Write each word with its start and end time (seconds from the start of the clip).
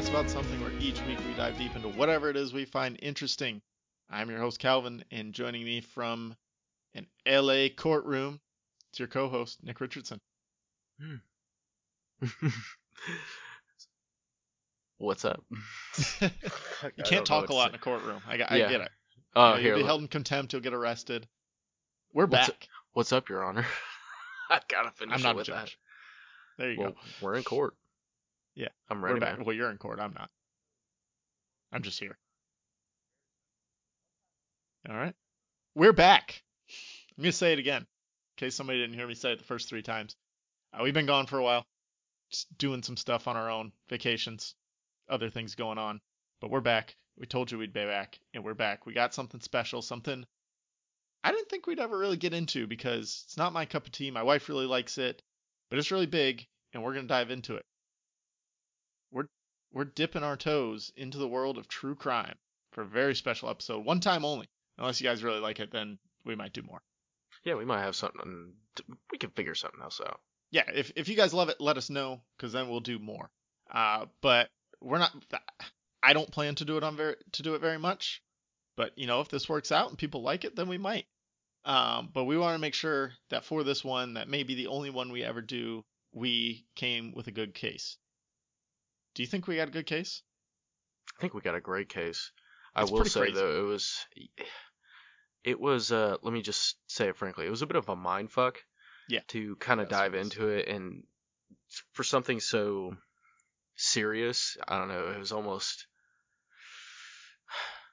podcast 0.00 0.10
about 0.10 0.30
something 0.30 0.60
where 0.60 0.72
each 0.80 1.04
week 1.06 1.18
we 1.26 1.34
dive 1.34 1.56
deep 1.58 1.74
into 1.76 1.88
whatever 1.88 2.30
it 2.30 2.36
is 2.36 2.52
we 2.52 2.64
find 2.64 2.98
interesting. 3.02 3.60
I'm 4.08 4.30
your 4.30 4.38
host, 4.38 4.60
Kalvin, 4.60 5.02
and 5.10 5.32
joining 5.32 5.64
me 5.64 5.80
from 5.82 6.34
an 6.94 7.06
LA 7.26 7.68
courtroom, 7.76 8.40
it's 8.90 8.98
your 8.98 9.08
co 9.08 9.28
host, 9.28 9.58
Nick 9.62 9.80
Richardson. 9.80 10.20
Hmm. 11.00 11.16
What's 14.98 15.24
up? 15.24 15.42
you 16.20 16.30
can't 17.04 17.26
talk 17.26 17.48
a 17.48 17.54
lot 17.54 17.70
in 17.70 17.74
a 17.74 17.78
courtroom. 17.78 18.20
I, 18.28 18.34
I 18.48 18.56
Yeah. 18.56 18.68
get 18.70 18.80
it. 18.82 18.90
Oh, 19.36 19.56
You 19.56 19.62
know, 19.62 19.68
you'll 19.68 19.74
be 19.76 19.80
look. 19.82 19.86
held 19.86 20.00
in 20.02 20.08
contempt, 20.08 20.52
you'll 20.52 20.62
get 20.62 20.74
arrested. 20.74 21.26
We're 22.12 22.26
What's 22.26 22.48
back. 22.48 22.68
What's 22.92 23.12
up, 23.12 23.28
Your 23.28 23.44
Honor? 23.44 23.66
I 24.50 24.60
gotta 24.68 24.90
finish 24.92 25.14
I'm 25.16 25.22
not 25.22 25.34
a 25.34 25.36
with 25.38 25.46
judge. 25.46 25.78
There 26.58 26.72
you. 26.72 26.80
Well, 26.80 26.90
go. 26.90 26.96
we're 27.20 27.34
in 27.36 27.44
court. 27.44 27.74
Yeah, 28.60 28.68
I'm 28.90 29.02
ready, 29.02 29.18
back. 29.18 29.38
Well, 29.42 29.56
you're 29.56 29.70
in 29.70 29.78
court. 29.78 30.00
I'm 30.00 30.12
not. 30.12 30.28
I'm 31.72 31.80
just 31.80 31.98
here. 31.98 32.18
All 34.86 34.94
right. 34.94 35.14
We're 35.74 35.94
back. 35.94 36.42
I'm 37.16 37.22
going 37.22 37.32
to 37.32 37.38
say 37.38 37.54
it 37.54 37.58
again 37.58 37.80
in 37.80 37.86
case 38.36 38.54
somebody 38.54 38.78
didn't 38.78 38.96
hear 38.96 39.06
me 39.06 39.14
say 39.14 39.32
it 39.32 39.38
the 39.38 39.46
first 39.46 39.70
three 39.70 39.80
times. 39.80 40.14
Uh, 40.74 40.82
we've 40.82 40.92
been 40.92 41.06
gone 41.06 41.24
for 41.24 41.38
a 41.38 41.42
while, 41.42 41.64
just 42.30 42.58
doing 42.58 42.82
some 42.82 42.98
stuff 42.98 43.28
on 43.28 43.34
our 43.34 43.48
own, 43.48 43.72
vacations, 43.88 44.54
other 45.08 45.30
things 45.30 45.54
going 45.54 45.78
on. 45.78 45.98
But 46.42 46.50
we're 46.50 46.60
back. 46.60 46.94
We 47.16 47.24
told 47.24 47.50
you 47.50 47.56
we'd 47.56 47.72
be 47.72 47.86
back, 47.86 48.20
and 48.34 48.44
we're 48.44 48.52
back. 48.52 48.84
We 48.84 48.92
got 48.92 49.14
something 49.14 49.40
special, 49.40 49.80
something 49.80 50.26
I 51.24 51.32
didn't 51.32 51.48
think 51.48 51.66
we'd 51.66 51.80
ever 51.80 51.96
really 51.96 52.18
get 52.18 52.34
into 52.34 52.66
because 52.66 53.22
it's 53.24 53.38
not 53.38 53.54
my 53.54 53.64
cup 53.64 53.86
of 53.86 53.92
tea. 53.92 54.10
My 54.10 54.22
wife 54.22 54.50
really 54.50 54.66
likes 54.66 54.98
it, 54.98 55.22
but 55.70 55.78
it's 55.78 55.90
really 55.90 56.04
big, 56.04 56.46
and 56.74 56.82
we're 56.82 56.92
going 56.92 57.06
to 57.06 57.14
dive 57.14 57.30
into 57.30 57.56
it 57.56 57.64
we're 59.72 59.84
dipping 59.84 60.22
our 60.22 60.36
toes 60.36 60.92
into 60.96 61.18
the 61.18 61.28
world 61.28 61.58
of 61.58 61.68
true 61.68 61.94
crime 61.94 62.36
for 62.72 62.82
a 62.82 62.86
very 62.86 63.14
special 63.14 63.48
episode, 63.48 63.84
one 63.84 64.00
time 64.00 64.24
only. 64.24 64.48
Unless 64.78 65.00
you 65.00 65.06
guys 65.06 65.22
really 65.22 65.40
like 65.40 65.60
it, 65.60 65.70
then 65.70 65.98
we 66.24 66.34
might 66.34 66.52
do 66.52 66.62
more. 66.62 66.82
Yeah, 67.44 67.54
we 67.54 67.64
might 67.64 67.82
have 67.82 67.96
something. 67.96 68.52
We 69.10 69.18
can 69.18 69.30
figure 69.30 69.54
something 69.54 69.80
else 69.82 70.00
out. 70.00 70.20
Yeah, 70.50 70.64
if 70.72 70.92
if 70.96 71.08
you 71.08 71.16
guys 71.16 71.34
love 71.34 71.48
it, 71.48 71.60
let 71.60 71.76
us 71.76 71.90
know, 71.90 72.22
because 72.36 72.52
then 72.52 72.68
we'll 72.68 72.80
do 72.80 72.98
more. 72.98 73.30
Uh, 73.72 74.06
but 74.20 74.48
we're 74.80 74.98
not. 74.98 75.12
I 76.02 76.12
don't 76.12 76.30
plan 76.30 76.54
to 76.56 76.64
do 76.64 76.76
it 76.76 76.84
on 76.84 76.96
very 76.96 77.16
to 77.32 77.42
do 77.42 77.54
it 77.54 77.60
very 77.60 77.78
much. 77.78 78.22
But 78.76 78.96
you 78.96 79.06
know, 79.06 79.20
if 79.20 79.28
this 79.28 79.48
works 79.48 79.72
out 79.72 79.90
and 79.90 79.98
people 79.98 80.22
like 80.22 80.44
it, 80.44 80.56
then 80.56 80.68
we 80.68 80.78
might. 80.78 81.06
Um, 81.64 82.08
but 82.12 82.24
we 82.24 82.38
want 82.38 82.54
to 82.54 82.60
make 82.60 82.74
sure 82.74 83.12
that 83.28 83.44
for 83.44 83.62
this 83.62 83.84
one, 83.84 84.14
that 84.14 84.28
may 84.28 84.42
be 84.42 84.54
the 84.54 84.68
only 84.68 84.90
one 84.90 85.12
we 85.12 85.22
ever 85.22 85.42
do, 85.42 85.84
we 86.12 86.64
came 86.74 87.12
with 87.12 87.26
a 87.26 87.32
good 87.32 87.54
case. 87.54 87.98
Do 89.14 89.22
you 89.22 89.26
think 89.28 89.46
we 89.46 89.56
got 89.56 89.68
a 89.68 89.72
good 89.72 89.86
case? 89.86 90.22
I 91.16 91.20
think 91.20 91.34
we 91.34 91.40
got 91.40 91.54
a 91.54 91.60
great 91.60 91.88
case. 91.88 92.30
I 92.74 92.84
will 92.84 93.04
say 93.04 93.20
crazy. 93.20 93.34
though, 93.34 93.58
it 93.60 93.66
was, 93.66 94.06
it 95.44 95.60
was. 95.60 95.90
Uh, 95.90 96.16
let 96.22 96.32
me 96.32 96.42
just 96.42 96.76
say 96.86 97.08
it 97.08 97.16
frankly, 97.16 97.46
it 97.46 97.50
was 97.50 97.62
a 97.62 97.66
bit 97.66 97.76
of 97.76 97.88
a 97.88 97.96
mind 97.96 98.30
fuck. 98.30 98.58
Yeah. 99.08 99.20
To 99.28 99.56
kind 99.56 99.80
of 99.80 99.86
what 99.86 99.90
dive 99.90 100.14
into 100.14 100.48
it, 100.48 100.68
and 100.68 101.02
for 101.92 102.04
something 102.04 102.38
so 102.38 102.96
serious, 103.74 104.56
I 104.68 104.78
don't 104.78 104.88
know. 104.88 105.08
It 105.08 105.18
was 105.18 105.32
almost. 105.32 105.86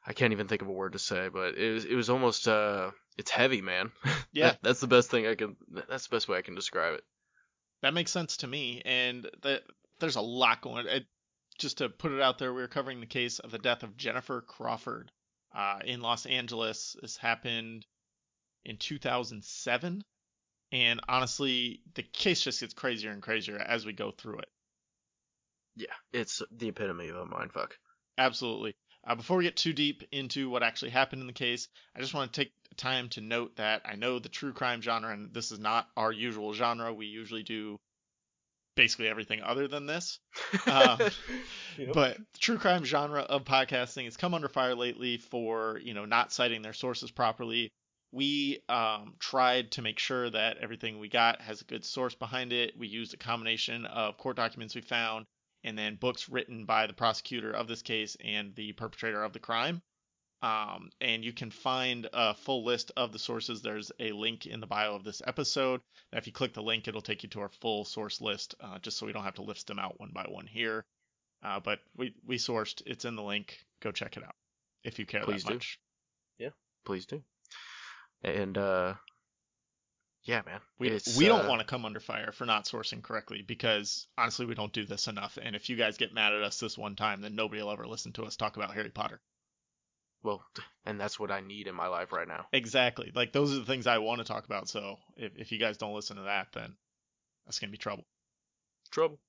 I 0.06 0.14
can't 0.14 0.32
even 0.32 0.48
think 0.48 0.62
of 0.62 0.68
a 0.70 0.72
word 0.72 0.94
to 0.94 1.00
say, 1.00 1.28
but 1.28 1.56
it 1.58 1.74
was 1.74 1.86
it 1.86 1.96
was 1.96 2.10
almost 2.10 2.48
uh 2.48 2.92
it's 3.18 3.32
heavy, 3.32 3.62
man. 3.62 3.92
Yeah. 4.32 4.50
That- 4.50 4.60
that's 4.62 4.80
the 4.80 4.88
best 4.88 5.10
thing 5.10 5.26
I 5.26 5.34
can 5.36 5.56
that's 5.90 6.08
the 6.08 6.16
best 6.16 6.28
way 6.30 6.38
I 6.38 6.42
can 6.44 6.54
describe 6.56 6.94
it. 6.96 7.04
That 7.82 7.94
makes 7.96 8.12
sense 8.12 8.38
to 8.38 8.48
me, 8.48 8.82
and 8.86 9.28
that 9.42 9.64
there's 10.00 10.16
a 10.16 10.22
lot 10.22 10.62
going. 10.62 10.88
It, 10.88 11.06
just 11.58 11.80
to 11.80 11.90
put 11.90 12.12
it 12.12 12.22
out 12.22 12.38
there, 12.38 12.54
we're 12.54 12.68
covering 12.68 13.00
the 13.00 13.08
case 13.08 13.40
of 13.40 13.52
the 13.52 13.58
death 13.58 13.84
of 13.84 13.98
Jennifer 13.98 14.42
Crawford 14.42 15.12
uh, 15.56 15.80
in 15.86 16.02
Los 16.02 16.26
Angeles. 16.26 16.96
This 17.02 17.18
happened 17.18 17.86
in 18.64 18.78
2007, 18.78 20.04
and 20.72 21.02
honestly, 21.08 21.82
the 21.96 22.04
case 22.04 22.42
just 22.42 22.60
gets 22.60 22.74
crazier 22.74 23.12
and 23.12 23.24
crazier 23.24 23.58
as 23.58 23.86
we 23.86 23.94
go 23.94 24.12
through 24.12 24.40
it. 24.40 24.50
Yeah, 25.76 25.94
it's 26.12 26.42
the 26.52 26.70
epitome 26.70 27.10
of 27.10 27.16
a 27.16 27.26
mindfuck. 27.26 27.72
Absolutely. 28.18 28.76
Uh, 29.06 29.16
before 29.16 29.38
we 29.38 29.46
get 29.46 29.56
too 29.56 29.74
deep 29.74 30.04
into 30.12 30.50
what 30.50 30.64
actually 30.64 30.92
happened 30.92 31.22
in 31.22 31.28
the 31.28 31.34
case, 31.34 31.70
I 31.96 32.02
just 32.02 32.14
want 32.14 32.34
to 32.34 32.42
take 32.42 32.52
time 32.76 33.10
to 33.10 33.22
note 33.22 33.56
that 33.56 33.84
I 33.86 33.96
know 33.96 34.20
the 34.20 34.30
true 34.30 34.54
crime 34.54 34.82
genre, 34.82 35.14
and 35.14 35.34
this 35.34 35.52
is 35.52 35.60
not 35.60 35.88
our 35.96 36.12
usual 36.12 36.54
genre. 36.54 36.94
We 36.94 37.06
usually 37.06 37.44
do 37.44 37.80
basically 38.78 39.10
everything 39.10 39.42
other 39.42 39.68
than 39.68 39.86
this. 39.86 40.20
Um, 40.68 41.00
Yep. 41.78 41.94
But 41.94 42.18
the 42.18 42.40
true 42.40 42.58
crime 42.58 42.84
genre 42.84 43.22
of 43.22 43.44
podcasting 43.44 44.06
has 44.06 44.18
come 44.18 44.34
under 44.34 44.50
fire 44.50 44.74
lately 44.76 45.18
for, 45.18 45.80
you 45.84 45.94
know, 45.94 46.06
not 46.06 46.34
citing 46.34 46.62
their 46.64 46.74
sources 46.74 47.12
properly. 47.12 47.72
We 48.12 48.64
um, 48.68 49.14
tried 49.20 49.72
to 49.74 49.82
make 49.82 50.00
sure 50.00 50.30
that 50.30 50.58
everything 50.58 50.98
we 50.98 51.10
got 51.10 51.42
has 51.42 51.62
a 51.62 51.66
good 51.66 51.86
source 51.86 52.16
behind 52.16 52.54
it. 52.54 52.78
We 52.78 52.88
used 52.88 53.14
a 53.14 53.18
combination 53.18 53.86
of 53.86 54.18
court 54.18 54.38
documents 54.38 54.74
we 54.74 54.82
found 54.82 55.26
and 55.64 55.78
then 55.78 55.96
books 55.96 56.30
written 56.30 56.66
by 56.66 56.88
the 56.88 56.94
prosecutor 56.94 57.52
of 57.52 57.68
this 57.68 57.82
case 57.82 58.16
and 58.24 58.56
the 58.56 58.72
perpetrator 58.74 59.24
of 59.24 59.34
the 59.34 59.40
crime. 59.40 59.82
Um, 60.42 60.92
and 61.02 61.26
you 61.26 61.34
can 61.34 61.50
find 61.50 62.08
a 62.14 62.36
full 62.36 62.64
list 62.64 62.92
of 62.96 63.12
the 63.12 63.18
sources. 63.20 63.62
There's 63.62 63.92
a 64.00 64.12
link 64.12 64.46
in 64.46 64.60
the 64.60 64.68
bio 64.68 64.96
of 64.96 65.04
this 65.04 65.22
episode. 65.26 65.82
Now, 66.12 66.20
If 66.20 66.28
you 66.28 66.34
click 66.34 66.54
the 66.54 66.62
link, 66.62 66.88
it'll 66.88 67.02
take 67.02 67.24
you 67.24 67.30
to 67.30 67.42
our 67.42 67.50
full 67.50 67.86
source 67.86 68.22
list, 68.22 68.54
uh, 68.62 68.78
just 68.80 68.98
so 68.98 69.08
we 69.08 69.14
don't 69.14 69.24
have 69.24 69.36
to 69.36 69.42
list 69.42 69.68
them 69.68 69.80
out 69.80 70.00
one 70.00 70.12
by 70.14 70.26
one 70.30 70.46
here. 70.46 70.86
Uh, 71.44 71.60
but 71.60 71.80
we 71.96 72.14
we 72.26 72.38
sourced. 72.38 72.82
It's 72.86 73.06
in 73.06 73.16
the 73.16 73.24
link. 73.24 73.58
Go 73.82 73.92
check 73.92 74.18
it 74.18 74.24
out 74.24 74.36
if 74.84 75.00
you 75.00 75.06
care 75.06 75.24
Please 75.24 75.44
that 75.44 75.50
do. 75.50 75.54
much. 75.56 75.80
Yeah, 76.40 76.50
please 76.86 77.06
do. 77.06 77.22
And 78.24 78.58
uh 78.58 78.96
yeah, 80.24 80.42
man. 80.46 80.60
We 80.78 81.00
we 81.18 81.26
don't 81.26 81.46
uh, 81.46 81.50
want 81.50 81.62
to 81.62 81.66
come 81.66 81.86
under 81.86 82.00
fire 82.00 82.32
for 82.32 82.46
not 82.46 82.66
sourcing 82.66 83.02
correctly 83.02 83.44
because 83.48 84.08
honestly 84.18 84.46
we 84.46 84.56
don't 84.56 84.74
do 84.74 84.86
this 84.86 85.08
enough. 85.08 85.38
And 85.42 85.56
if 85.56 85.70
you 85.70 85.78
guys 85.78 85.98
get 85.98 86.14
mad 86.14 86.34
at 86.34 86.44
us 86.44 86.60
this 86.60 86.78
one 86.78 86.96
time, 86.96 87.22
then 87.22 87.36
nobody 87.36 87.62
will 87.62 87.72
ever 87.72 87.88
listen 87.88 88.12
to 88.14 88.24
us 88.24 88.36
talk 88.36 88.58
about 88.58 88.74
Harry 88.74 88.90
Potter. 88.90 89.22
Well, 90.28 90.44
and 90.86 91.00
that's 91.00 91.20
what 91.20 91.32
I 91.32 91.40
need 91.40 91.68
in 91.68 91.76
my 91.76 91.88
life 91.88 92.12
right 92.12 92.28
now. 92.28 92.48
Exactly. 92.52 93.12
Like 93.16 93.32
those 93.32 93.54
are 93.54 93.60
the 93.60 93.66
things 93.66 93.88
I 93.88 94.00
want 94.00 94.20
to 94.20 94.26
talk 94.26 94.46
about. 94.46 94.68
So 94.68 94.98
if 95.16 95.38
if 95.38 95.52
you 95.52 95.58
guys 95.58 95.78
don't 95.78 95.96
listen 95.96 96.18
to 96.18 96.24
that, 96.24 96.48
then 96.54 96.76
that's 97.46 97.60
gonna 97.60 97.72
be 97.72 97.78
trouble. 97.78 98.06
Trouble. 98.92 99.20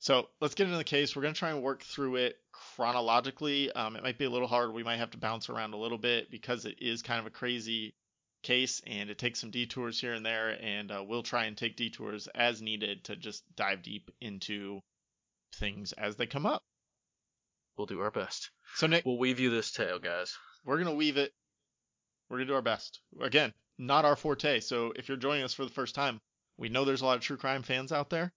So 0.00 0.28
let's 0.40 0.54
get 0.54 0.66
into 0.66 0.78
the 0.78 0.84
case. 0.84 1.14
We're 1.16 1.22
going 1.22 1.34
to 1.34 1.38
try 1.38 1.50
and 1.50 1.60
work 1.60 1.82
through 1.82 2.16
it 2.16 2.36
chronologically. 2.52 3.72
Um, 3.72 3.96
it 3.96 4.04
might 4.04 4.16
be 4.16 4.26
a 4.26 4.30
little 4.30 4.46
hard. 4.46 4.72
We 4.72 4.84
might 4.84 4.98
have 4.98 5.10
to 5.10 5.18
bounce 5.18 5.48
around 5.48 5.74
a 5.74 5.76
little 5.76 5.98
bit 5.98 6.30
because 6.30 6.66
it 6.66 6.76
is 6.80 7.02
kind 7.02 7.18
of 7.18 7.26
a 7.26 7.30
crazy 7.30 7.96
case 8.44 8.80
and 8.86 9.10
it 9.10 9.18
takes 9.18 9.40
some 9.40 9.50
detours 9.50 10.00
here 10.00 10.12
and 10.12 10.24
there. 10.24 10.56
And 10.62 10.92
uh, 10.92 11.02
we'll 11.04 11.24
try 11.24 11.46
and 11.46 11.56
take 11.56 11.74
detours 11.74 12.28
as 12.28 12.62
needed 12.62 13.04
to 13.04 13.16
just 13.16 13.42
dive 13.56 13.82
deep 13.82 14.12
into 14.20 14.80
things 15.56 15.90
as 15.90 16.14
they 16.14 16.26
come 16.26 16.46
up. 16.46 16.62
We'll 17.78 17.86
do 17.86 18.00
our 18.00 18.10
best. 18.10 18.50
So, 18.74 18.86
Nick, 18.88 19.06
We'll 19.06 19.18
weave 19.18 19.40
you 19.40 19.50
this 19.50 19.70
tale, 19.70 19.98
guys. 19.98 20.36
we're 20.64 20.76
going 20.76 20.88
to 20.88 20.94
weave 20.94 21.16
it. 21.16 21.32
We're 22.28 22.38
going 22.38 22.48
to 22.48 22.52
do 22.52 22.56
our 22.56 22.62
best. 22.62 23.00
Again, 23.20 23.54
not 23.78 24.04
our 24.04 24.16
forte. 24.16 24.60
So 24.60 24.92
if 24.96 25.08
you're 25.08 25.16
joining 25.16 25.44
us 25.44 25.54
for 25.54 25.64
the 25.64 25.70
first 25.70 25.94
time, 25.94 26.20
we 26.58 26.68
know 26.68 26.84
there's 26.84 27.00
a 27.00 27.06
lot 27.06 27.16
of 27.16 27.22
true 27.22 27.36
crime 27.36 27.62
fans 27.62 27.92
out 27.92 28.10
there. 28.10 28.32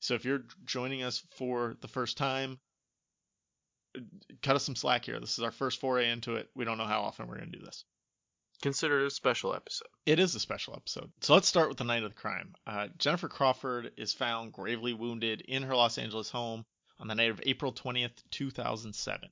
So 0.00 0.14
if 0.14 0.24
you're 0.24 0.44
joining 0.64 1.02
us 1.02 1.22
for 1.36 1.76
the 1.80 1.88
first 1.88 2.16
time, 2.16 2.58
cut 4.42 4.56
us 4.56 4.64
some 4.64 4.76
slack 4.76 5.04
here. 5.04 5.20
This 5.20 5.38
is 5.38 5.44
our 5.44 5.50
first 5.50 5.80
foray 5.80 6.10
into 6.10 6.36
it. 6.36 6.48
We 6.54 6.64
don't 6.64 6.78
know 6.78 6.84
how 6.86 7.02
often 7.02 7.26
we're 7.26 7.38
going 7.38 7.50
to 7.50 7.58
do 7.58 7.64
this. 7.64 7.84
Consider 8.62 9.00
it 9.00 9.06
a 9.08 9.10
special 9.10 9.54
episode. 9.54 9.88
It 10.06 10.18
is 10.18 10.34
a 10.34 10.40
special 10.40 10.74
episode. 10.76 11.10
So 11.20 11.34
let's 11.34 11.48
start 11.48 11.68
with 11.68 11.78
the 11.78 11.84
night 11.84 12.02
of 12.04 12.10
the 12.10 12.20
crime. 12.20 12.54
Uh, 12.66 12.88
Jennifer 12.98 13.28
Crawford 13.28 13.90
is 13.96 14.12
found 14.14 14.52
gravely 14.52 14.94
wounded 14.94 15.42
in 15.42 15.64
her 15.64 15.74
Los 15.76 15.98
Angeles 15.98 16.30
home 16.30 16.64
on 16.98 17.08
the 17.08 17.14
night 17.14 17.30
of 17.30 17.40
April 17.44 17.72
20th, 17.72 18.22
2007. 18.30 19.28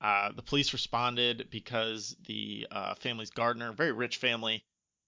Uh, 0.00 0.32
the 0.34 0.42
police 0.42 0.72
responded 0.72 1.48
because 1.50 2.16
the 2.26 2.66
uh, 2.70 2.94
family's 2.96 3.30
gardener, 3.30 3.72
very 3.72 3.92
rich 3.92 4.16
family, 4.16 4.64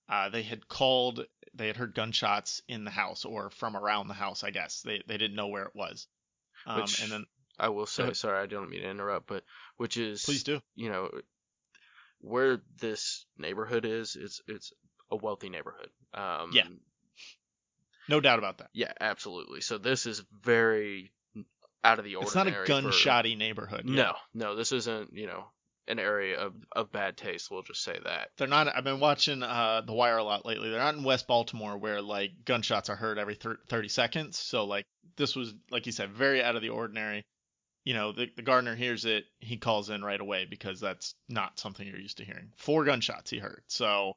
uh, 0.09 0.29
they 0.29 0.43
had 0.43 0.69
called, 0.69 1.25
they 1.55 1.67
had 1.67 1.77
heard 1.77 1.95
gunshots 1.95 2.63
in 2.69 2.85
the 2.85 2.91
house 2.91 3.25
or 3.25 3.51
from 3.51 3.77
around 3.77 4.07
the 4.09 4.15
house, 4.15 4.45
I 4.45 4.51
guess. 4.51 4.83
They, 4.83 5.03
they 5.07 5.17
didn't 5.17 5.37
know 5.37 5.49
where 5.49 5.65
it 5.65 5.75
was. 5.75 6.07
Um, 6.67 6.83
Which- 6.83 7.03
and 7.03 7.11
then, 7.11 7.27
I 7.59 7.69
will 7.69 7.87
say, 7.87 8.13
sorry, 8.15 8.43
I 8.43 8.47
don't 8.47 8.69
mean 8.71 8.83
to 8.83 8.91
interrupt, 8.91 9.29
but 9.29 9.45
which 9.77 9.97
is 9.97 10.25
please 10.25 10.43
do. 10.43 10.61
you 10.75 10.91
know 10.91 11.09
where 12.21 12.61
this 12.81 13.27
neighborhood 13.39 13.85
is, 13.85 14.17
it's 14.21 14.41
it's 14.49 14.73
a 15.11 15.17
wealthy 15.17 15.51
neighborhood. 15.51 15.91
Um, 16.15 16.51
Yeah. 16.53 16.67
No 18.09 18.21
doubt 18.21 18.39
about 18.41 18.59
that. 18.59 18.71
Yeah, 18.73 18.93
absolutely. 19.01 19.61
So 19.61 19.79
this 19.79 20.05
is 20.07 20.23
very 20.43 21.13
out 21.85 21.99
of 21.99 22.05
the 22.05 22.17
It's 22.21 22.35
not 22.35 22.47
a 22.49 22.57
ordinary. 22.59 22.83
gunshotty 22.93 23.37
neighborhood. 23.39 23.83
yeah. 23.87 23.95
No, 23.95 24.13
no, 24.35 24.57
this 24.57 24.73
isn't. 24.73 25.13
You 25.15 25.27
know, 25.27 25.45
an 25.87 25.99
area 25.99 26.39
of, 26.41 26.55
of 26.73 26.91
bad 26.91 27.17
taste. 27.17 27.51
We'll 27.51 27.63
just 27.63 27.83
say 27.85 27.99
that. 28.05 28.31
They're 28.39 28.49
not. 28.49 28.75
I've 28.75 28.85
been 28.85 29.01
watching 29.01 29.43
uh, 29.43 29.83
The 29.87 29.93
Wire 29.93 30.17
a 30.17 30.25
lot 30.25 30.47
lately. 30.47 30.71
They're 30.71 30.79
not 30.79 30.95
in 30.95 31.05
West 31.05 31.27
Baltimore 31.27 31.77
where 31.77 32.01
like 32.01 32.31
gunshots 32.45 32.89
are 32.89 32.97
heard 32.97 33.19
every 33.19 33.35
thir- 33.35 33.59
30 33.69 33.89
seconds. 33.89 34.39
So 34.39 34.65
like 34.65 34.87
this 35.17 35.37
was, 35.37 35.53
like 35.71 35.87
you 35.87 35.93
said, 35.93 36.11
very 36.13 36.43
out 36.43 36.57
of 36.57 36.63
the 36.63 36.71
ordinary. 36.71 37.23
you 37.85 37.93
know, 37.93 38.13
the, 38.13 38.31
the 38.35 38.41
gardener 38.43 38.75
hears 38.75 39.05
it, 39.05 39.25
he 39.41 39.59
calls 39.59 39.91
in 39.91 40.03
right 40.03 40.21
away 40.21 40.47
because 40.49 40.81
that's 40.81 41.15
not 41.29 41.59
something 41.59 41.87
you're 41.87 41.99
used 42.01 42.17
to 42.17 42.25
hearing. 42.25 42.51
Four 42.57 42.85
gunshots 42.85 43.31
he 43.31 43.39
heard. 43.39 43.63
So 43.67 44.15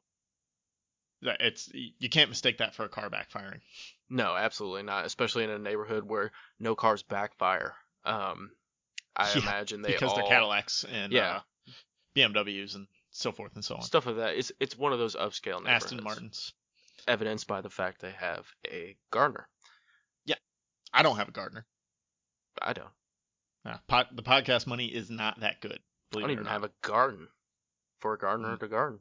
it's 1.22 1.68
you 1.72 2.08
can't 2.08 2.30
mistake 2.30 2.58
that 2.58 2.74
for 2.74 2.84
a 2.84 2.88
car 2.88 3.10
backfiring. 3.10 3.60
No, 4.10 4.34
absolutely 4.36 4.82
not. 4.84 5.04
Especially 5.06 5.44
in 5.44 5.50
a 5.50 5.58
neighborhood 5.58 6.04
where 6.04 6.32
no 6.58 6.74
cars 6.74 7.02
backfire. 7.02 7.74
Um, 8.04 8.50
I 9.16 9.30
Yeah, 9.34 9.42
imagine 9.42 9.82
they 9.82 9.92
because 9.92 10.10
all 10.10 10.16
they're 10.16 10.24
Cadillacs 10.26 10.84
and 10.90 11.12
Yeah. 11.12 11.40
uh, 11.66 11.70
BMWs 12.16 12.74
and 12.74 12.86
so 13.10 13.32
forth 13.32 13.54
and 13.54 13.64
so 13.64 13.76
on. 13.76 13.82
stuff 13.82 14.06
of 14.06 14.16
that. 14.16 14.36
It's 14.36 14.52
it's 14.60 14.76
one 14.78 14.92
of 14.92 14.98
those 14.98 15.14
upscale 15.16 15.58
neighborhoods. 15.62 15.84
Aston 15.84 16.04
Martins. 16.04 16.52
evidenced 17.06 17.46
by 17.46 17.60
the 17.60 17.70
fact 17.70 18.00
they 18.00 18.12
have 18.12 18.46
a 18.66 18.96
gardener. 19.10 19.48
Yeah, 20.24 20.36
I 20.92 21.02
don't 21.02 21.16
have 21.16 21.28
a 21.28 21.32
gardener. 21.32 21.66
I 22.60 22.72
don't. 22.72 22.88
Pod, 23.86 24.06
the 24.12 24.22
podcast 24.22 24.66
money 24.66 24.86
is 24.86 25.10
not 25.10 25.40
that 25.40 25.60
good. 25.60 25.72
I 25.72 25.78
Believe 26.10 26.22
don't 26.24 26.30
it 26.30 26.38
or 26.38 26.40
even 26.40 26.52
have 26.52 26.64
a 26.64 26.70
garden 26.82 27.28
for 28.00 28.14
a 28.14 28.18
gardener 28.18 28.56
Mm. 28.56 28.60
to 28.60 28.68
garden. 28.68 29.00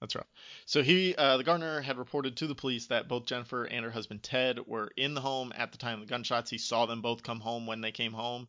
That's 0.00 0.16
rough. 0.16 0.28
So 0.66 0.82
he, 0.82 1.14
uh, 1.14 1.38
the 1.38 1.44
gardener, 1.44 1.80
had 1.80 1.96
reported 1.96 2.36
to 2.36 2.46
the 2.46 2.54
police 2.54 2.88
that 2.88 3.08
both 3.08 3.26
Jennifer 3.26 3.64
and 3.64 3.84
her 3.84 3.90
husband 3.90 4.22
Ted 4.22 4.66
were 4.66 4.90
in 4.96 5.14
the 5.14 5.20
home 5.20 5.52
at 5.56 5.72
the 5.72 5.78
time 5.78 5.94
of 5.94 6.00
the 6.00 6.10
gunshots. 6.10 6.50
He 6.50 6.58
saw 6.58 6.84
them 6.84 7.00
both 7.00 7.22
come 7.22 7.40
home 7.40 7.66
when 7.66 7.80
they 7.80 7.92
came 7.92 8.12
home, 8.12 8.48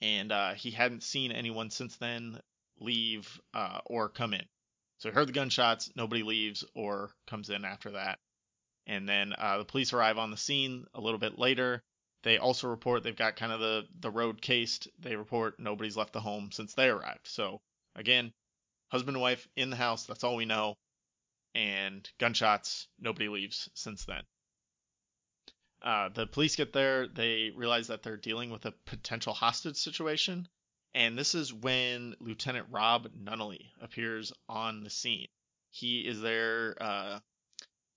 and 0.00 0.32
uh, 0.32 0.54
he 0.54 0.70
hadn't 0.70 1.02
seen 1.02 1.30
anyone 1.30 1.70
since 1.70 1.96
then 1.96 2.40
leave 2.80 3.40
uh, 3.52 3.80
or 3.86 4.08
come 4.08 4.32
in. 4.32 4.44
So 4.98 5.10
he 5.10 5.14
heard 5.14 5.28
the 5.28 5.32
gunshots. 5.32 5.90
Nobody 5.94 6.22
leaves 6.22 6.64
or 6.74 7.10
comes 7.26 7.50
in 7.50 7.64
after 7.64 7.90
that. 7.90 8.18
And 8.86 9.08
then 9.08 9.34
uh, 9.36 9.58
the 9.58 9.64
police 9.64 9.92
arrive 9.92 10.16
on 10.16 10.30
the 10.30 10.36
scene 10.36 10.86
a 10.94 11.00
little 11.00 11.18
bit 11.18 11.38
later. 11.38 11.82
They 12.22 12.38
also 12.38 12.68
report 12.68 13.02
they've 13.02 13.14
got 13.14 13.36
kind 13.36 13.52
of 13.52 13.60
the 13.60 13.86
the 14.00 14.10
road 14.10 14.40
cased. 14.40 14.88
They 14.98 15.16
report 15.16 15.60
nobody's 15.60 15.96
left 15.96 16.14
the 16.14 16.20
home 16.20 16.50
since 16.52 16.72
they 16.72 16.88
arrived. 16.88 17.26
So 17.26 17.60
again, 17.94 18.32
husband 18.90 19.16
and 19.16 19.22
wife 19.22 19.46
in 19.56 19.68
the 19.68 19.76
house. 19.76 20.06
That's 20.06 20.24
all 20.24 20.36
we 20.36 20.46
know 20.46 20.76
and 21.54 22.08
gunshots. 22.18 22.88
Nobody 22.98 23.28
leaves 23.28 23.68
since 23.74 24.04
then. 24.04 24.22
Uh, 25.82 26.08
the 26.08 26.26
police 26.26 26.56
get 26.56 26.72
there. 26.72 27.06
They 27.06 27.50
realize 27.54 27.88
that 27.88 28.02
they're 28.02 28.16
dealing 28.16 28.50
with 28.50 28.64
a 28.64 28.74
potential 28.86 29.34
hostage 29.34 29.76
situation. 29.76 30.48
And 30.94 31.18
this 31.18 31.34
is 31.34 31.52
when 31.52 32.14
Lieutenant 32.20 32.68
Rob 32.70 33.08
Nunnally 33.12 33.70
appears 33.80 34.32
on 34.48 34.84
the 34.84 34.90
scene. 34.90 35.28
He 35.70 36.00
is 36.00 36.20
there. 36.20 36.76
Uh, 36.80 37.18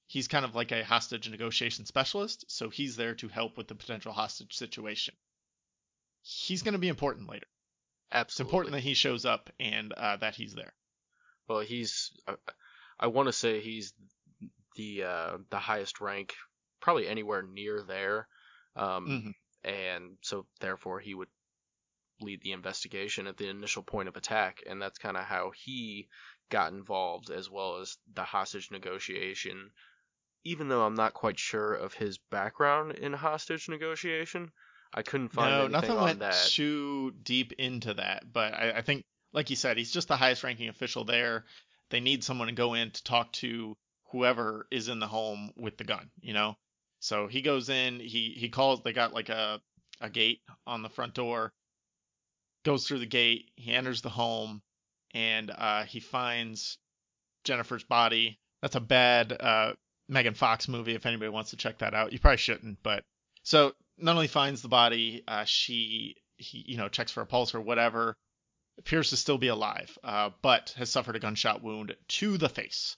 he's 0.08 0.28
kind 0.28 0.44
of 0.44 0.56
like 0.56 0.72
a 0.72 0.84
hostage 0.84 1.30
negotiation 1.30 1.86
specialist. 1.86 2.46
So 2.50 2.70
he's 2.70 2.96
there 2.96 3.16
to 3.16 3.28
help 3.28 3.56
with 3.58 3.68
the 3.68 3.76
potential 3.76 4.12
hostage 4.12 4.56
situation. 4.56 5.16
He's 6.24 6.64
going 6.64 6.74
to 6.74 6.80
be 6.80 6.90
important 6.90 7.30
later. 7.30 7.48
Absolutely. 8.12 8.32
It's 8.32 8.40
important 8.40 8.74
that 8.74 8.84
he 8.84 8.94
shows 8.96 9.26
up 9.26 9.50
and 9.60 9.94
uh, 9.94 10.18
that 10.18 10.36
he's 10.36 10.56
there. 10.56 10.74
Well, 11.48 11.60
he's. 11.60 12.12
I 13.00 13.08
want 13.08 13.28
to 13.28 13.34
say 13.34 13.62
he's 13.62 13.94
the 14.76 15.04
uh, 15.04 15.38
the 15.50 15.60
highest 15.60 16.02
rank, 16.02 16.36
probably 16.82 17.08
anywhere 17.08 17.44
near 17.44 17.84
there, 17.84 18.28
um, 18.76 19.18
Mhm. 19.18 19.32
and 19.64 20.18
so 20.24 20.48
therefore 20.60 21.00
he 21.00 21.16
would 21.16 21.30
lead 22.22 22.42
the 22.44 22.52
investigation 22.52 23.26
at 23.28 23.38
the 23.38 23.48
initial 23.50 23.84
point 23.84 24.08
of 24.10 24.16
attack, 24.18 24.62
and 24.68 24.82
that's 24.82 25.00
kind 25.00 25.18
of 25.18 25.26
how 25.26 25.52
he 25.52 26.08
got 26.50 26.72
involved, 26.74 27.30
as 27.32 27.50
well 27.50 27.78
as 27.78 27.98
the 28.14 28.24
hostage 28.24 28.70
negotiation. 28.72 29.72
Even 30.46 30.70
though 30.70 30.86
I'm 30.86 30.96
not 30.96 31.14
quite 31.14 31.40
sure 31.40 31.74
of 31.76 31.96
his 31.96 32.18
background 32.20 32.94
in 32.94 33.14
hostage 33.14 33.70
negotiation, 33.70 34.52
I 34.94 35.04
couldn't 35.04 35.30
find 35.30 35.60
no, 35.60 35.62
anything 35.62 35.96
nothing 35.96 36.00
went 36.00 36.22
that. 36.22 36.54
too 36.56 37.12
deep 37.24 37.52
into 37.54 37.94
that, 37.96 38.32
but 38.32 38.54
I, 38.54 38.78
I 38.78 38.82
think, 38.82 39.04
like 39.34 39.50
you 39.50 39.56
said, 39.56 39.78
he's 39.78 39.92
just 39.92 40.08
the 40.08 40.18
highest 40.18 40.44
ranking 40.44 40.70
official 40.70 41.04
there. 41.04 41.46
They 41.90 42.00
need 42.00 42.24
someone 42.24 42.48
to 42.48 42.54
go 42.54 42.74
in 42.74 42.92
to 42.92 43.04
talk 43.04 43.32
to 43.34 43.78
whoever 44.12 44.68
is 44.72 44.88
in 44.88 45.00
the 45.00 45.08
home 45.08 45.52
with 45.56 45.78
the 45.78 45.84
gun, 45.84 46.10
you 46.22 46.34
know. 46.34 46.58
So 47.00 47.28
he 47.28 47.42
goes 47.42 47.70
in, 47.70 48.00
he 48.00 48.36
he 48.38 48.50
calls. 48.50 48.82
They 48.82 48.94
got 48.94 49.14
like 49.14 49.30
a 49.30 49.62
a 50.02 50.10
gate 50.10 50.42
on 50.66 50.82
the 50.82 50.90
front 50.90 51.14
door. 51.14 51.54
Goes 52.64 52.88
through 52.88 53.00
the 53.00 53.06
gate. 53.06 53.52
He 53.56 53.72
enters 53.72 54.02
the 54.02 54.10
home, 54.10 54.62
and 55.14 55.52
uh, 55.52 55.84
he 55.84 56.00
finds 56.00 56.78
Jennifer's 57.44 57.84
body. 57.84 58.40
That's 58.62 58.76
a 58.76 58.82
bad 58.82 59.32
uh, 59.32 59.74
Megan 60.10 60.34
Fox 60.34 60.68
movie. 60.68 60.96
If 60.96 61.06
anybody 61.06 61.30
wants 61.30 61.52
to 61.52 61.58
check 61.58 61.78
that 61.80 61.94
out, 61.94 62.12
you 62.12 62.20
probably 62.20 62.38
shouldn't. 62.38 62.80
But 62.84 63.04
so 63.44 63.74
not 63.98 64.16
only 64.16 64.28
finds 64.28 64.62
the 64.62 64.68
body, 64.68 65.24
uh, 65.28 65.46
she 65.46 66.18
he 66.38 66.64
you 66.68 66.78
know 66.78 66.90
checks 66.90 67.12
for 67.12 67.22
a 67.22 67.26
pulse 67.26 67.56
or 67.56 67.62
whatever, 67.62 68.18
appears 68.80 69.10
to 69.10 69.18
still 69.18 69.38
be 69.38 69.48
alive, 69.48 69.98
uh, 70.04 70.30
but 70.42 70.74
has 70.78 70.90
suffered 70.90 71.16
a 71.16 71.20
gunshot 71.20 71.62
wound 71.64 71.96
to 72.08 72.38
the 72.38 72.50
face. 72.50 72.96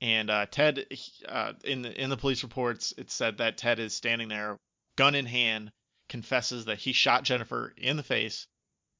And 0.00 0.30
uh, 0.30 0.46
Ted, 0.50 0.86
uh, 1.28 1.52
in 1.64 1.82
the 1.82 2.02
in 2.02 2.10
the 2.10 2.16
police 2.16 2.42
reports, 2.42 2.92
it 2.98 3.10
said 3.10 3.38
that 3.38 3.56
Ted 3.56 3.78
is 3.78 3.94
standing 3.94 4.28
there, 4.28 4.58
gun 4.96 5.14
in 5.14 5.26
hand, 5.26 5.70
confesses 6.08 6.64
that 6.64 6.78
he 6.78 6.92
shot 6.92 7.22
Jennifer 7.22 7.72
in 7.76 7.96
the 7.96 8.02
face, 8.02 8.46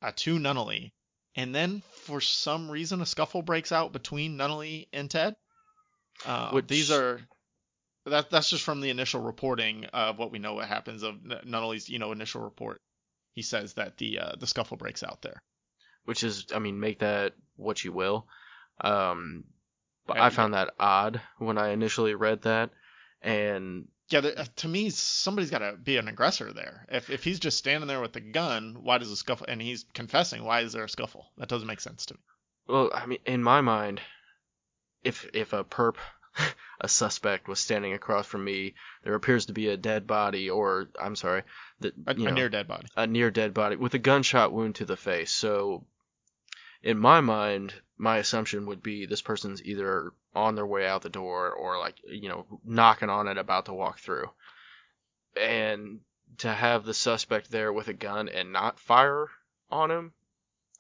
uh, 0.01 0.13
to 0.17 0.39
Nunnally, 0.39 0.93
and 1.35 1.53
then 1.55 1.83
for 2.05 2.21
some 2.21 2.71
reason 2.71 3.01
a 3.01 3.07
scuffle 3.07 3.43
breaks 3.43 3.73
out 3.73 3.93
between 3.93 4.39
Nunnally 4.39 4.87
and 4.93 5.11
Ted. 5.11 5.35
Uh, 6.25 6.51
Which- 6.53 6.69
These 6.69 6.91
are 6.93 7.21
that 8.07 8.31
that's 8.31 8.51
just 8.51 8.63
from 8.65 8.81
the 8.81 8.91
initial 8.91 9.21
reporting 9.23 9.87
of 9.87 10.19
what 10.19 10.31
we 10.31 10.39
know 10.39 10.55
what 10.55 10.69
happens 10.69 11.03
of 11.03 11.17
Nunnally's 11.45 11.89
you 11.89 11.99
know 11.99 12.13
initial 12.13 12.43
report. 12.43 12.81
He 13.35 13.43
says 13.43 13.75
that 13.75 13.97
the 13.99 14.21
uh, 14.21 14.33
the 14.39 14.47
scuffle 14.47 14.77
breaks 14.77 15.03
out 15.03 15.21
there. 15.23 15.43
Which 16.05 16.23
is, 16.25 16.47
I 16.55 16.59
mean, 16.59 16.81
make 16.81 17.01
that 17.01 17.35
what 17.57 17.83
you 17.85 17.93
will. 17.93 18.27
Um, 18.81 19.45
but 20.07 20.19
I 20.19 20.31
found 20.31 20.55
that 20.55 20.75
odd 20.81 21.21
when 21.39 21.59
I 21.59 21.69
initially 21.71 22.15
read 22.15 22.43
that, 22.43 22.71
and 23.21 23.87
Yeah, 24.09 24.19
uh, 24.21 24.45
to 24.57 24.69
me, 24.69 24.91
somebody's 24.91 25.51
got 25.51 25.59
to 25.61 25.77
be 25.77 25.97
an 25.97 26.09
aggressor 26.09 26.53
there. 26.53 26.87
If 26.91 27.09
if 27.11 27.23
he's 27.23 27.39
just 27.39 27.59
standing 27.59 27.87
there 27.87 28.01
with 28.01 28.13
the 28.13 28.21
gun, 28.21 28.79
why 28.83 28.99
does 28.99 29.11
a 29.13 29.17
scuffle? 29.17 29.47
And 29.49 29.63
he's 29.63 29.85
confessing, 29.95 30.43
why 30.45 30.61
is 30.63 30.73
there 30.73 30.85
a 30.85 30.89
scuffle? 30.89 31.27
That 31.39 31.49
doesn't 31.49 31.69
make 31.69 31.81
sense 31.81 32.07
to 32.07 32.15
me. 32.15 32.21
well, 32.67 32.91
I 32.93 33.07
mean, 33.07 33.21
in 33.27 33.43
my 33.43 33.61
mind, 33.61 34.01
if 35.05 35.29
if 35.33 35.53
a 35.53 35.63
perp, 35.63 35.97
a 36.81 36.89
suspect 36.89 37.47
was 37.47 37.61
standing 37.61 37.93
across 37.93 38.27
from 38.27 38.43
me, 38.45 38.75
there 39.05 39.15
appears 39.15 39.47
to 39.47 39.53
be 39.53 39.69
a 39.69 39.77
dead 39.77 40.07
body, 40.09 40.51
or 40.51 40.89
I'm 41.01 41.15
sorry, 41.15 41.43
that 41.81 41.95
A, 42.09 42.15
you 42.19 42.27
a 42.29 42.33
near 42.33 42.49
dead 42.49 42.67
body. 42.67 42.89
a 42.97 43.07
near 43.07 43.31
dead 43.31 43.55
body 43.55 43.77
with 43.77 43.95
a 43.95 43.99
gunshot 44.01 44.53
wound 44.53 44.75
to 44.77 44.85
the 44.85 44.97
face. 44.97 45.31
So, 45.31 45.87
in 46.83 46.99
my 46.99 47.21
mind, 47.21 47.75
my 47.97 48.19
assumption 48.19 48.67
would 48.67 48.83
be 48.83 49.07
this 49.07 49.23
person's 49.23 49.63
either 49.63 50.13
on 50.35 50.55
their 50.55 50.67
way 50.67 50.87
out 50.87 51.03
the 51.03 51.09
door 51.09 51.53
or 51.53 51.79
like 51.79 51.95
you 52.05 52.29
know 52.29 52.47
knocking 52.65 53.11
on 53.11 53.29
it, 53.29 53.39
about 53.39 53.67
to 53.67 53.75
walk 53.75 53.99
through. 53.99 54.31
And 55.37 56.01
to 56.39 56.53
have 56.53 56.85
the 56.85 56.95
suspect 56.95 57.51
there 57.51 57.73
with 57.73 57.89
a 57.89 57.93
gun 57.93 58.29
and 58.29 58.53
not 58.53 58.81
fire 58.81 59.29
on 59.71 59.91
him, 59.91 60.13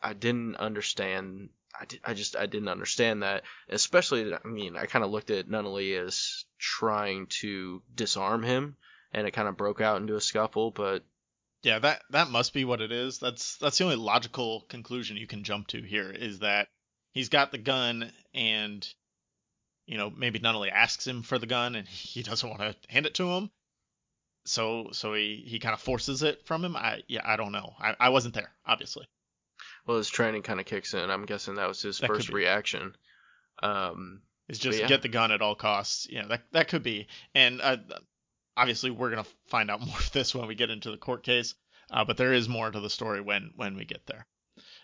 I 0.02 0.12
didn't 0.14 0.56
understand. 0.56 1.50
I, 1.78 1.84
di- 1.86 2.00
I 2.04 2.14
just 2.14 2.36
I 2.36 2.46
didn't 2.46 2.68
understand 2.68 3.22
that. 3.22 3.44
Especially, 3.68 4.34
I 4.34 4.46
mean, 4.46 4.76
I 4.76 4.86
kind 4.86 5.04
of 5.04 5.10
looked 5.10 5.30
at 5.30 5.48
Nunnally 5.48 5.98
as 5.98 6.44
trying 6.58 7.26
to 7.40 7.82
disarm 7.94 8.42
him, 8.42 8.76
and 9.12 9.26
it 9.26 9.30
kind 9.32 9.48
of 9.48 9.56
broke 9.56 9.80
out 9.80 10.00
into 10.00 10.16
a 10.16 10.20
scuffle. 10.20 10.70
But 10.70 11.04
Yeah, 11.62 11.78
that 11.78 12.02
that 12.10 12.28
must 12.28 12.52
be 12.52 12.64
what 12.64 12.80
it 12.80 12.90
is. 12.90 13.18
That's 13.18 13.56
that's 13.58 13.78
the 13.78 13.84
only 13.84 13.96
logical 13.96 14.62
conclusion 14.68 15.16
you 15.16 15.26
can 15.26 15.44
jump 15.44 15.68
to 15.68 15.80
here 15.82 16.10
is 16.10 16.40
that 16.40 16.68
he's 17.12 17.28
got 17.28 17.52
the 17.52 17.58
gun 17.58 18.12
and 18.34 18.86
you 19.86 19.96
know 19.96 20.10
maybe 20.10 20.40
Nunnally 20.40 20.70
asks 20.72 21.06
him 21.06 21.22
for 21.22 21.38
the 21.38 21.46
gun 21.46 21.76
and 21.76 21.86
he 21.88 22.22
doesn't 22.22 22.48
want 22.48 22.60
to 22.62 22.74
hand 22.88 23.06
it 23.06 23.14
to 23.14 23.30
him. 23.30 23.50
So 24.44 24.88
so 24.92 25.14
he 25.14 25.44
he 25.46 25.60
kind 25.60 25.72
of 25.72 25.80
forces 25.80 26.22
it 26.24 26.44
from 26.46 26.64
him. 26.64 26.76
I 26.76 27.02
yeah 27.06 27.22
I 27.24 27.36
don't 27.36 27.52
know. 27.52 27.74
I 27.78 27.94
I 27.98 28.08
wasn't 28.08 28.34
there 28.34 28.50
obviously. 28.66 29.06
Well, 29.86 29.98
his 29.98 30.08
training 30.10 30.42
kind 30.42 30.60
of 30.60 30.66
kicks 30.66 30.94
in. 30.94 31.10
I'm 31.10 31.26
guessing 31.26 31.56
that 31.56 31.68
was 31.68 31.82
his 31.82 31.98
That 31.98 32.08
first 32.08 32.28
reaction. 32.28 32.96
Um, 33.62 34.22
It's 34.48 34.58
just 34.58 34.78
yeah. 34.80 34.86
get 34.86 35.02
the 35.02 35.08
gun 35.08 35.32
at 35.32 35.42
all 35.42 35.54
costs. 35.54 36.08
Yeah, 36.10 36.26
that 36.26 36.42
that 36.52 36.68
could 36.68 36.82
be. 36.82 37.06
And 37.34 37.60
uh, 37.60 37.76
obviously, 38.56 38.90
we're 38.90 39.10
gonna 39.10 39.26
find 39.46 39.70
out 39.70 39.80
more 39.86 39.98
of 39.98 40.12
this 40.12 40.34
when 40.34 40.46
we 40.46 40.54
get 40.54 40.70
into 40.70 40.90
the 40.90 40.96
court 40.96 41.22
case. 41.22 41.54
Uh, 41.90 42.04
but 42.04 42.16
there 42.16 42.32
is 42.32 42.48
more 42.48 42.70
to 42.70 42.80
the 42.80 42.90
story 42.90 43.20
when 43.20 43.52
when 43.56 43.76
we 43.76 43.84
get 43.84 44.06
there. 44.06 44.26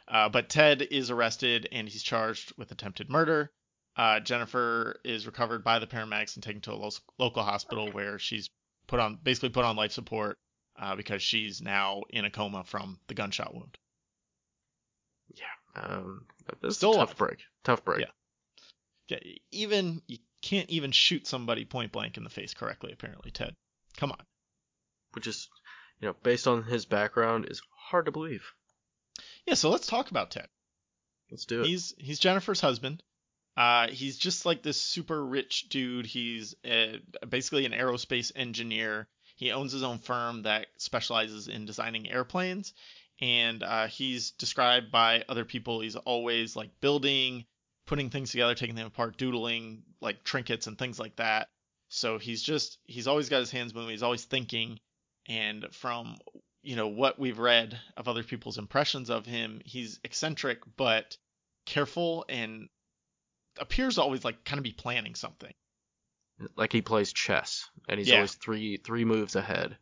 Uh, 0.06 0.28
but 0.28 0.48
Ted 0.48 0.82
is 0.82 1.10
arrested 1.10 1.68
and 1.70 1.88
he's 1.88 2.02
charged 2.02 2.52
with 2.56 2.70
attempted 2.70 3.10
murder. 3.10 3.50
Uh, 3.96 4.20
Jennifer 4.20 5.00
is 5.04 5.26
recovered 5.26 5.64
by 5.64 5.78
the 5.78 5.86
paramedics 5.86 6.36
and 6.36 6.42
taken 6.42 6.60
to 6.62 6.72
a 6.72 6.74
lo- 6.74 6.90
local 7.18 7.42
hospital 7.42 7.90
where 7.90 8.18
she's 8.18 8.48
put 8.86 9.00
on 9.00 9.18
basically 9.22 9.48
put 9.48 9.64
on 9.64 9.76
life 9.76 9.92
support 9.92 10.38
uh, 10.78 10.94
because 10.96 11.22
she's 11.22 11.60
now 11.60 12.02
in 12.10 12.24
a 12.24 12.30
coma 12.30 12.64
from 12.64 12.98
the 13.08 13.14
gunshot 13.14 13.54
wound. 13.54 13.76
Yeah, 15.34 15.82
um, 15.82 16.26
Still 16.70 16.94
a 16.94 16.96
tough 16.96 17.16
break. 17.16 17.40
Tough 17.64 17.84
break. 17.84 18.00
Yeah. 18.00 18.10
Yeah, 19.08 19.32
even 19.50 20.02
you 20.06 20.18
can't 20.42 20.70
even 20.70 20.92
shoot 20.92 21.26
somebody 21.26 21.64
point 21.64 21.92
blank 21.92 22.16
in 22.16 22.24
the 22.24 22.30
face 22.30 22.54
correctly. 22.54 22.92
Apparently, 22.92 23.30
Ted. 23.30 23.54
Come 23.96 24.12
on. 24.12 24.22
Which 25.12 25.26
is, 25.26 25.48
you 26.00 26.08
know, 26.08 26.14
based 26.22 26.46
on 26.46 26.62
his 26.62 26.84
background, 26.84 27.46
is 27.50 27.62
hard 27.76 28.06
to 28.06 28.12
believe. 28.12 28.52
Yeah, 29.46 29.54
so 29.54 29.70
let's 29.70 29.86
talk 29.86 30.10
about 30.10 30.30
Ted. 30.30 30.48
Let's 31.30 31.44
do 31.44 31.62
it. 31.62 31.66
He's 31.66 31.94
he's 31.98 32.18
Jennifer's 32.18 32.60
husband. 32.60 33.02
Uh, 33.56 33.88
he's 33.88 34.16
just 34.16 34.46
like 34.46 34.62
this 34.62 34.80
super 34.80 35.24
rich 35.24 35.68
dude. 35.68 36.06
He's 36.06 36.54
a, 36.64 37.00
basically 37.28 37.66
an 37.66 37.72
aerospace 37.72 38.30
engineer. 38.36 39.08
He 39.34 39.50
owns 39.50 39.72
his 39.72 39.82
own 39.82 39.98
firm 39.98 40.42
that 40.42 40.66
specializes 40.76 41.48
in 41.48 41.66
designing 41.66 42.10
airplanes, 42.10 42.72
and 43.20 43.62
uh, 43.62 43.88
he's 43.88 44.30
described 44.32 44.92
by 44.92 45.24
other 45.28 45.44
people. 45.44 45.80
He's 45.80 45.96
always 45.96 46.54
like 46.54 46.80
building, 46.80 47.46
putting 47.88 48.10
things 48.10 48.30
together, 48.30 48.54
taking 48.54 48.76
them 48.76 48.86
apart, 48.86 49.16
doodling 49.16 49.82
like 50.00 50.22
trinkets 50.22 50.66
and 50.68 50.78
things 50.78 51.00
like 51.00 51.16
that. 51.16 51.48
So 51.88 52.18
he's 52.18 52.42
just 52.42 52.78
he's 52.84 53.08
always 53.08 53.28
got 53.30 53.40
his 53.40 53.50
hands 53.50 53.74
moving. 53.74 53.90
He's 53.90 54.02
always 54.02 54.24
thinking, 54.24 54.78
and 55.26 55.66
from 55.72 56.16
you 56.62 56.76
know 56.76 56.88
what 56.88 57.18
we've 57.18 57.38
read 57.38 57.80
of 57.96 58.06
other 58.08 58.22
people's 58.22 58.58
impressions 58.58 59.10
of 59.10 59.24
him, 59.26 59.60
he's 59.64 59.98
eccentric 60.04 60.60
but 60.76 61.16
careful 61.66 62.24
and 62.28 62.68
appears 63.58 63.98
always 63.98 64.24
like 64.24 64.44
kind 64.44 64.58
of 64.58 64.64
be 64.64 64.72
planning 64.72 65.14
something. 65.14 65.52
Like 66.56 66.72
he 66.72 66.82
plays 66.82 67.12
chess, 67.12 67.64
and 67.88 67.98
he's 67.98 68.08
Yeah. 68.08 68.16
always 68.16 68.34
three 68.34 68.76
three 68.76 69.04
moves 69.04 69.34
ahead. 69.34 69.78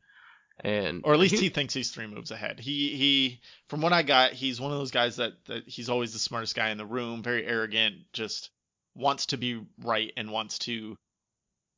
And 0.60 1.02
Or 1.04 1.12
at 1.12 1.20
least 1.20 1.34
he 1.34 1.50
thinks 1.50 1.74
he's 1.74 1.90
three 1.90 2.06
moves 2.06 2.30
ahead. 2.30 2.58
He 2.58 2.96
he 2.96 3.40
from 3.68 3.82
what 3.82 3.92
I 3.92 4.02
got, 4.02 4.32
he's 4.32 4.60
one 4.60 4.72
of 4.72 4.78
those 4.78 4.90
guys 4.90 5.16
that, 5.16 5.32
that 5.46 5.68
he's 5.68 5.90
always 5.90 6.12
the 6.12 6.18
smartest 6.18 6.54
guy 6.54 6.70
in 6.70 6.78
the 6.78 6.86
room, 6.86 7.22
very 7.22 7.46
arrogant, 7.46 7.96
just 8.12 8.50
wants 8.94 9.26
to 9.26 9.36
be 9.36 9.62
right 9.82 10.12
and 10.16 10.32
wants 10.32 10.58
to 10.60 10.96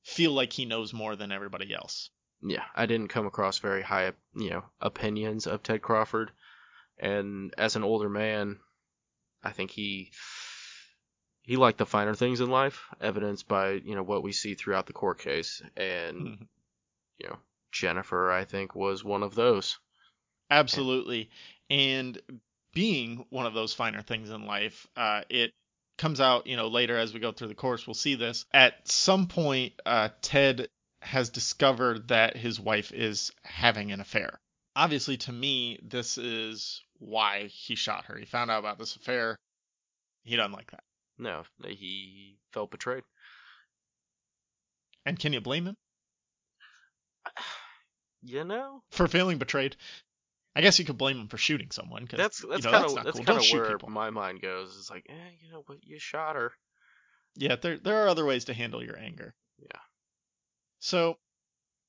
feel 0.05 0.33
like 0.33 0.53
he 0.53 0.65
knows 0.65 0.93
more 0.93 1.17
than 1.17 1.33
everybody 1.33 1.75
else. 1.75 2.11
yeah, 2.41 2.65
I 2.75 2.87
didn't 2.87 3.09
come 3.09 3.27
across 3.27 3.59
very 3.59 3.83
high, 3.83 4.13
you 4.35 4.51
know, 4.51 4.65
opinions 4.81 5.47
of 5.47 5.63
Ted 5.63 5.83
Crawford. 5.83 6.31
And 6.99 7.53
as 7.59 7.77
an 7.77 7.85
older 7.85 8.09
man, 8.09 8.59
I 9.43 9.51
think 9.51 9.71
he 9.71 10.13
he 11.43 11.57
liked 11.57 11.79
the 11.79 11.87
finer 11.87 12.15
things 12.15 12.41
in 12.41 12.51
life, 12.51 12.85
evidenced 13.01 13.49
by 13.49 13.73
you 13.73 13.95
know 13.95 14.03
what 14.03 14.23
we 14.23 14.33
see 14.33 14.55
throughout 14.55 14.87
the 14.87 14.93
court 14.93 15.19
case. 15.19 15.63
And 15.77 16.17
mm-hmm. 16.17 16.45
you 17.19 17.29
know, 17.29 17.39
Jennifer, 17.73 18.31
I 18.31 18.45
think, 18.45 18.75
was 18.75 19.05
one 19.05 19.23
of 19.23 19.35
those. 19.35 19.79
Absolutely. 20.51 21.31
And 21.71 22.21
being 22.73 23.27
one 23.31 23.47
of 23.47 23.55
those 23.55 23.75
finer 23.75 24.03
things 24.03 24.31
in 24.31 24.47
life, 24.47 24.87
uh, 24.97 25.23
it 25.29 25.53
comes 25.99 26.21
out, 26.21 26.47
you 26.47 26.57
know, 26.57 26.69
later 26.69 26.97
as 26.97 27.13
we 27.13 27.21
go 27.21 27.33
through 27.33 27.49
the 27.49 27.55
course, 27.55 27.87
we'll 27.87 27.95
see 27.95 28.15
this. 28.15 28.47
At 28.53 28.89
some 28.89 29.27
point, 29.27 29.75
uh, 29.85 30.11
Ted 30.23 30.69
has 31.03 31.31
discovered 31.31 32.09
that 32.09 32.37
his 32.37 32.59
wife 32.59 32.93
is 32.93 33.33
having 33.43 33.93
an 33.93 34.01
affair. 34.01 34.41
Obviously, 34.75 35.17
to 35.19 35.33
me, 35.33 35.79
this 35.83 36.19
is 36.19 36.83
why 36.99 37.47
he 37.47 37.75
shot 37.75 38.07
her. 38.07 38.17
He 38.17 38.25
found 38.25 38.51
out 38.51 38.61
about 38.61 38.79
this 38.79 38.97
affair. 38.97 39.37
He 40.23 40.37
doesn't 40.37 40.53
like 40.53 40.71
that. 40.71 40.85
No, 41.19 41.43
he 41.67 42.39
felt 42.53 42.71
betrayed. 42.71 43.03
And 45.05 45.19
can 45.19 45.33
you 45.33 45.41
blame 45.41 45.67
him 45.67 45.77
You 48.23 48.45
know, 48.45 48.83
for 48.91 49.07
feeling 49.09 49.39
betrayed? 49.39 49.77
I 50.57 50.61
guess 50.61 50.79
you 50.79 50.85
could 50.85 50.99
blame 50.99 51.21
him 51.21 51.29
for 51.29 51.39
shooting 51.39 51.71
someone. 51.71 52.07
'cause, 52.07 52.19
that's 52.19 52.43
you 52.43 52.49
that's 52.51 52.65
know, 52.65 52.71
kind 52.73 52.85
of 52.85 52.95
that's 53.05 53.17
cool. 53.17 53.25
kind 53.25 53.39
of 53.39 53.51
where 53.53 53.73
people. 53.73 53.91
my 53.91 54.11
mind 54.11 54.43
goes. 54.43 54.77
It's 54.79 54.91
like, 54.91 55.07
eh, 55.09 55.31
you 55.41 55.53
know, 55.53 55.63
what, 55.67 55.79
you 55.85 55.99
shot 55.99 56.37
her. 56.37 56.53
Yeah, 57.37 57.57
there 57.57 57.79
there 57.79 58.05
are 58.05 58.09
other 58.09 58.25
ways 58.25 58.47
to 58.47 58.55
handle 58.55 58.83
your 58.83 58.99
anger. 58.99 59.35
Yeah. 59.59 59.81
So, 60.81 61.19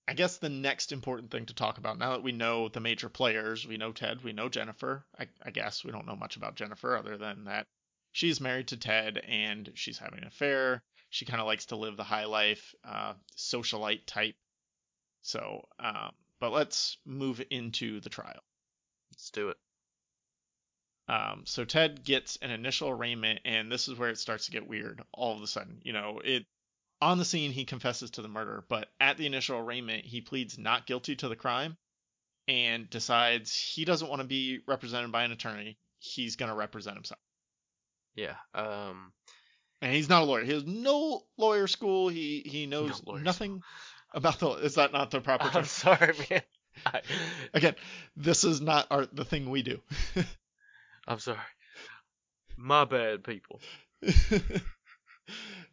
I 0.08 0.14
guess 0.14 0.38
the 0.38 0.50
next 0.50 0.92
important 0.92 1.32
thing 1.32 1.48
to 1.48 1.54
talk 1.56 1.78
about 1.78 1.98
now 1.98 2.12
that 2.12 2.24
we 2.24 2.32
know 2.32 2.70
the 2.70 2.80
major 2.80 3.10
players, 3.10 3.66
we 3.66 3.78
know 3.78 3.92
Ted, 3.92 4.24
we 4.24 4.34
know 4.34 4.50
Jennifer. 4.50 5.06
I, 5.18 5.28
I 5.44 5.52
guess 5.52 5.84
we 5.84 5.92
don't 5.92 6.06
know 6.08 6.16
much 6.16 6.36
about 6.36 6.56
Jennifer 6.56 6.96
other 6.96 7.18
than 7.18 7.46
that 7.46 7.68
she's 8.12 8.42
married 8.42 8.68
to 8.70 8.78
Ted 8.78 9.18
and 9.18 9.72
she's 9.76 9.98
having 9.98 10.20
an 10.20 10.28
affair. 10.28 10.84
She 11.10 11.26
kind 11.26 11.40
of 11.42 11.48
likes 11.48 11.68
to 11.68 11.76
live 11.76 11.98
the 11.98 12.04
high 12.04 12.26
life, 12.26 12.74
uh, 12.84 13.14
socialite 13.38 14.06
type. 14.06 14.36
So, 15.22 15.68
um, 15.80 16.12
but 16.40 16.52
let's 16.52 16.98
move 17.06 17.42
into 17.50 18.00
the 18.00 18.10
trial. 18.10 18.42
Let's 19.12 19.30
do 19.32 19.50
it. 19.50 19.58
Um, 21.08 21.42
so 21.46 21.66
Ted 21.66 22.04
gets 22.04 22.38
an 22.42 22.52
initial 22.52 22.90
arraignment, 22.90 23.40
and 23.44 23.72
this 23.72 23.88
is 23.88 23.98
where 23.98 24.10
it 24.10 24.20
starts 24.20 24.46
to 24.46 24.52
get 24.52 24.68
weird. 24.68 25.02
All 25.12 25.36
of 25.36 25.42
a 25.42 25.48
sudden, 25.48 25.80
you 25.84 25.92
know, 25.92 26.22
it 26.24 26.46
on 27.02 27.18
the 27.18 27.26
scene 27.26 27.52
he 27.52 27.66
confesses 27.66 28.12
to 28.12 28.22
the 28.22 28.28
murder, 28.28 28.64
but 28.70 28.90
at 29.00 29.18
the 29.18 29.26
initial 29.26 29.58
arraignment 29.58 30.06
he 30.06 30.22
pleads 30.22 30.58
not 30.58 30.86
guilty 30.86 31.16
to 31.16 31.28
the 31.28 31.36
crime, 31.36 31.78
and 32.48 32.90
decides 32.90 33.56
he 33.60 33.86
doesn't 33.86 34.10
want 34.10 34.22
to 34.22 34.28
be 34.28 34.60
represented 34.68 35.12
by 35.12 35.24
an 35.24 35.32
attorney. 35.32 35.78
He's 36.00 36.36
gonna 36.36 36.56
represent 36.56 36.96
himself, 36.96 37.20
Yeah. 38.16 38.36
Um. 38.54 39.12
and 39.82 39.94
he's 39.94 40.10
not 40.10 40.22
a 40.22 40.26
lawyer. 40.26 40.44
He 40.44 40.54
has 40.54 40.66
no 40.66 41.24
lawyer 41.38 41.68
school. 41.68 42.10
He 42.10 42.44
he 42.46 42.66
knows 42.68 43.02
lawyer 43.06 43.22
nothing 43.22 43.62
about 44.14 44.40
the. 44.40 44.50
Is 44.52 44.76
that 44.76 44.92
not 44.92 45.12
the 45.12 45.22
proper 45.22 45.46
term? 45.46 45.58
I'm 45.58 45.66
sorry, 45.66 46.14
man. 46.30 46.42
I, 46.86 47.02
Again, 47.54 47.76
this 48.16 48.44
is 48.44 48.62
not 48.62 48.88
our 48.92 49.06
the 49.06 49.26
thing 49.26 49.50
we 49.50 49.62
do. 49.62 49.80
I'm 51.08 51.20
sorry. 51.20 51.38
My 52.58 52.86
bad, 52.86 53.24
people. 53.24 53.62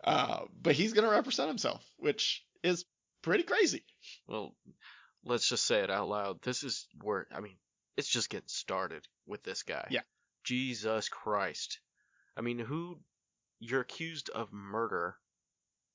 uh, 0.04 0.40
but 0.60 0.74
he's 0.74 0.92
going 0.92 1.04
to 1.04 1.10
represent 1.10 1.48
himself, 1.48 1.84
which 1.98 2.44
is 2.62 2.84
pretty 3.22 3.42
crazy. 3.42 3.84
Well, 4.26 4.54
let's 5.24 5.48
just 5.48 5.66
say 5.66 5.80
it 5.80 5.90
out 5.90 6.08
loud. 6.08 6.42
This 6.42 6.62
is 6.62 6.86
where 7.02 7.26
I 7.34 7.40
mean, 7.40 7.56
it's 7.96 8.08
just 8.08 8.30
getting 8.30 8.48
started 8.48 9.06
with 9.26 9.42
this 9.42 9.62
guy. 9.62 9.86
Yeah. 9.90 10.02
Jesus 10.44 11.08
Christ. 11.08 11.80
I 12.36 12.40
mean, 12.42 12.58
who 12.58 13.00
you're 13.58 13.80
accused 13.80 14.30
of 14.30 14.52
murder 14.52 15.16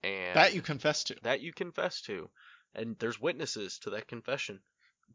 and 0.04 0.36
That 0.36 0.54
you 0.54 0.62
confess 0.62 1.04
to. 1.06 1.16
that 1.24 1.42
you 1.42 1.54
confess 1.54 2.02
to, 2.02 2.30
and 2.76 2.98
there's 3.00 3.20
witnesses 3.20 3.80
to 3.80 3.92
that 3.92 4.08
confession 4.08 4.60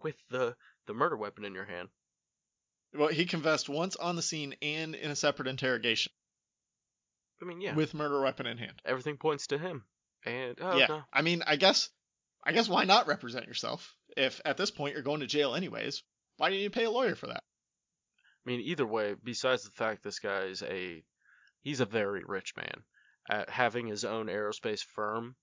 with 0.03 0.17
the 0.31 0.57
the 0.87 0.95
murder 0.95 1.17
weapon 1.17 1.45
in 1.45 1.55
your 1.55 1.65
hand. 1.65 1.89
Well, 2.95 3.09
he 3.09 3.27
confessed 3.27 3.69
once 3.69 3.97
on 3.97 4.17
the 4.17 4.23
scene 4.23 4.55
and 4.63 4.95
in 4.95 5.11
a 5.11 5.17
separate 5.17 5.49
interrogation 5.49 6.13
I 7.43 7.45
mean, 7.45 7.61
yeah, 7.61 7.75
with 7.75 7.93
murder 7.95 8.21
weapon 8.23 8.47
in 8.47 8.57
hand. 8.59 8.81
everything 8.85 9.17
points 9.19 9.49
to 9.49 9.59
him. 9.59 9.85
And 10.25 10.57
oh 10.61 10.77
yeah. 10.77 10.87
no, 10.89 11.03
I 11.13 11.23
mean, 11.23 11.43
I 11.47 11.57
guess, 11.57 11.91
I 12.43 12.53
guess 12.53 12.69
why 12.69 12.85
not 12.85 13.07
represent 13.07 13.47
yourself 13.47 13.95
if 14.17 14.41
at 14.45 14.57
this 14.57 14.71
point 14.71 14.95
you're 14.95 15.03
going 15.03 15.21
to 15.21 15.27
jail 15.27 15.55
anyways? 15.55 16.03
Why 16.39 16.51
do 16.51 16.57
you 16.57 16.71
pay 16.71 16.85
a 16.85 16.91
lawyer 16.91 17.15
for 17.15 17.27
that? 17.27 17.43
I 18.47 18.51
mean, 18.51 18.61
either 18.61 18.87
way, 18.87 19.15
besides 19.23 19.65
the 19.65 19.71
fact 19.73 20.03
this 20.03 20.19
guy 20.21 20.43
is 20.45 20.63
a 20.63 21.03
he's 21.63 21.81
a 21.81 21.87
very 21.87 22.23
rich 22.25 22.55
man. 22.57 22.83
At 23.29 23.51
having 23.51 23.87
his 23.87 24.05
own 24.05 24.27
aerospace 24.27 24.85
firm, 24.85 25.37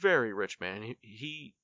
very 0.00 0.32
rich 0.32 0.60
man. 0.60 0.82
He, 0.82 0.98
he 1.02 1.54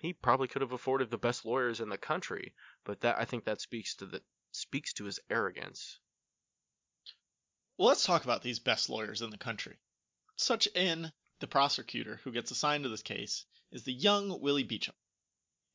he 0.00 0.12
probably 0.12 0.48
could 0.48 0.62
have 0.62 0.72
afforded 0.72 1.10
the 1.10 1.18
best 1.18 1.44
lawyers 1.44 1.80
in 1.80 1.88
the 1.88 1.96
country, 1.96 2.54
but 2.84 3.00
that 3.00 3.16
I 3.18 3.24
think 3.24 3.44
that 3.44 3.60
speaks 3.60 3.94
to 3.96 4.06
the 4.06 4.22
speaks 4.52 4.92
to 4.94 5.04
his 5.04 5.20
arrogance. 5.30 5.98
Well, 7.78 7.88
let's 7.88 8.04
talk 8.04 8.24
about 8.24 8.42
these 8.42 8.58
best 8.58 8.88
lawyers 8.88 9.22
in 9.22 9.30
the 9.30 9.38
country. 9.38 9.76
Such 10.36 10.66
in 10.74 11.12
the 11.40 11.46
prosecutor 11.46 12.20
who 12.24 12.32
gets 12.32 12.50
assigned 12.50 12.84
to 12.84 12.90
this 12.90 13.02
case 13.02 13.44
is 13.72 13.84
the 13.84 13.92
young 13.92 14.40
Willie 14.40 14.62
Beecham. 14.62 14.94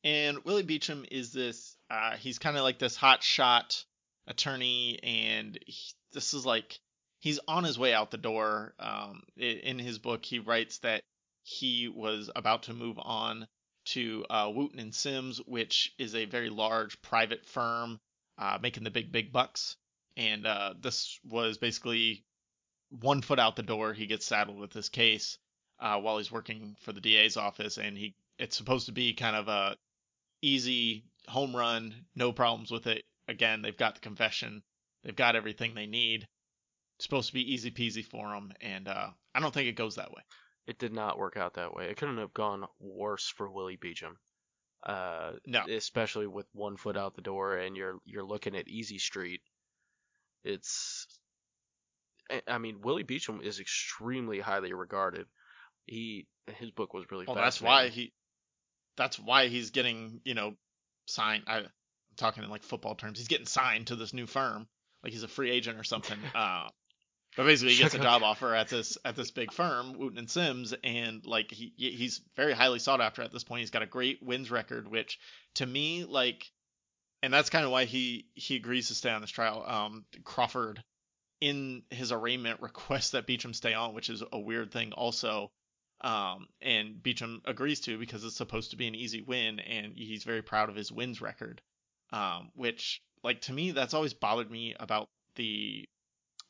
And 0.04 0.44
Willie 0.44 0.64
Beecham 0.64 1.04
is 1.10 1.32
this, 1.32 1.76
uh, 1.90 2.16
he's 2.16 2.40
kind 2.40 2.56
of 2.56 2.64
like 2.64 2.78
this 2.78 2.96
hot 2.96 3.22
shot 3.22 3.84
attorney, 4.26 4.98
and 5.02 5.58
he, 5.64 5.94
this 6.12 6.34
is 6.34 6.44
like, 6.44 6.80
he's 7.22 7.40
on 7.48 7.64
his 7.64 7.78
way 7.78 7.94
out 7.94 8.10
the 8.10 8.18
door. 8.18 8.74
Um, 8.78 9.22
in 9.36 9.78
his 9.78 9.98
book, 9.98 10.24
he 10.24 10.38
writes 10.38 10.78
that 10.80 11.02
he 11.42 11.88
was 11.88 12.30
about 12.36 12.64
to 12.64 12.74
move 12.74 12.98
on 13.00 13.48
to 13.84 14.24
uh, 14.28 14.52
Wooten 14.54 14.78
and 14.78 14.94
Sims, 14.94 15.38
which 15.46 15.92
is 15.98 16.14
a 16.14 16.26
very 16.26 16.50
large 16.50 17.00
private 17.02 17.46
firm 17.46 17.98
uh, 18.38 18.58
making 18.60 18.84
the 18.84 18.90
big, 18.90 19.10
big 19.10 19.32
bucks 19.32 19.76
and 20.16 20.46
uh, 20.46 20.74
this 20.80 21.18
was 21.28 21.58
basically 21.58 22.24
one 22.90 23.22
foot 23.22 23.38
out 23.38 23.56
the 23.56 23.62
door. 23.62 23.92
He 23.92 24.06
gets 24.06 24.26
saddled 24.26 24.58
with 24.58 24.72
this 24.72 24.88
case 24.88 25.38
uh, 25.80 25.98
while 25.98 26.18
he's 26.18 26.32
working 26.32 26.76
for 26.80 26.92
the 26.92 27.00
DA's 27.00 27.36
office, 27.36 27.78
and 27.78 27.96
he 27.96 28.14
it's 28.38 28.56
supposed 28.56 28.86
to 28.86 28.92
be 28.92 29.14
kind 29.14 29.36
of 29.36 29.48
a 29.48 29.76
easy 30.42 31.04
home 31.28 31.54
run, 31.54 31.94
no 32.14 32.32
problems 32.32 32.70
with 32.70 32.86
it. 32.86 33.04
Again, 33.28 33.62
they've 33.62 33.76
got 33.76 33.94
the 33.94 34.00
confession, 34.00 34.62
they've 35.02 35.16
got 35.16 35.36
everything 35.36 35.74
they 35.74 35.86
need. 35.86 36.26
It's 37.02 37.06
supposed 37.08 37.26
to 37.30 37.34
be 37.34 37.52
easy 37.52 37.72
peasy 37.72 38.04
for 38.06 38.32
him, 38.32 38.52
and 38.60 38.86
uh, 38.86 39.08
I 39.34 39.40
don't 39.40 39.52
think 39.52 39.66
it 39.66 39.74
goes 39.74 39.96
that 39.96 40.12
way. 40.12 40.22
It 40.68 40.78
did 40.78 40.92
not 40.92 41.18
work 41.18 41.36
out 41.36 41.54
that 41.54 41.74
way. 41.74 41.86
It 41.86 41.96
couldn't 41.96 42.18
have 42.18 42.32
gone 42.32 42.64
worse 42.78 43.26
for 43.26 43.50
Willie 43.50 43.74
Beecham. 43.74 44.16
Uh, 44.84 45.32
No. 45.44 45.64
especially 45.68 46.28
with 46.28 46.46
one 46.52 46.76
foot 46.76 46.96
out 46.96 47.16
the 47.16 47.20
door 47.20 47.56
and 47.56 47.76
you're 47.76 47.98
you're 48.04 48.22
looking 48.22 48.54
at 48.54 48.68
Easy 48.68 48.98
Street. 48.98 49.40
It's 50.44 51.08
I- 52.30 52.42
I 52.46 52.58
mean, 52.58 52.80
Willie 52.82 53.02
Beecham 53.02 53.40
is 53.42 53.58
extremely 53.58 54.38
highly 54.38 54.72
regarded. 54.72 55.26
He 55.86 56.28
his 56.58 56.70
book 56.70 56.94
was 56.94 57.10
really 57.10 57.24
Well, 57.26 57.34
that's 57.34 57.60
why 57.60 57.88
he 57.88 58.12
that's 58.96 59.18
why 59.18 59.48
he's 59.48 59.70
getting 59.72 60.20
you 60.24 60.34
know 60.34 60.54
signed. 61.06 61.42
I 61.48 61.58
am 61.58 61.66
talking 62.16 62.44
in 62.44 62.50
like 62.50 62.62
football 62.62 62.94
terms. 62.94 63.18
He's 63.18 63.26
getting 63.26 63.46
signed 63.46 63.88
to 63.88 63.96
this 63.96 64.12
new 64.14 64.28
firm, 64.28 64.68
like 65.02 65.12
he's 65.12 65.24
a 65.24 65.28
free 65.28 65.50
agent 65.50 65.80
or 65.80 65.84
something. 65.84 66.18
Uh, 66.36 66.68
but 67.36 67.46
basically, 67.46 67.72
he 67.74 67.82
gets 67.82 67.94
a 67.94 67.98
job 67.98 68.22
offer 68.24 68.54
at 68.54 68.68
this 68.68 68.98
at 69.04 69.16
this 69.16 69.30
big 69.30 69.52
firm, 69.52 69.98
Wooten 69.98 70.18
and 70.18 70.30
Sims, 70.30 70.74
and 70.84 71.24
like 71.24 71.50
he 71.50 71.72
he's 71.76 72.20
very 72.36 72.52
highly 72.52 72.78
sought 72.78 73.00
after 73.00 73.22
at 73.22 73.32
this 73.32 73.44
point. 73.44 73.60
He's 73.60 73.70
got 73.70 73.82
a 73.82 73.86
great 73.86 74.22
wins 74.22 74.50
record, 74.50 74.88
which 74.88 75.18
to 75.54 75.66
me 75.66 76.04
like, 76.04 76.50
and 77.22 77.32
that's 77.32 77.50
kind 77.50 77.64
of 77.64 77.70
why 77.70 77.84
he 77.86 78.26
he 78.34 78.56
agrees 78.56 78.88
to 78.88 78.94
stay 78.94 79.10
on 79.10 79.20
this 79.20 79.30
trial. 79.30 79.64
Um, 79.66 80.04
Crawford 80.24 80.82
in 81.40 81.82
his 81.90 82.12
arraignment 82.12 82.60
requests 82.60 83.10
that 83.10 83.26
Beecham 83.26 83.54
stay 83.54 83.74
on, 83.74 83.94
which 83.94 84.10
is 84.10 84.22
a 84.32 84.38
weird 84.38 84.70
thing 84.70 84.92
also. 84.92 85.50
Um, 86.02 86.48
and 86.60 87.02
Beecham 87.02 87.42
agrees 87.44 87.80
to 87.82 87.98
because 87.98 88.24
it's 88.24 88.36
supposed 88.36 88.72
to 88.72 88.76
be 88.76 88.88
an 88.88 88.94
easy 88.94 89.22
win, 89.22 89.58
and 89.60 89.92
he's 89.96 90.24
very 90.24 90.42
proud 90.42 90.68
of 90.68 90.76
his 90.76 90.92
wins 90.92 91.20
record. 91.20 91.62
Um, 92.12 92.50
which 92.54 93.00
like 93.24 93.40
to 93.42 93.52
me 93.52 93.70
that's 93.70 93.94
always 93.94 94.12
bothered 94.12 94.50
me 94.50 94.74
about 94.78 95.08
the 95.36 95.88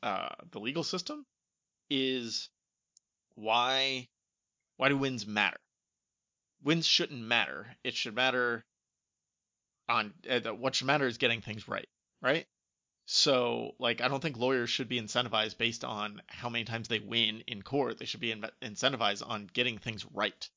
uh, 0.02 0.28
the 0.50 0.60
legal 0.60 0.82
system 0.82 1.24
is 1.90 2.48
why 3.34 4.08
why 4.76 4.88
do 4.88 4.96
wins 4.96 5.26
matter? 5.26 5.58
Wins 6.62 6.86
shouldn't 6.86 7.20
matter. 7.20 7.74
It 7.84 7.94
should 7.94 8.14
matter 8.14 8.64
on 9.88 10.12
uh, 10.28 10.40
what 10.54 10.74
should 10.74 10.86
matter 10.86 11.06
is 11.06 11.18
getting 11.18 11.40
things 11.40 11.68
right, 11.68 11.88
right? 12.20 12.46
So 13.06 13.72
like 13.78 14.00
I 14.00 14.08
don't 14.08 14.20
think 14.20 14.36
lawyers 14.36 14.70
should 14.70 14.88
be 14.88 15.00
incentivized 15.00 15.58
based 15.58 15.84
on 15.84 16.22
how 16.28 16.48
many 16.48 16.64
times 16.64 16.88
they 16.88 17.00
win 17.00 17.42
in 17.46 17.62
court. 17.62 17.98
They 17.98 18.06
should 18.06 18.20
be 18.20 18.32
in- 18.32 18.44
incentivized 18.62 19.28
on 19.28 19.50
getting 19.52 19.78
things 19.78 20.06
right. 20.12 20.48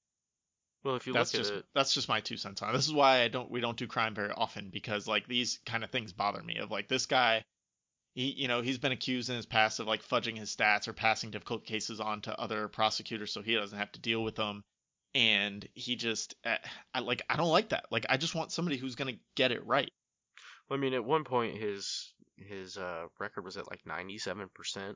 Well, 0.83 0.95
if 0.95 1.07
you 1.07 1.13
that's 1.13 1.33
look 1.33 1.41
just 1.41 1.51
at 1.51 1.59
it, 1.59 1.65
that's 1.73 1.93
just 1.93 2.07
my 2.07 2.21
two 2.21 2.37
cents 2.37 2.61
on 2.61 2.69
it. 2.69 2.73
This 2.73 2.85
is 2.85 2.93
why 2.93 3.21
I 3.21 3.27
don't 3.27 3.49
we 3.49 3.61
don't 3.61 3.77
do 3.77 3.87
crime 3.87 4.13
very 4.13 4.31
often 4.31 4.69
because 4.69 5.07
like 5.07 5.27
these 5.27 5.59
kind 5.65 5.83
of 5.83 5.89
things 5.89 6.13
bother 6.13 6.43
me. 6.43 6.57
Of 6.57 6.69
like 6.69 6.87
this 6.87 7.07
guy, 7.07 7.43
he 8.15 8.31
you 8.31 8.47
know 8.47 8.61
he's 8.61 8.79
been 8.79 8.91
accused 8.91 9.29
in 9.29 9.35
his 9.35 9.45
past 9.45 9.79
of 9.79 9.87
like 9.87 10.03
fudging 10.03 10.37
his 10.37 10.55
stats 10.55 10.87
or 10.87 10.93
passing 10.93 11.31
difficult 11.31 11.65
cases 11.65 11.99
on 11.99 12.21
to 12.21 12.39
other 12.39 12.67
prosecutors 12.67 13.31
so 13.31 13.41
he 13.41 13.53
doesn't 13.53 13.77
have 13.77 13.91
to 13.91 13.99
deal 13.99 14.23
with 14.23 14.35
them. 14.35 14.63
And 15.13 15.67
he 15.75 15.95
just 15.95 16.35
eh, 16.43 16.57
I 16.93 16.99
like 17.01 17.21
I 17.29 17.37
don't 17.37 17.51
like 17.51 17.69
that. 17.69 17.85
Like 17.91 18.07
I 18.09 18.17
just 18.17 18.35
want 18.35 18.51
somebody 18.51 18.77
who's 18.77 18.95
gonna 18.95 19.19
get 19.35 19.51
it 19.51 19.65
right. 19.65 19.91
well, 20.69 20.79
I 20.79 20.81
mean, 20.81 20.93
at 20.93 21.05
one 21.05 21.23
point 21.23 21.57
his 21.57 22.13
his 22.37 22.77
uh, 22.77 23.05
record 23.19 23.45
was 23.45 23.57
at 23.57 23.69
like 23.69 23.83
97% 23.85 24.95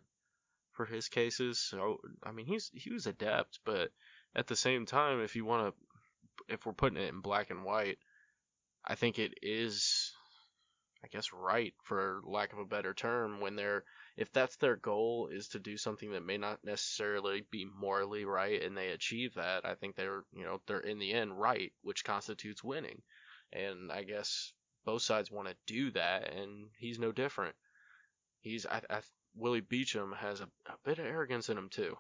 for 0.72 0.86
his 0.86 1.08
cases. 1.10 1.60
So 1.60 2.00
I 2.24 2.32
mean, 2.32 2.46
he's 2.46 2.72
he 2.74 2.92
was 2.92 3.08
adept, 3.08 3.60
but 3.66 3.92
at 4.36 4.48
the 4.48 4.56
same 4.56 4.86
time, 4.86 5.22
if 5.22 5.36
you 5.36 5.46
want 5.46 5.74
to, 5.74 6.54
if 6.54 6.66
we're 6.66 6.74
putting 6.74 7.02
it 7.02 7.10
in 7.10 7.22
black 7.22 7.50
and 7.50 7.64
white, 7.64 7.98
I 8.86 8.96
think 8.96 9.20
it 9.20 9.34
is, 9.42 10.09
I 11.04 11.08
guess, 11.08 11.32
right 11.34 11.74
for 11.84 12.22
lack 12.26 12.52
of 12.54 12.60
a 12.60 12.66
better 12.66 12.94
term, 12.94 13.40
when 13.40 13.56
they're, 13.56 13.84
if 14.18 14.32
that's 14.34 14.58
their 14.58 14.76
goal 14.76 15.30
is 15.32 15.48
to 15.50 15.60
do 15.60 15.78
something 15.78 16.12
that 16.12 16.26
may 16.26 16.38
not 16.38 16.64
necessarily 16.64 17.46
be 17.52 17.66
morally 17.66 18.26
right 18.26 18.62
and 18.62 18.76
they 18.76 18.90
achieve 18.90 19.36
that, 19.36 19.66
I 19.66 19.76
think 19.76 19.96
they're, 19.96 20.24
you 20.34 20.44
know, 20.44 20.62
they're 20.68 20.80
in 20.80 21.00
the 21.00 21.14
end 21.14 21.40
right, 21.40 21.72
which 21.82 22.04
constitutes 22.04 22.64
winning. 22.64 23.02
And 23.54 23.92
I 23.92 24.04
guess 24.04 24.52
both 24.86 25.02
sides 25.02 25.32
want 25.32 25.48
to 25.48 25.56
do 25.66 25.92
that, 25.92 26.34
and 26.34 26.68
he's 26.78 27.00
no 27.00 27.12
different. 27.12 27.56
He's, 28.42 28.66
I, 28.66 28.82
I 28.90 29.02
Willie 29.36 29.62
Beecham 29.62 30.14
has 30.14 30.42
a, 30.42 30.50
a 30.66 30.76
bit 30.84 31.00
of 31.00 31.06
arrogance 31.06 31.50
in 31.50 31.58
him 31.58 31.70
too. 31.70 31.96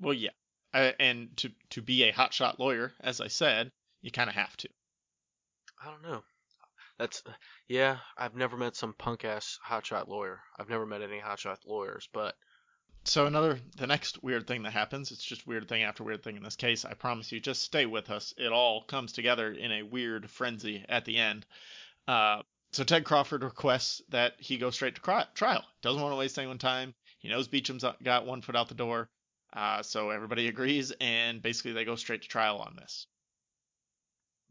Well, 0.00 0.14
yeah, 0.14 0.30
uh, 0.74 0.92
and 1.00 1.34
to 1.38 1.50
to 1.70 1.82
be 1.82 2.02
a 2.02 2.12
hotshot 2.12 2.58
lawyer, 2.58 2.92
as 3.00 3.20
I 3.20 3.28
said, 3.28 3.72
you 4.02 4.10
kind 4.10 4.28
of 4.28 4.36
have 4.36 4.56
to. 4.58 4.68
I 5.82 5.90
don't 5.90 6.02
know. 6.02 6.22
That's 6.98 7.22
yeah. 7.68 7.98
I've 8.16 8.34
never 8.34 8.56
met 8.56 8.76
some 8.76 8.94
punk 8.94 9.24
ass 9.24 9.58
hotshot 9.66 10.08
lawyer. 10.08 10.40
I've 10.58 10.68
never 10.68 10.86
met 10.86 11.02
any 11.02 11.20
hotshot 11.20 11.58
lawyers, 11.66 12.08
but 12.12 12.34
so 13.04 13.26
another 13.26 13.60
the 13.76 13.86
next 13.86 14.22
weird 14.22 14.46
thing 14.46 14.62
that 14.64 14.72
happens. 14.72 15.12
It's 15.12 15.24
just 15.24 15.46
weird 15.46 15.68
thing 15.68 15.82
after 15.82 16.02
weird 16.02 16.22
thing 16.22 16.36
in 16.36 16.42
this 16.42 16.56
case. 16.56 16.84
I 16.84 16.94
promise 16.94 17.30
you, 17.30 17.40
just 17.40 17.62
stay 17.62 17.86
with 17.86 18.10
us. 18.10 18.34
It 18.36 18.52
all 18.52 18.82
comes 18.84 19.12
together 19.12 19.52
in 19.52 19.72
a 19.72 19.82
weird 19.82 20.30
frenzy 20.30 20.84
at 20.88 21.04
the 21.04 21.18
end. 21.18 21.46
Uh, 22.08 22.42
so 22.72 22.84
Ted 22.84 23.04
Crawford 23.04 23.42
requests 23.42 24.02
that 24.08 24.34
he 24.38 24.58
go 24.58 24.70
straight 24.70 24.96
to 24.96 25.26
trial. 25.34 25.64
Doesn't 25.82 26.02
want 26.02 26.12
to 26.12 26.18
waste 26.18 26.38
anyone's 26.38 26.60
time. 26.60 26.94
He 27.18 27.28
knows 27.28 27.48
Beecham's 27.48 27.84
got 28.02 28.26
one 28.26 28.42
foot 28.42 28.56
out 28.56 28.68
the 28.68 28.74
door. 28.74 29.08
Uh, 29.52 29.82
so 29.82 30.10
everybody 30.10 30.48
agrees, 30.48 30.92
and 31.00 31.40
basically 31.40 31.72
they 31.72 31.84
go 31.84 31.96
straight 31.96 32.22
to 32.22 32.28
trial 32.28 32.58
on 32.58 32.76
this. 32.76 33.06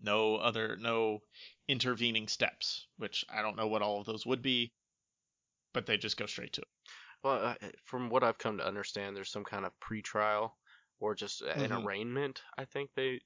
No 0.01 0.35
other, 0.35 0.77
no 0.79 1.19
intervening 1.67 2.27
steps, 2.27 2.87
which 2.97 3.25
I 3.29 3.41
don't 3.41 3.57
know 3.57 3.67
what 3.67 3.81
all 3.81 3.99
of 3.99 4.05
those 4.05 4.25
would 4.25 4.41
be, 4.41 4.71
but 5.73 5.85
they 5.85 5.97
just 5.97 6.17
go 6.17 6.25
straight 6.25 6.53
to 6.53 6.61
it. 6.61 6.67
Well, 7.23 7.43
uh, 7.43 7.55
from 7.85 8.09
what 8.09 8.23
I've 8.23 8.37
come 8.37 8.59
to 8.59 8.67
understand, 8.67 9.15
there's 9.15 9.31
some 9.31 9.43
kind 9.43 9.65
of 9.65 9.77
pre-trial 9.79 10.55
or 10.99 11.15
just 11.15 11.41
an 11.41 11.69
mm-hmm. 11.69 11.85
arraignment. 11.85 12.41
I 12.57 12.65
think 12.65 12.91
they, 12.95 13.21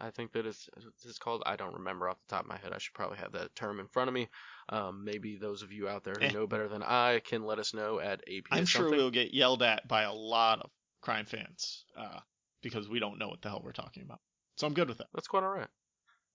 I 0.00 0.10
think 0.10 0.32
that 0.32 0.46
is 0.46 0.68
it's 1.04 1.18
called. 1.18 1.42
I 1.44 1.56
don't 1.56 1.74
remember 1.74 2.08
off 2.08 2.18
the 2.26 2.36
top 2.36 2.44
of 2.44 2.48
my 2.48 2.56
head. 2.56 2.72
I 2.72 2.78
should 2.78 2.94
probably 2.94 3.18
have 3.18 3.32
that 3.32 3.54
term 3.54 3.80
in 3.80 3.88
front 3.88 4.08
of 4.08 4.14
me. 4.14 4.28
Um, 4.70 5.04
maybe 5.04 5.36
those 5.36 5.62
of 5.62 5.72
you 5.72 5.88
out 5.88 6.04
there 6.04 6.14
who 6.18 6.26
eh. 6.26 6.32
know 6.32 6.46
better 6.46 6.68
than 6.68 6.82
I 6.82 7.20
can 7.20 7.44
let 7.44 7.58
us 7.58 7.74
know 7.74 8.00
at 8.00 8.22
AP. 8.26 8.44
I'm 8.50 8.66
sure 8.66 8.90
we'll 8.90 9.10
get 9.10 9.34
yelled 9.34 9.62
at 9.62 9.86
by 9.86 10.02
a 10.02 10.12
lot 10.12 10.60
of 10.60 10.70
crime 11.02 11.26
fans 11.26 11.84
uh, 11.98 12.20
because 12.62 12.88
we 12.88 12.98
don't 12.98 13.18
know 13.18 13.28
what 13.28 13.42
the 13.42 13.50
hell 13.50 13.62
we're 13.62 13.72
talking 13.72 14.02
about. 14.02 14.20
So 14.56 14.66
I'm 14.66 14.74
good 14.74 14.88
with 14.88 14.98
that. 14.98 15.08
That's 15.14 15.28
quite 15.28 15.42
all 15.42 15.50
right. 15.50 15.68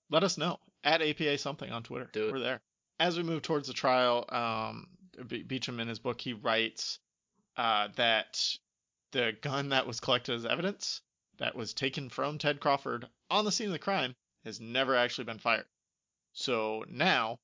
Let 0.09 0.23
us 0.23 0.37
know 0.37 0.59
at 0.83 1.01
APA 1.01 1.37
something 1.37 1.71
on 1.71 1.83
Twitter. 1.83 2.09
Do 2.11 2.27
it. 2.27 2.33
We're 2.33 2.39
there. 2.39 2.61
As 2.99 3.17
we 3.17 3.23
move 3.23 3.41
towards 3.41 3.67
the 3.67 3.73
trial, 3.73 4.25
um, 4.29 4.87
Beecham 5.27 5.79
in 5.79 5.87
his 5.87 5.99
book 5.99 6.19
he 6.19 6.33
writes 6.33 6.99
uh, 7.57 7.89
that 7.95 8.41
the 9.11 9.35
gun 9.41 9.69
that 9.69 9.87
was 9.87 9.99
collected 9.99 10.35
as 10.35 10.45
evidence 10.45 11.01
that 11.37 11.55
was 11.55 11.73
taken 11.73 12.09
from 12.09 12.37
Ted 12.37 12.59
Crawford 12.59 13.07
on 13.29 13.45
the 13.45 13.51
scene 13.51 13.67
of 13.67 13.73
the 13.73 13.79
crime 13.79 14.15
has 14.43 14.59
never 14.59 14.95
actually 14.95 15.25
been 15.25 15.39
fired. 15.39 15.65
So 16.33 16.85
now 16.89 17.37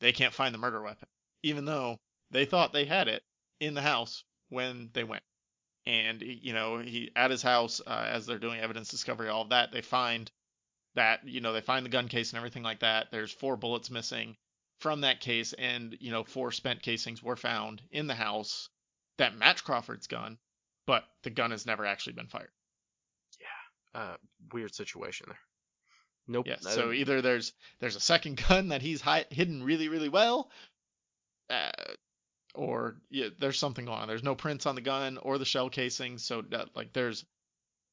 they 0.00 0.12
can't 0.12 0.34
find 0.34 0.54
the 0.54 0.58
murder 0.58 0.82
weapon, 0.82 1.08
even 1.42 1.64
though 1.64 1.98
they 2.30 2.44
thought 2.44 2.72
they 2.72 2.84
had 2.84 3.08
it 3.08 3.22
in 3.60 3.74
the 3.74 3.82
house 3.82 4.24
when 4.48 4.90
they 4.92 5.04
went 5.04 5.22
and 5.86 6.22
you 6.22 6.52
know 6.52 6.78
he 6.78 7.10
at 7.16 7.30
his 7.30 7.42
house 7.42 7.80
uh, 7.86 8.06
as 8.08 8.26
they're 8.26 8.38
doing 8.38 8.60
evidence 8.60 8.88
discovery 8.88 9.28
all 9.28 9.42
of 9.42 9.48
that 9.48 9.72
they 9.72 9.80
find 9.80 10.30
that 10.94 11.26
you 11.26 11.40
know 11.40 11.52
they 11.52 11.60
find 11.60 11.84
the 11.84 11.90
gun 11.90 12.08
case 12.08 12.30
and 12.30 12.38
everything 12.38 12.62
like 12.62 12.80
that. 12.80 13.08
There's 13.10 13.32
four 13.32 13.56
bullets 13.56 13.90
missing 13.90 14.36
from 14.80 15.02
that 15.02 15.20
case 15.20 15.52
and 15.52 15.96
you 16.00 16.10
know 16.10 16.24
four 16.24 16.50
spent 16.52 16.82
casings 16.82 17.22
were 17.22 17.36
found 17.36 17.80
in 17.90 18.06
the 18.06 18.14
house 18.14 18.68
that 19.18 19.36
match 19.36 19.62
crawford's 19.64 20.08
gun 20.08 20.38
but 20.86 21.04
the 21.22 21.30
gun 21.30 21.52
has 21.52 21.66
never 21.66 21.86
actually 21.86 22.14
been 22.14 22.26
fired. 22.26 22.50
Yeah 23.40 24.00
uh 24.00 24.16
weird 24.52 24.74
situation 24.74 25.26
there. 25.28 25.38
Nope 26.26 26.46
yeah 26.48 26.56
so 26.60 26.90
either 26.90 27.22
there's 27.22 27.52
there's 27.78 27.96
a 27.96 28.00
second 28.00 28.42
gun 28.48 28.68
that 28.68 28.82
he's 28.82 29.00
hi- 29.00 29.26
hidden 29.30 29.62
really 29.62 29.88
really 29.88 30.08
well 30.08 30.50
uh, 31.50 31.70
or 32.54 32.96
yeah, 33.10 33.28
there's 33.38 33.58
something 33.58 33.84
going 33.84 33.98
on. 33.98 34.08
There's 34.08 34.22
no 34.22 34.34
prints 34.34 34.66
on 34.66 34.74
the 34.74 34.80
gun 34.80 35.18
or 35.18 35.38
the 35.38 35.44
shell 35.44 35.70
casing, 35.70 36.18
so 36.18 36.42
like 36.74 36.92
there's 36.92 37.24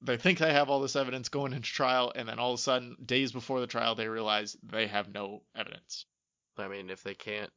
they 0.02 0.18
think 0.18 0.40
they 0.40 0.54
have 0.54 0.70
all 0.70 0.80
this 0.80 0.96
evidence 0.96 1.30
going 1.30 1.54
into 1.54 1.70
trial, 1.70 2.12
and 2.16 2.28
then 2.28 2.40
all 2.40 2.54
of 2.54 2.60
a 2.60 2.62
sudden, 2.62 2.96
days 3.04 3.32
before 3.32 3.60
the 3.60 3.68
trial, 3.68 3.96
they 3.96 4.08
realize 4.08 4.56
they 4.64 4.88
have 4.88 5.14
no 5.14 5.44
evidence. 5.56 6.06
I 6.58 6.68
mean, 6.68 6.90
if 6.90 7.04
they 7.04 7.16
can't 7.16 7.52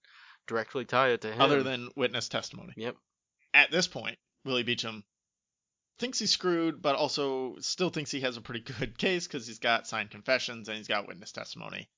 directly 0.46 0.84
tie 0.84 1.10
it 1.10 1.22
to 1.22 1.32
him, 1.32 1.40
other 1.40 1.62
than 1.62 1.90
witness 1.96 2.28
testimony. 2.28 2.72
Yep. 2.76 2.96
At 3.54 3.70
this 3.70 3.86
point, 3.86 4.18
Willie 4.44 4.62
Beecham 4.62 5.04
thinks 5.98 6.18
he's 6.18 6.30
screwed, 6.30 6.82
but 6.82 6.96
also 6.96 7.56
still 7.60 7.90
thinks 7.90 8.10
he 8.10 8.20
has 8.22 8.36
a 8.36 8.40
pretty 8.40 8.60
good 8.60 8.98
case 8.98 9.26
because 9.26 9.46
he's 9.46 9.58
got 9.58 9.86
signed 9.86 10.10
confessions 10.10 10.68
and 10.68 10.76
he's 10.76 10.88
got 10.88 11.06
witness 11.06 11.32
testimony. 11.32 11.88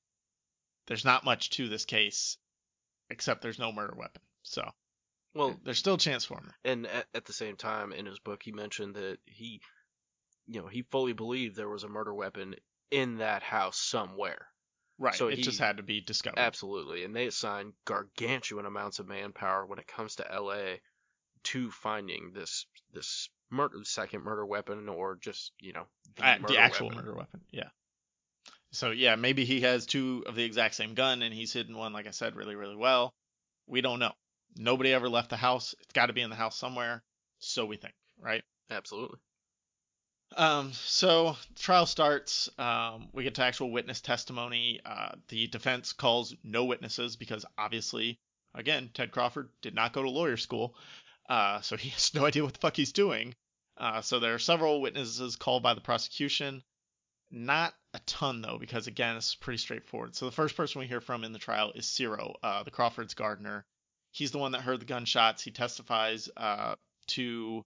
There's 0.87 1.04
not 1.04 1.24
much 1.24 1.50
to 1.50 1.68
this 1.68 1.87
case, 1.87 2.37
except 3.09 3.40
there's 3.40 3.59
no 3.59 3.72
murder 3.72 3.94
weapon. 3.96 4.20
So 4.42 4.70
well, 5.35 5.59
there's 5.64 5.78
still 5.78 5.94
a 5.94 5.98
chance 5.98 6.24
for 6.24 6.38
him. 6.38 6.52
And 6.64 6.87
at, 6.87 7.07
at 7.14 7.24
the 7.24 7.33
same 7.33 7.57
time, 7.57 7.92
in 7.92 8.07
his 8.07 8.18
book, 8.18 8.42
he 8.42 8.52
mentioned 8.52 8.94
that 8.94 9.18
he, 9.24 9.61
you 10.46 10.61
know, 10.61 10.68
he 10.68 10.83
fully 10.83 11.12
believed 11.12 11.57
there 11.57 11.68
was 11.68 11.85
a 11.85 11.88
murder 11.88 12.14
weapon 12.14 12.54
in 12.90 13.18
that 13.18 13.42
house 13.42 13.78
somewhere. 13.78 14.46
Right. 14.98 15.14
So 15.14 15.28
it 15.28 15.38
he, 15.38 15.42
just 15.42 15.59
had 15.59 15.78
to 15.78 15.83
be 15.83 16.00
discovered. 16.00 16.38
Absolutely. 16.38 17.04
And 17.04 17.14
they 17.14 17.26
assigned 17.26 17.72
gargantuan 17.85 18.66
amounts 18.66 19.00
of 19.00 19.09
manpower 19.09 19.66
when 19.66 19.78
it 19.78 19.88
comes 19.88 20.16
to 20.16 20.26
LA 20.30 20.76
to 21.44 21.70
finding 21.70 22.33
this 22.33 22.66
this 22.92 23.28
murder 23.50 23.78
second 23.83 24.22
murder 24.22 24.46
weapon 24.46 24.88
or 24.88 25.16
just, 25.16 25.52
you 25.59 25.72
know, 25.72 25.85
the, 26.16 26.26
uh, 26.26 26.38
the 26.46 26.59
actual 26.59 26.88
weapon. 26.88 27.04
murder 27.04 27.16
weapon. 27.16 27.40
Yeah. 27.50 27.68
So 28.70 28.90
yeah, 28.92 29.16
maybe 29.16 29.44
he 29.44 29.62
has 29.62 29.87
two 29.87 30.24
of 30.26 30.37
the 30.37 30.44
exact 30.44 30.74
same 30.74 30.94
gun 30.94 31.22
and 31.22 31.35
he's 31.35 31.52
hidden 31.52 31.76
one 31.76 31.92
like 31.92 32.07
I 32.07 32.12
said 32.12 32.37
really 32.37 32.54
really 32.54 32.76
well. 32.76 33.14
We 33.66 33.80
don't 33.80 33.98
know. 33.98 34.12
Nobody 34.57 34.92
ever 34.92 35.09
left 35.09 35.30
the 35.30 35.37
house. 35.37 35.74
It's 35.80 35.92
got 35.92 36.07
to 36.07 36.12
be 36.12 36.20
in 36.20 36.30
the 36.30 36.37
house 36.37 36.57
somewhere. 36.57 37.02
So 37.40 37.66
we 37.66 37.76
think, 37.76 37.94
right? 38.20 38.44
Absolutely. 38.70 39.18
Um, 40.37 40.72
so 40.72 41.37
trial 41.56 41.87
starts. 41.87 42.48
Um, 42.58 43.08
we 43.12 43.24
get 43.24 43.37
to 43.37 43.42
actual 43.42 43.70
witness 43.70 44.00
testimony. 44.00 44.80
Uh, 44.84 45.12
the 45.28 45.46
defense 45.46 45.92
calls 45.92 46.34
no 46.42 46.64
witnesses 46.64 47.16
because 47.16 47.44
obviously, 47.56 48.18
again, 48.54 48.90
Ted 48.92 49.12
Crawford 49.12 49.48
did 49.62 49.74
not 49.74 49.92
go 49.92 50.02
to 50.02 50.10
lawyer 50.10 50.37
school, 50.37 50.74
uh, 51.28 51.60
so 51.60 51.76
he 51.76 51.88
has 51.90 52.14
no 52.14 52.26
idea 52.26 52.44
what 52.44 52.54
the 52.54 52.60
fuck 52.60 52.76
he's 52.76 52.92
doing. 52.92 53.34
Uh, 53.76 54.00
so 54.00 54.20
there 54.20 54.34
are 54.34 54.38
several 54.38 54.80
witnesses 54.80 55.37
called 55.37 55.62
by 55.62 55.74
the 55.74 55.80
prosecution. 55.80 56.62
Not 57.30 57.74
a 57.94 57.98
ton 58.00 58.42
though, 58.42 58.58
because 58.58 58.87
again, 58.87 59.16
it's 59.16 59.34
pretty 59.34 59.58
straightforward. 59.58 60.14
So 60.14 60.26
the 60.26 60.32
first 60.32 60.56
person 60.56 60.80
we 60.80 60.87
hear 60.87 61.00
from 61.00 61.24
in 61.24 61.32
the 61.32 61.38
trial 61.38 61.72
is 61.74 61.88
Ciro, 61.88 62.34
uh, 62.42 62.62
the 62.62 62.70
Crawford's 62.70 63.14
gardener. 63.14 63.64
He's 64.12 64.30
the 64.30 64.38
one 64.38 64.52
that 64.52 64.60
heard 64.60 64.80
the 64.80 64.84
gunshots. 64.84 65.42
He 65.42 65.50
testifies 65.50 66.28
uh, 66.37 66.76
to 67.08 67.64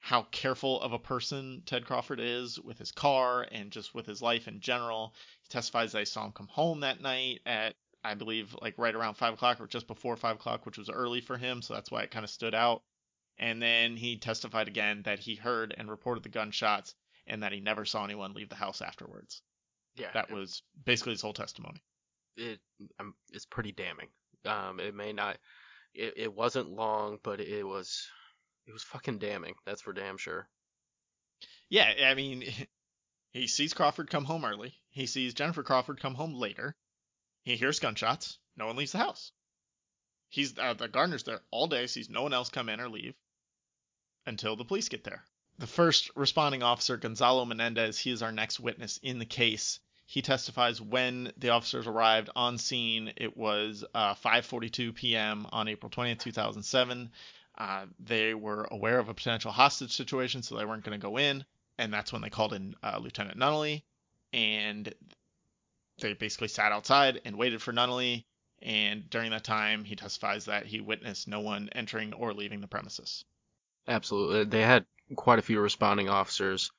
how 0.00 0.22
careful 0.30 0.80
of 0.80 0.92
a 0.92 0.98
person 0.98 1.62
Ted 1.66 1.84
Crawford 1.84 2.20
is 2.20 2.58
with 2.60 2.78
his 2.78 2.92
car 2.92 3.46
and 3.50 3.70
just 3.70 3.94
with 3.94 4.06
his 4.06 4.22
life 4.22 4.48
in 4.48 4.60
general. 4.60 5.14
He 5.42 5.48
testifies 5.48 5.92
that 5.92 5.98
I 6.00 6.04
saw 6.04 6.24
him 6.26 6.32
come 6.32 6.48
home 6.48 6.80
that 6.80 7.00
night 7.00 7.40
at, 7.44 7.74
I 8.04 8.14
believe, 8.14 8.54
like 8.62 8.74
right 8.78 8.94
around 8.94 9.14
5 9.14 9.34
o'clock 9.34 9.60
or 9.60 9.66
just 9.66 9.86
before 9.86 10.16
5 10.16 10.36
o'clock, 10.36 10.64
which 10.66 10.78
was 10.78 10.88
early 10.88 11.20
for 11.20 11.36
him, 11.36 11.62
so 11.62 11.74
that's 11.74 11.90
why 11.90 12.02
it 12.02 12.10
kind 12.10 12.24
of 12.24 12.30
stood 12.30 12.54
out. 12.54 12.82
And 13.38 13.60
then 13.60 13.96
he 13.96 14.16
testified 14.18 14.68
again 14.68 15.02
that 15.04 15.18
he 15.18 15.34
heard 15.34 15.74
and 15.76 15.90
reported 15.90 16.22
the 16.22 16.28
gunshots 16.28 16.94
and 17.26 17.42
that 17.42 17.52
he 17.52 17.60
never 17.60 17.84
saw 17.84 18.04
anyone 18.04 18.34
leave 18.34 18.48
the 18.48 18.54
house 18.56 18.80
afterwards. 18.80 19.42
Yeah, 19.96 20.08
That 20.14 20.30
was 20.30 20.62
basically 20.84 21.12
his 21.12 21.22
whole 21.22 21.32
testimony. 21.32 21.82
it. 22.36 22.60
Um, 23.00 23.14
it's 23.32 23.46
pretty 23.46 23.72
damning. 23.72 24.08
Um, 24.46 24.78
it 24.80 24.94
may 24.94 25.12
not. 25.12 25.38
It, 25.94 26.14
it 26.16 26.34
wasn't 26.34 26.70
long, 26.70 27.18
but 27.22 27.40
it 27.40 27.66
was. 27.66 28.06
It 28.68 28.72
was 28.74 28.82
fucking 28.82 29.18
damning. 29.18 29.54
That's 29.64 29.80
for 29.80 29.94
damn 29.94 30.18
sure. 30.18 30.46
Yeah, 31.70 31.90
I 32.04 32.14
mean, 32.14 32.44
he 33.32 33.46
sees 33.46 33.72
Crawford 33.72 34.10
come 34.10 34.26
home 34.26 34.44
early. 34.44 34.74
He 34.90 35.06
sees 35.06 35.32
Jennifer 35.32 35.62
Crawford 35.62 36.00
come 36.00 36.14
home 36.14 36.34
later. 36.34 36.76
He 37.44 37.56
hears 37.56 37.80
gunshots. 37.80 38.38
No 38.56 38.66
one 38.66 38.76
leaves 38.76 38.92
the 38.92 38.98
house. 38.98 39.32
He's 40.28 40.58
uh, 40.58 40.74
the 40.74 40.86
gardener's 40.86 41.22
there 41.22 41.40
all 41.50 41.66
day, 41.66 41.86
sees 41.86 42.10
no 42.10 42.22
one 42.22 42.34
else 42.34 42.50
come 42.50 42.68
in 42.68 42.78
or 42.78 42.90
leave 42.90 43.14
until 44.26 44.54
the 44.54 44.66
police 44.66 44.90
get 44.90 45.02
there. 45.02 45.24
The 45.58 45.66
first 45.66 46.10
responding 46.14 46.62
officer, 46.62 46.98
Gonzalo 46.98 47.46
Menendez, 47.46 47.98
he 47.98 48.10
is 48.10 48.22
our 48.22 48.32
next 48.32 48.60
witness 48.60 48.98
in 48.98 49.18
the 49.18 49.24
case. 49.24 49.80
He 50.04 50.20
testifies 50.20 50.80
when 50.80 51.32
the 51.38 51.50
officers 51.50 51.86
arrived 51.86 52.28
on 52.36 52.58
scene. 52.58 53.14
It 53.16 53.34
was 53.34 53.84
uh, 53.94 54.14
5:42 54.14 54.94
p.m. 54.94 55.46
on 55.52 55.68
April 55.68 55.90
20th, 55.90 56.18
2007. 56.18 57.10
Uh, 57.58 57.86
they 57.98 58.34
were 58.34 58.68
aware 58.70 59.00
of 59.00 59.08
a 59.08 59.14
potential 59.14 59.50
hostage 59.50 59.94
situation, 59.94 60.42
so 60.42 60.56
they 60.56 60.64
weren't 60.64 60.84
going 60.84 60.98
to 60.98 61.04
go 61.04 61.18
in. 61.18 61.44
And 61.76 61.92
that's 61.92 62.12
when 62.12 62.22
they 62.22 62.30
called 62.30 62.52
in 62.52 62.74
uh, 62.82 62.98
Lieutenant 63.02 63.38
Nunnally. 63.38 63.82
And 64.32 64.92
they 66.00 66.12
basically 66.14 66.48
sat 66.48 66.72
outside 66.72 67.20
and 67.24 67.36
waited 67.36 67.60
for 67.60 67.72
Nunnally. 67.72 68.24
And 68.62 69.08
during 69.10 69.32
that 69.32 69.44
time, 69.44 69.84
he 69.84 69.96
testifies 69.96 70.46
that 70.46 70.66
he 70.66 70.80
witnessed 70.80 71.28
no 71.28 71.40
one 71.40 71.68
entering 71.72 72.12
or 72.12 72.32
leaving 72.32 72.60
the 72.60 72.68
premises. 72.68 73.24
Absolutely. 73.86 74.44
They 74.44 74.62
had 74.62 74.86
quite 75.16 75.38
a 75.38 75.42
few 75.42 75.60
responding 75.60 76.08
officers, 76.08 76.70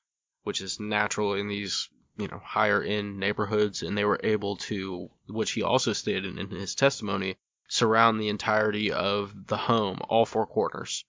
which 0.44 0.62
is 0.62 0.80
natural 0.80 1.34
in 1.34 1.48
these, 1.48 1.90
you 2.18 2.28
know, 2.28 2.40
higher 2.44 2.82
end 2.82 3.20
neighborhoods, 3.20 3.82
and 3.82 3.98
they 3.98 4.06
were 4.06 4.20
able 4.24 4.58
to, 4.58 5.10
which 5.28 5.52
he 5.52 5.64
also 5.64 5.94
stated 5.94 6.38
in 6.38 6.50
his 6.50 6.76
testimony, 6.76 7.38
surround 7.70 8.20
the 8.20 8.30
entirety 8.30 8.92
of 8.92 9.34
the 9.48 9.58
home, 9.58 10.00
all 10.10 10.26
four 10.26 10.46
corners. 10.46 11.06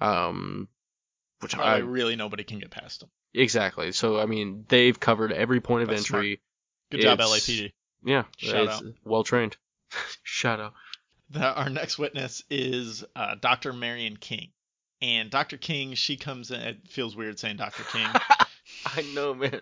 Um, 0.00 0.68
which 1.40 1.56
I 1.56 1.78
really 1.78 2.16
nobody 2.16 2.44
can 2.44 2.60
get 2.60 2.70
past 2.70 3.00
them. 3.00 3.10
exactly. 3.34 3.92
So 3.92 4.20
I 4.20 4.26
mean, 4.26 4.64
they've 4.68 4.98
covered 4.98 5.32
every 5.32 5.60
point 5.60 5.82
of 5.82 5.88
That's 5.88 6.06
smart. 6.06 6.24
entry. 6.24 6.40
Good 6.90 7.00
job, 7.00 7.18
LAPD. 7.18 7.72
Yeah, 8.04 8.24
Shout 8.36 8.82
it's 8.84 8.98
well 9.04 9.24
trained. 9.24 9.56
Shout 10.22 10.60
out. 10.60 10.74
The, 11.30 11.52
our 11.52 11.70
next 11.70 11.98
witness 11.98 12.42
is 12.50 13.04
uh, 13.16 13.36
Dr. 13.40 13.72
Marion 13.72 14.16
King. 14.16 14.50
And 15.00 15.30
Dr. 15.30 15.56
King, 15.56 15.94
she 15.94 16.16
comes 16.16 16.50
in. 16.50 16.60
It 16.60 16.88
feels 16.88 17.16
weird 17.16 17.38
saying 17.38 17.56
Dr. 17.56 17.82
King. 17.84 18.06
I 18.86 19.02
know, 19.14 19.34
man. 19.34 19.60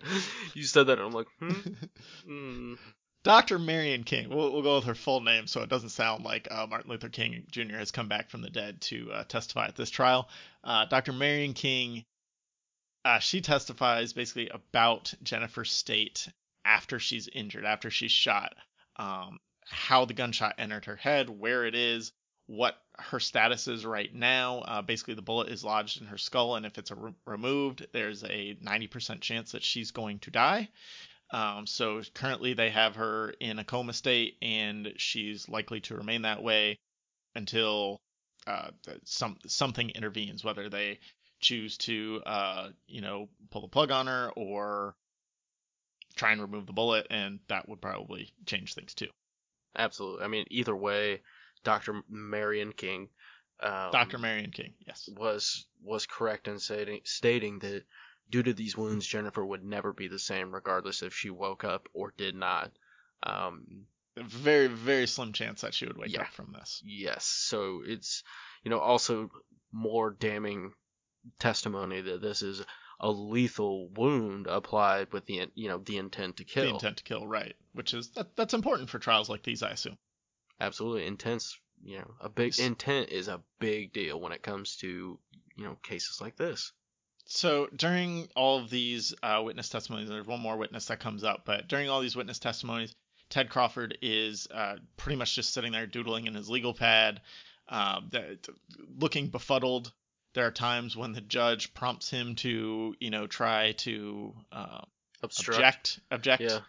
You 0.53 0.63
said 0.63 0.87
that, 0.87 0.99
and 0.99 1.07
I'm 1.07 1.13
like, 1.13 1.27
hmm. 1.39 1.73
hmm. 2.25 2.73
Dr. 3.23 3.59
Marion 3.59 4.03
King. 4.03 4.29
We'll, 4.29 4.51
we'll 4.51 4.63
go 4.63 4.75
with 4.75 4.85
her 4.85 4.95
full 4.95 5.21
name 5.21 5.45
so 5.45 5.61
it 5.61 5.69
doesn't 5.69 5.89
sound 5.89 6.23
like 6.23 6.47
uh, 6.49 6.65
Martin 6.67 6.89
Luther 6.89 7.09
King 7.09 7.45
Jr. 7.51 7.75
has 7.75 7.91
come 7.91 8.07
back 8.07 8.29
from 8.29 8.41
the 8.41 8.49
dead 8.49 8.81
to 8.81 9.11
uh, 9.11 9.23
testify 9.25 9.67
at 9.67 9.75
this 9.75 9.91
trial. 9.91 10.27
Uh, 10.63 10.85
Dr. 10.85 11.13
Marion 11.13 11.53
King, 11.53 12.03
uh, 13.05 13.19
she 13.19 13.41
testifies 13.41 14.13
basically 14.13 14.49
about 14.49 15.13
Jennifer's 15.21 15.71
state 15.71 16.27
after 16.65 16.99
she's 16.99 17.27
injured, 17.27 17.65
after 17.65 17.91
she's 17.91 18.11
shot, 18.11 18.55
um, 18.97 19.39
how 19.65 20.05
the 20.05 20.13
gunshot 20.13 20.55
entered 20.57 20.85
her 20.85 20.95
head, 20.95 21.29
where 21.29 21.65
it 21.65 21.75
is, 21.75 22.11
what 22.47 22.75
her 22.97 23.19
status 23.19 23.67
is 23.67 23.85
right 23.85 24.13
now. 24.13 24.59
Uh, 24.59 24.81
basically, 24.81 25.13
the 25.13 25.21
bullet 25.21 25.49
is 25.49 25.63
lodged 25.63 26.01
in 26.01 26.07
her 26.07 26.17
skull, 26.17 26.55
and 26.55 26.65
if 26.65 26.77
it's 26.77 26.91
re- 26.91 27.13
removed, 27.25 27.85
there's 27.93 28.23
a 28.23 28.57
90% 28.63 29.21
chance 29.21 29.51
that 29.51 29.63
she's 29.63 29.91
going 29.91 30.19
to 30.19 30.31
die. 30.31 30.69
Um, 31.31 31.65
so 31.65 32.01
currently 32.13 32.53
they 32.53 32.69
have 32.69 32.95
her 32.95 33.33
in 33.39 33.59
a 33.59 33.63
coma 33.63 33.93
state, 33.93 34.37
and 34.41 34.93
she's 34.97 35.47
likely 35.47 35.79
to 35.81 35.95
remain 35.95 36.23
that 36.23 36.43
way 36.43 36.77
until 37.35 38.01
uh, 38.47 38.71
some 39.05 39.37
something 39.47 39.89
intervenes, 39.91 40.43
whether 40.43 40.69
they 40.69 40.99
choose 41.39 41.77
to, 41.77 42.21
uh, 42.25 42.69
you 42.87 43.01
know, 43.01 43.29
pull 43.49 43.61
the 43.61 43.67
plug 43.67 43.91
on 43.91 44.07
her 44.07 44.31
or 44.35 44.95
try 46.15 46.31
and 46.31 46.41
remove 46.41 46.65
the 46.65 46.73
bullet, 46.73 47.07
and 47.09 47.39
that 47.47 47.67
would 47.69 47.81
probably 47.81 48.33
change 48.45 48.73
things 48.73 48.93
too. 48.93 49.09
Absolutely. 49.77 50.25
I 50.25 50.27
mean, 50.27 50.45
either 50.49 50.75
way, 50.75 51.21
Dr. 51.63 52.01
Marion 52.09 52.73
King, 52.73 53.09
um, 53.61 53.91
Dr. 53.91 54.17
Marion 54.17 54.51
King, 54.51 54.73
yes. 54.85 55.09
was 55.15 55.65
was 55.83 56.05
correct 56.05 56.47
in 56.47 56.59
stating 56.59 57.01
stating 57.05 57.59
that 57.59 57.83
due 58.31 58.41
to 58.43 58.53
these 58.53 58.75
wounds, 58.75 59.05
Jennifer 59.05 59.45
would 59.45 59.63
never 59.63 59.93
be 59.93 60.07
the 60.07 60.17
same, 60.19 60.51
regardless 60.53 61.03
if 61.03 61.13
she 61.13 61.29
woke 61.29 61.63
up 61.63 61.87
or 61.93 62.13
did 62.17 62.33
not. 62.35 62.71
Um, 63.21 63.85
A 64.17 64.23
very, 64.23 64.67
very 64.67 65.05
slim 65.07 65.31
chance 65.33 65.61
that 65.61 65.73
she 65.75 65.85
would 65.85 65.97
wake 65.97 66.11
Yeah. 66.11 66.21
up 66.23 66.33
from 66.33 66.51
this. 66.53 66.81
yes, 66.83 67.25
so 67.25 67.81
it's 67.85 68.23
you 68.63 68.69
know 68.71 68.79
also 68.79 69.29
more 69.71 70.09
damning 70.11 70.73
testimony 71.39 72.01
that 72.01 72.21
this 72.21 72.41
is 72.41 72.61
a 72.99 73.09
lethal 73.11 73.89
wound 73.89 74.47
applied 74.47 75.11
with 75.13 75.25
the 75.25 75.47
you 75.55 75.67
know 75.69 75.77
the 75.79 75.97
intent 75.97 76.37
to 76.37 76.43
kill. 76.43 76.63
The 76.65 76.69
intent 76.71 76.97
to 76.97 77.03
kill, 77.03 77.27
right? 77.27 77.55
Which 77.73 77.93
is 77.93 78.09
that, 78.11 78.35
that's 78.35 78.53
important 78.53 78.89
for 78.89 78.99
trials 78.99 79.29
like 79.29 79.43
these, 79.43 79.63
I 79.63 79.71
assume. 79.71 79.97
Absolutely 80.59 81.05
intense. 81.05 81.57
You 81.83 81.99
know, 81.99 82.13
a 82.19 82.29
big 82.29 82.59
intent 82.59 83.09
is 83.09 83.27
a 83.27 83.41
big 83.59 83.91
deal 83.93 84.19
when 84.19 84.31
it 84.33 84.43
comes 84.43 84.75
to 84.77 85.19
you 85.55 85.63
know 85.63 85.75
cases 85.83 86.19
like 86.21 86.35
this. 86.37 86.73
So 87.33 87.67
during 87.73 88.27
all 88.35 88.59
of 88.59 88.69
these 88.69 89.13
uh, 89.23 89.41
witness 89.43 89.69
testimonies, 89.69 90.09
there's 90.09 90.27
one 90.27 90.41
more 90.41 90.57
witness 90.57 90.87
that 90.87 90.99
comes 90.99 91.23
up, 91.23 91.43
but 91.45 91.69
during 91.69 91.89
all 91.89 92.01
these 92.01 92.15
witness 92.15 92.39
testimonies, 92.39 92.93
Ted 93.29 93.49
Crawford 93.49 93.97
is 94.01 94.49
uh, 94.53 94.75
pretty 94.97 95.15
much 95.15 95.33
just 95.33 95.53
sitting 95.53 95.71
there 95.71 95.87
doodling 95.87 96.27
in 96.27 96.33
his 96.35 96.49
legal 96.49 96.73
pad, 96.73 97.21
uh, 97.69 98.01
looking 98.99 99.27
befuddled. 99.29 99.93
There 100.33 100.45
are 100.45 100.51
times 100.51 100.97
when 100.97 101.13
the 101.13 101.21
judge 101.21 101.73
prompts 101.73 102.09
him 102.09 102.35
to, 102.35 102.95
you 102.99 103.09
know, 103.09 103.27
try 103.27 103.71
to 103.79 104.33
uh, 104.51 104.81
Obstruct. 105.23 105.57
object, 105.57 105.99
object, 106.11 106.41
Yeah. 106.41 106.59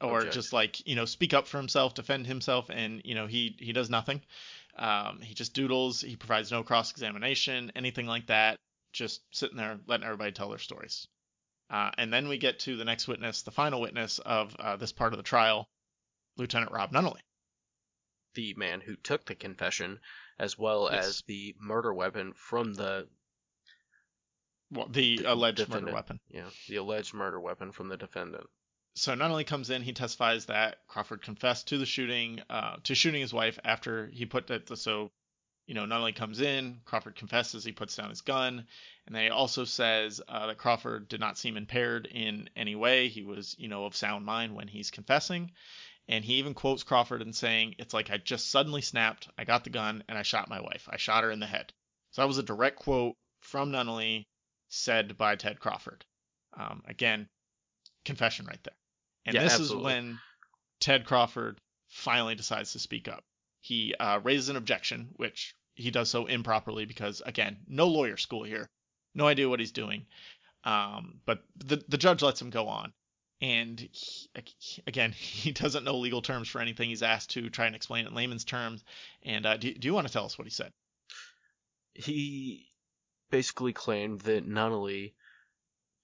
or 0.00 0.18
object. 0.18 0.34
just 0.34 0.52
like 0.52 0.86
you 0.86 0.94
know 0.94 1.06
speak 1.06 1.34
up 1.34 1.48
for 1.48 1.56
himself, 1.56 1.94
defend 1.94 2.28
himself, 2.28 2.70
and 2.70 3.02
you 3.04 3.16
know 3.16 3.26
he 3.26 3.56
he 3.58 3.72
does 3.72 3.90
nothing. 3.90 4.22
Um, 4.76 5.20
he 5.22 5.34
just 5.34 5.54
doodles. 5.54 6.02
He 6.02 6.14
provides 6.14 6.52
no 6.52 6.62
cross 6.62 6.92
examination, 6.92 7.72
anything 7.74 8.06
like 8.06 8.26
that. 8.28 8.58
Just 8.94 9.20
sitting 9.32 9.56
there 9.58 9.78
letting 9.86 10.04
everybody 10.04 10.32
tell 10.32 10.48
their 10.48 10.58
stories. 10.58 11.06
Uh, 11.68 11.90
and 11.98 12.12
then 12.12 12.28
we 12.28 12.38
get 12.38 12.60
to 12.60 12.76
the 12.76 12.84
next 12.84 13.08
witness, 13.08 13.42
the 13.42 13.50
final 13.50 13.80
witness 13.80 14.20
of 14.20 14.54
uh, 14.58 14.76
this 14.76 14.92
part 14.92 15.12
of 15.12 15.16
the 15.18 15.22
trial, 15.22 15.68
Lieutenant 16.36 16.72
Rob 16.72 16.92
Nunnally. 16.92 17.20
the 18.34 18.54
man 18.54 18.80
who 18.80 18.96
took 18.96 19.24
the 19.26 19.34
confession, 19.34 19.98
as 20.38 20.58
well 20.58 20.88
Yes. 20.92 21.06
as 21.06 21.22
the 21.26 21.54
murder 21.60 21.92
weapon 21.94 22.32
from 22.34 22.74
the 22.74 23.08
Well, 24.70 24.88
the 24.88 25.18
D- 25.18 25.24
alleged 25.24 25.68
murder 25.68 25.92
weapon. 25.92 26.20
know 26.32 26.50
the 26.68 26.76
alleged 26.76 27.14
murder 27.14 27.40
weapon 27.40 27.72
from 27.72 27.88
the 27.88 27.96
defendant. 27.96 28.46
so 28.96 29.14
Nunnally 29.14 29.46
comes 29.46 29.70
in, 29.70 29.82
he 29.82 29.92
testifies 29.92 30.46
that 30.46 30.86
Crawford 30.88 31.22
confessed 31.22 31.68
to 31.68 31.78
the 31.78 31.86
shooting, 31.86 32.40
uh, 32.50 32.76
to 32.84 32.94
shooting 32.94 33.20
his 33.20 33.32
wife 33.34 33.58
after 33.64 34.08
he 34.08 34.26
put 34.26 34.46
that. 34.48 34.68
So, 34.78 35.10
you 35.66 35.74
know, 35.74 35.84
Nunnally 35.84 36.14
comes 36.14 36.40
in, 36.40 36.80
Crawford 36.84 37.16
confesses, 37.16 37.64
he 37.64 37.72
puts 37.72 37.96
down 37.96 38.10
his 38.10 38.20
gun, 38.20 38.66
and 39.06 39.14
then 39.14 39.24
he 39.24 39.30
also 39.30 39.64
says 39.64 40.20
uh, 40.28 40.46
that 40.46 40.58
Crawford 40.58 41.08
did 41.08 41.20
not 41.20 41.38
seem 41.38 41.56
impaired 41.56 42.06
in 42.06 42.50
any 42.54 42.74
way. 42.74 43.08
He 43.08 43.22
was, 43.22 43.54
you 43.58 43.68
know, 43.68 43.86
of 43.86 43.96
sound 43.96 44.24
mind 44.26 44.54
when 44.54 44.68
he's 44.68 44.90
confessing, 44.90 45.52
and 46.06 46.24
he 46.24 46.34
even 46.34 46.54
quotes 46.54 46.82
Crawford 46.82 47.22
in 47.22 47.32
saying, 47.32 47.76
"It's 47.78 47.94
like 47.94 48.10
I 48.10 48.18
just 48.18 48.50
suddenly 48.50 48.82
snapped, 48.82 49.28
I 49.38 49.44
got 49.44 49.64
the 49.64 49.70
gun, 49.70 50.04
and 50.08 50.18
I 50.18 50.22
shot 50.22 50.50
my 50.50 50.60
wife. 50.60 50.88
I 50.90 50.98
shot 50.98 51.24
her 51.24 51.30
in 51.30 51.40
the 51.40 51.46
head." 51.46 51.72
So 52.10 52.22
that 52.22 52.28
was 52.28 52.38
a 52.38 52.42
direct 52.42 52.78
quote 52.78 53.16
from 53.40 53.72
Nunnally, 53.72 54.26
said 54.68 55.16
by 55.16 55.36
Ted 55.36 55.60
Crawford. 55.60 56.04
Um, 56.56 56.82
again, 56.86 57.28
confession 58.04 58.46
right 58.46 58.62
there. 58.62 58.76
And 59.24 59.34
Yeah, 59.34 59.42
this 59.42 59.54
absolutely. 59.54 59.76
is 59.78 59.84
when 59.84 60.18
Ted 60.80 61.06
Crawford 61.06 61.58
finally 61.88 62.34
decides 62.34 62.72
to 62.72 62.78
speak 62.78 63.08
up. 63.08 63.24
He 63.64 63.94
uh, 63.98 64.20
raises 64.22 64.50
an 64.50 64.56
objection, 64.56 65.08
which 65.16 65.54
he 65.74 65.90
does 65.90 66.10
so 66.10 66.26
improperly 66.26 66.84
because, 66.84 67.22
again, 67.24 67.56
no 67.66 67.86
lawyer 67.88 68.18
school 68.18 68.42
here, 68.44 68.68
no 69.14 69.26
idea 69.26 69.48
what 69.48 69.58
he's 69.58 69.72
doing. 69.72 70.04
Um, 70.64 71.20
but 71.24 71.42
the 71.56 71.82
the 71.88 71.96
judge 71.96 72.20
lets 72.20 72.42
him 72.42 72.50
go 72.50 72.68
on, 72.68 72.92
and 73.40 73.80
he, 73.80 74.28
again, 74.86 75.12
he 75.16 75.50
doesn't 75.52 75.84
know 75.84 75.96
legal 75.96 76.20
terms 76.20 76.46
for 76.46 76.60
anything. 76.60 76.90
He's 76.90 77.02
asked 77.02 77.30
to 77.30 77.48
try 77.48 77.64
and 77.64 77.74
explain 77.74 78.04
it 78.04 78.08
in 78.08 78.14
layman's 78.14 78.44
terms. 78.44 78.84
And 79.22 79.46
uh, 79.46 79.56
do, 79.56 79.72
do 79.72 79.88
you 79.88 79.94
want 79.94 80.06
to 80.06 80.12
tell 80.12 80.26
us 80.26 80.36
what 80.36 80.44
he 80.46 80.50
said? 80.50 80.70
He 81.94 82.66
basically 83.30 83.72
claimed 83.72 84.20
that 84.22 84.46
Nunnally 84.46 85.14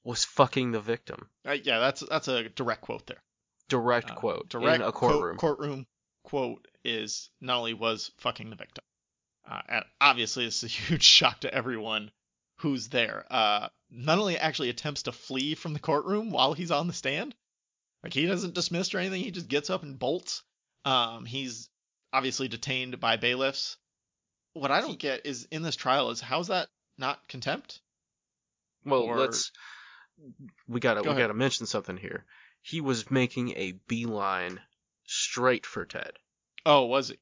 was 0.03 0.25
fucking 0.25 0.73
the 0.73 0.81
victim. 0.81 1.29
Uh, 1.47 1.59
yeah, 1.63 1.79
that's 1.79 2.01
that's 2.09 2.29
a 2.29 2.49
direct 2.49 2.81
quote 2.81 3.07
there. 3.07 3.23
Direct 3.69 4.13
Uh, 4.13 4.15
quote 4.15 4.49
direct 4.49 4.81
in 4.83 4.89
a 4.89 4.93
courtroom. 4.93 5.37
courtroom 5.37 5.87
quote 6.25 6.67
is 6.85 7.31
Nunnally 7.43 7.75
was 7.79 8.11
fucking 8.19 8.51
the 8.51 8.57
victim. 8.57 8.85
Uh, 9.51 9.61
and 9.69 9.85
obviously, 10.01 10.45
this 10.45 10.63
is 10.63 10.65
a 10.65 10.73
huge 10.83 11.03
shock 11.03 11.41
to 11.41 11.53
everyone 11.55 12.11
who's 12.59 12.89
there. 12.89 13.25
Uh, 13.31 13.69
Nunnally 13.93 14.37
actually 14.39 14.69
attempts 14.69 15.05
to 15.05 15.13
flee 15.13 15.55
from 15.55 15.73
the 15.73 15.81
courtroom 15.81 16.31
while 16.31 16.53
he's 16.53 16.71
on 16.71 16.87
the 16.87 16.93
stand, 16.93 17.35
like 18.05 18.13
he 18.13 18.27
doesn't 18.27 18.55
dismiss 18.55 18.95
or 18.95 18.99
anything. 18.99 19.23
He 19.23 19.31
just 19.31 19.49
gets 19.49 19.71
up 19.71 19.83
and 19.83 19.99
bolts. 19.99 20.43
Um, 20.85 21.25
he's 21.25 21.69
obviously 22.13 22.49
detained 22.49 23.01
by 23.01 23.17
bailiffs. 23.17 23.77
What 24.53 24.71
I 24.71 24.81
don't 24.81 24.99
get 24.99 25.27
is 25.27 25.47
in 25.51 25.63
this 25.63 25.77
trial 25.77 26.11
is 26.11 26.21
how's 26.21 26.49
that 26.49 26.69
not 26.99 27.27
contempt? 27.29 27.81
Well, 28.85 29.03
or- 29.03 29.19
let's 29.19 29.51
we 30.69 30.81
gotta 30.81 31.01
Go 31.03 31.05
we 31.05 31.11
ahead. 31.11 31.23
gotta 31.25 31.35
mention 31.35 31.67
something 31.67 31.97
here. 31.97 32.25
He 32.63 32.81
was 32.81 33.11
making 33.11 33.51
a 33.57 33.73
beeline 33.89 34.61
straight 35.11 35.67
for 35.67 35.85
Ted. 35.85 36.13
Oh, 36.65 36.85
was 36.87 37.09
he? 37.09 37.19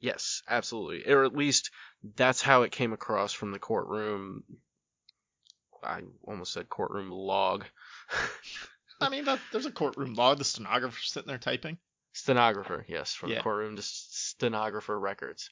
Yes, 0.00 0.42
absolutely. 0.48 1.10
Or 1.12 1.24
at 1.24 1.34
least 1.36 1.70
that's 2.16 2.42
how 2.42 2.62
it 2.62 2.72
came 2.72 2.92
across 2.92 3.32
from 3.32 3.52
the 3.52 3.58
courtroom. 3.58 4.44
I 5.82 6.02
almost 6.26 6.52
said 6.52 6.68
courtroom 6.68 7.10
log. 7.10 7.64
I 9.00 9.08
mean, 9.08 9.24
that, 9.24 9.38
there's 9.52 9.66
a 9.66 9.72
courtroom 9.72 10.14
log. 10.14 10.38
The 10.38 10.44
stenographer 10.44 10.98
sitting 11.02 11.28
there 11.28 11.38
typing. 11.38 11.78
stenographer, 12.12 12.84
yes, 12.88 13.14
from 13.14 13.30
Yeah. 13.30 13.36
the 13.36 13.42
courtroom 13.42 13.76
to 13.76 13.82
stenographer 13.82 14.98
records. 14.98 15.48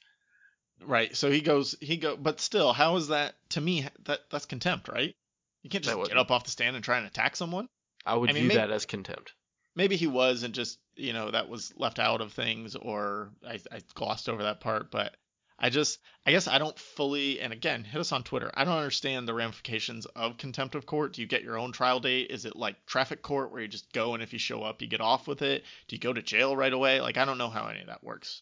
Right. 0.85 1.15
So 1.15 1.31
he 1.31 1.41
goes, 1.41 1.75
he 1.81 1.97
go, 1.97 2.15
but 2.15 2.39
still, 2.39 2.71
how 2.73 2.95
is 2.97 3.07
that 3.09 3.35
to 3.49 3.61
me? 3.61 3.87
That 4.05 4.19
that's 4.29 4.45
contempt, 4.45 4.87
right? 4.87 5.15
You 5.63 5.69
can't 5.69 5.83
just 5.83 5.97
get 6.07 6.17
up 6.17 6.31
off 6.31 6.45
the 6.45 6.51
stand 6.51 6.75
and 6.75 6.85
try 6.85 6.97
and 6.97 7.07
attack 7.07 7.35
someone. 7.35 7.67
I 8.05 8.15
would 8.15 8.29
I 8.29 8.33
mean, 8.33 8.43
view 8.43 8.47
maybe- 8.49 8.57
that 8.59 8.71
as 8.71 8.85
contempt. 8.85 9.33
Maybe 9.75 9.95
he 9.95 10.07
was, 10.07 10.43
and 10.43 10.53
just 10.53 10.79
you 10.95 11.13
know 11.13 11.31
that 11.31 11.49
was 11.49 11.73
left 11.77 11.99
out 11.99 12.21
of 12.21 12.33
things, 12.33 12.75
or 12.75 13.31
I, 13.47 13.59
I 13.71 13.81
glossed 13.93 14.29
over 14.29 14.43
that 14.43 14.61
part. 14.61 14.91
But 14.91 15.15
I 15.57 15.69
just, 15.69 15.99
I 16.25 16.31
guess 16.31 16.47
I 16.47 16.57
don't 16.57 16.77
fully. 16.77 17.39
And 17.39 17.51
again, 17.53 17.83
hit 17.83 17.99
us 17.99 18.11
on 18.11 18.23
Twitter. 18.23 18.51
I 18.53 18.63
don't 18.63 18.77
understand 18.77 19.27
the 19.27 19.33
ramifications 19.33 20.05
of 20.07 20.37
contempt 20.37 20.75
of 20.75 20.85
court. 20.85 21.13
Do 21.13 21.21
you 21.21 21.27
get 21.27 21.43
your 21.43 21.57
own 21.57 21.71
trial 21.71 21.99
date? 21.99 22.31
Is 22.31 22.45
it 22.45 22.55
like 22.55 22.85
traffic 22.85 23.21
court 23.21 23.51
where 23.51 23.61
you 23.61 23.67
just 23.67 23.91
go 23.93 24.13
and 24.13 24.23
if 24.23 24.33
you 24.33 24.39
show 24.39 24.63
up, 24.63 24.81
you 24.81 24.87
get 24.87 25.01
off 25.01 25.27
with 25.27 25.41
it? 25.41 25.63
Do 25.87 25.95
you 25.95 25.99
go 25.99 26.13
to 26.13 26.21
jail 26.21 26.55
right 26.55 26.73
away? 26.73 27.01
Like 27.01 27.17
I 27.17 27.25
don't 27.25 27.37
know 27.37 27.49
how 27.49 27.67
any 27.67 27.81
of 27.81 27.87
that 27.87 28.03
works. 28.03 28.41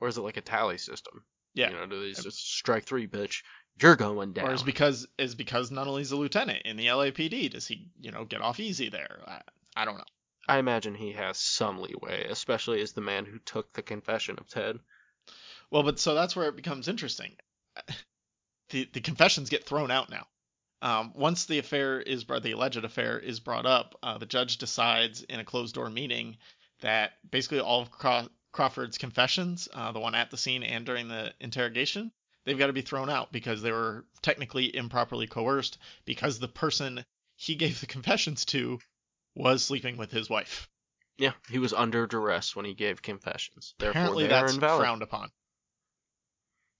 Or 0.00 0.08
is 0.08 0.18
it 0.18 0.22
like 0.22 0.36
a 0.36 0.42
tally 0.42 0.78
system? 0.78 1.24
Yeah. 1.54 1.70
You 1.70 1.76
know, 1.76 1.86
do 1.86 2.00
they 2.00 2.20
just 2.20 2.56
strike 2.56 2.84
three, 2.84 3.06
bitch? 3.06 3.42
You're 3.80 3.96
going 3.96 4.32
down. 4.32 4.48
Or 4.48 4.52
is 4.52 4.62
because 4.62 5.06
is 5.18 5.34
because 5.34 5.70
not 5.70 5.86
only 5.86 6.00
he's 6.00 6.12
a 6.12 6.16
lieutenant 6.16 6.62
in 6.64 6.76
the 6.76 6.86
LAPD, 6.86 7.50
does 7.50 7.66
he 7.66 7.88
you 8.00 8.10
know 8.10 8.24
get 8.24 8.40
off 8.40 8.60
easy 8.60 8.88
there? 8.88 9.20
I, 9.26 9.40
I 9.76 9.84
don't 9.84 9.98
know. 9.98 10.04
I 10.46 10.58
imagine 10.58 10.94
he 10.94 11.12
has 11.12 11.38
some 11.38 11.80
leeway, 11.80 12.26
especially 12.28 12.80
as 12.80 12.92
the 12.92 13.00
man 13.00 13.24
who 13.24 13.38
took 13.38 13.72
the 13.72 13.82
confession 13.82 14.36
of 14.38 14.48
Ted. 14.48 14.78
Well, 15.70 15.82
but 15.82 15.98
so 15.98 16.14
that's 16.14 16.36
where 16.36 16.48
it 16.48 16.56
becomes 16.56 16.88
interesting. 16.88 17.36
The 18.70 18.88
the 18.94 19.02
confessions 19.02 19.50
get 19.50 19.66
thrown 19.66 19.90
out 19.90 20.08
now. 20.08 20.26
Um, 20.80 21.12
once 21.14 21.44
the 21.44 21.58
affair 21.58 22.00
is 22.00 22.24
brought, 22.24 22.42
the 22.42 22.52
alleged 22.52 22.82
affair 22.82 23.18
is 23.18 23.38
brought 23.38 23.66
up, 23.66 23.98
uh, 24.02 24.16
the 24.16 24.26
judge 24.26 24.56
decides 24.56 25.22
in 25.22 25.38
a 25.38 25.44
closed 25.44 25.74
door 25.74 25.90
meeting 25.90 26.38
that 26.80 27.12
basically 27.30 27.60
all 27.60 27.82
of 27.82 27.90
Craw- 27.90 28.28
Crawford's 28.52 28.98
confessions, 28.98 29.68
uh, 29.72 29.92
the 29.92 30.00
one 30.00 30.14
at 30.14 30.30
the 30.30 30.36
scene 30.38 30.62
and 30.62 30.86
during 30.86 31.08
the 31.08 31.34
interrogation, 31.40 32.10
they've 32.44 32.58
got 32.58 32.68
to 32.68 32.72
be 32.72 32.82
thrown 32.82 33.10
out 33.10 33.32
because 33.32 33.62
they 33.62 33.72
were 33.72 34.06
technically 34.22 34.74
improperly 34.74 35.26
coerced 35.26 35.78
because 36.04 36.38
the 36.38 36.48
person 36.48 37.04
he 37.36 37.54
gave 37.54 37.80
the 37.80 37.86
confessions 37.96 38.44
to 38.46 38.78
was 39.34 39.64
sleeping 39.64 39.96
with 39.96 40.10
his 40.10 40.30
wife. 40.30 40.68
Yeah, 41.16 41.32
he 41.48 41.58
was 41.58 41.72
under 41.72 42.06
duress 42.06 42.56
when 42.56 42.64
he 42.64 42.74
gave 42.74 43.02
confessions. 43.02 43.74
Therefore, 43.78 44.00
Apparently, 44.00 44.26
that's 44.26 44.56
frowned 44.56 45.02
upon. 45.02 45.30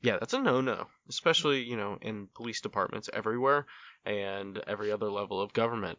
Yeah, 0.00 0.18
that's 0.18 0.34
a 0.34 0.40
no-no, 0.40 0.86
especially 1.08 1.62
you 1.62 1.76
know 1.76 1.98
in 2.02 2.28
police 2.34 2.60
departments 2.60 3.08
everywhere 3.12 3.66
and 4.04 4.58
every 4.66 4.92
other 4.92 5.10
level 5.10 5.40
of 5.40 5.52
government. 5.52 5.98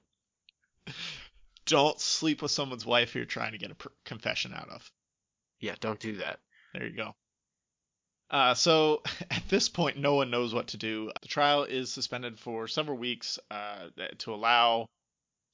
Don't 1.65 1.99
sleep 1.99 2.43
with 2.43 2.51
someone's 2.51 2.85
wife 2.85 3.11
who 3.11 3.19
you're 3.19 3.25
trying 3.25 3.53
to 3.53 3.57
get 3.57 3.71
a 3.71 3.75
pr- 3.75 3.87
confession 4.03 4.53
out 4.53 4.69
of. 4.69 4.91
Yeah, 5.59 5.73
don't 5.79 5.99
do 5.99 6.17
that. 6.17 6.39
There 6.73 6.85
you 6.85 6.95
go. 6.95 7.15
Uh, 8.29 8.53
so 8.53 9.01
at 9.31 9.49
this 9.49 9.67
point, 9.67 9.97
no 9.97 10.13
one 10.13 10.29
knows 10.29 10.53
what 10.53 10.67
to 10.67 10.77
do. 10.77 11.11
The 11.23 11.27
trial 11.27 11.63
is 11.63 11.91
suspended 11.91 12.37
for 12.37 12.67
several 12.67 12.97
weeks 12.99 13.39
uh, 13.49 13.87
to 14.19 14.33
allow 14.33 14.85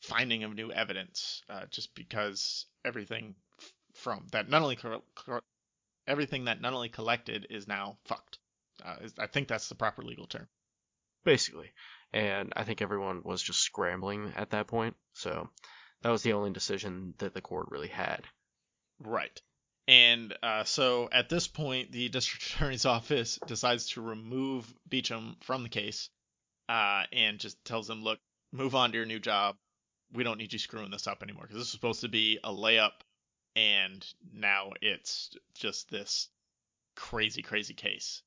finding 0.02 0.44
of 0.44 0.54
new 0.54 0.72
evidence, 0.72 1.42
uh, 1.50 1.66
just 1.70 1.94
because 1.96 2.66
everything 2.84 3.36
f- 3.60 3.72
from 3.96 4.28
that 4.32 4.48
Nunnally 4.50 4.78
everything 6.08 6.46
that 6.46 6.62
Nunnally 6.62 6.92
collected 6.92 7.48
is 7.50 7.68
now 7.68 7.98
fucked. 8.06 8.40
Uh, 8.84 8.96
is- 9.02 9.14
I 9.20 9.28
think 9.28 9.48
that's 9.48 9.70
the 9.70 9.76
proper 9.76 10.02
legal 10.04 10.28
term. 10.28 10.48
basically. 11.24 11.72
And 12.14 12.52
I 12.58 12.64
think 12.66 12.82
everyone 12.82 13.22
was 13.24 13.42
just 13.42 13.62
scrambling 13.62 14.34
at 14.36 14.50
that 14.50 14.68
point. 14.68 14.96
So 15.14 15.50
that 16.02 16.10
was 16.10 16.24
the 16.24 16.34
only 16.34 16.52
decision 16.52 17.14
that 17.20 17.34
the 17.34 17.42
court 17.42 17.68
really 17.70 17.88
had. 17.88 18.26
Right. 19.00 19.40
And 19.88 20.36
uh, 20.44 20.64
so 20.66 21.08
at 21.12 21.30
this 21.30 21.48
point, 21.48 21.92
the 21.92 22.10
district 22.10 22.46
attorney's 22.56 22.86
office 22.86 23.40
decides 23.48 23.90
to 23.92 24.02
remove 24.02 24.72
Beecham 24.90 25.38
from 25.42 25.64
the 25.64 25.70
case 25.70 26.10
uh, 26.68 27.04
and 27.14 27.40
just 27.40 27.64
tells 27.64 27.90
him, 27.90 28.04
look, 28.04 28.20
move 28.52 28.76
on 28.76 28.92
to 28.92 28.98
your 28.98 29.06
new 29.06 29.20
job. 29.20 29.56
We 30.13 30.24
don't 30.24 30.38
need 30.38 30.54
you 30.54 30.60
screwing 30.60 30.91
this 30.91 31.08
up 31.08 31.24
anymore 31.24 31.43
because 31.43 31.56
this 31.58 31.65
was 31.67 31.71
supposed 31.71 32.02
to 32.02 32.10
be 32.10 32.39
a 32.43 32.52
layup, 32.52 32.91
and 33.56 34.06
now 34.34 34.71
it's 34.82 35.36
just 35.54 35.89
this 35.89 36.28
crazy, 36.95 37.41
crazy 37.41 37.74
case. 37.74 38.21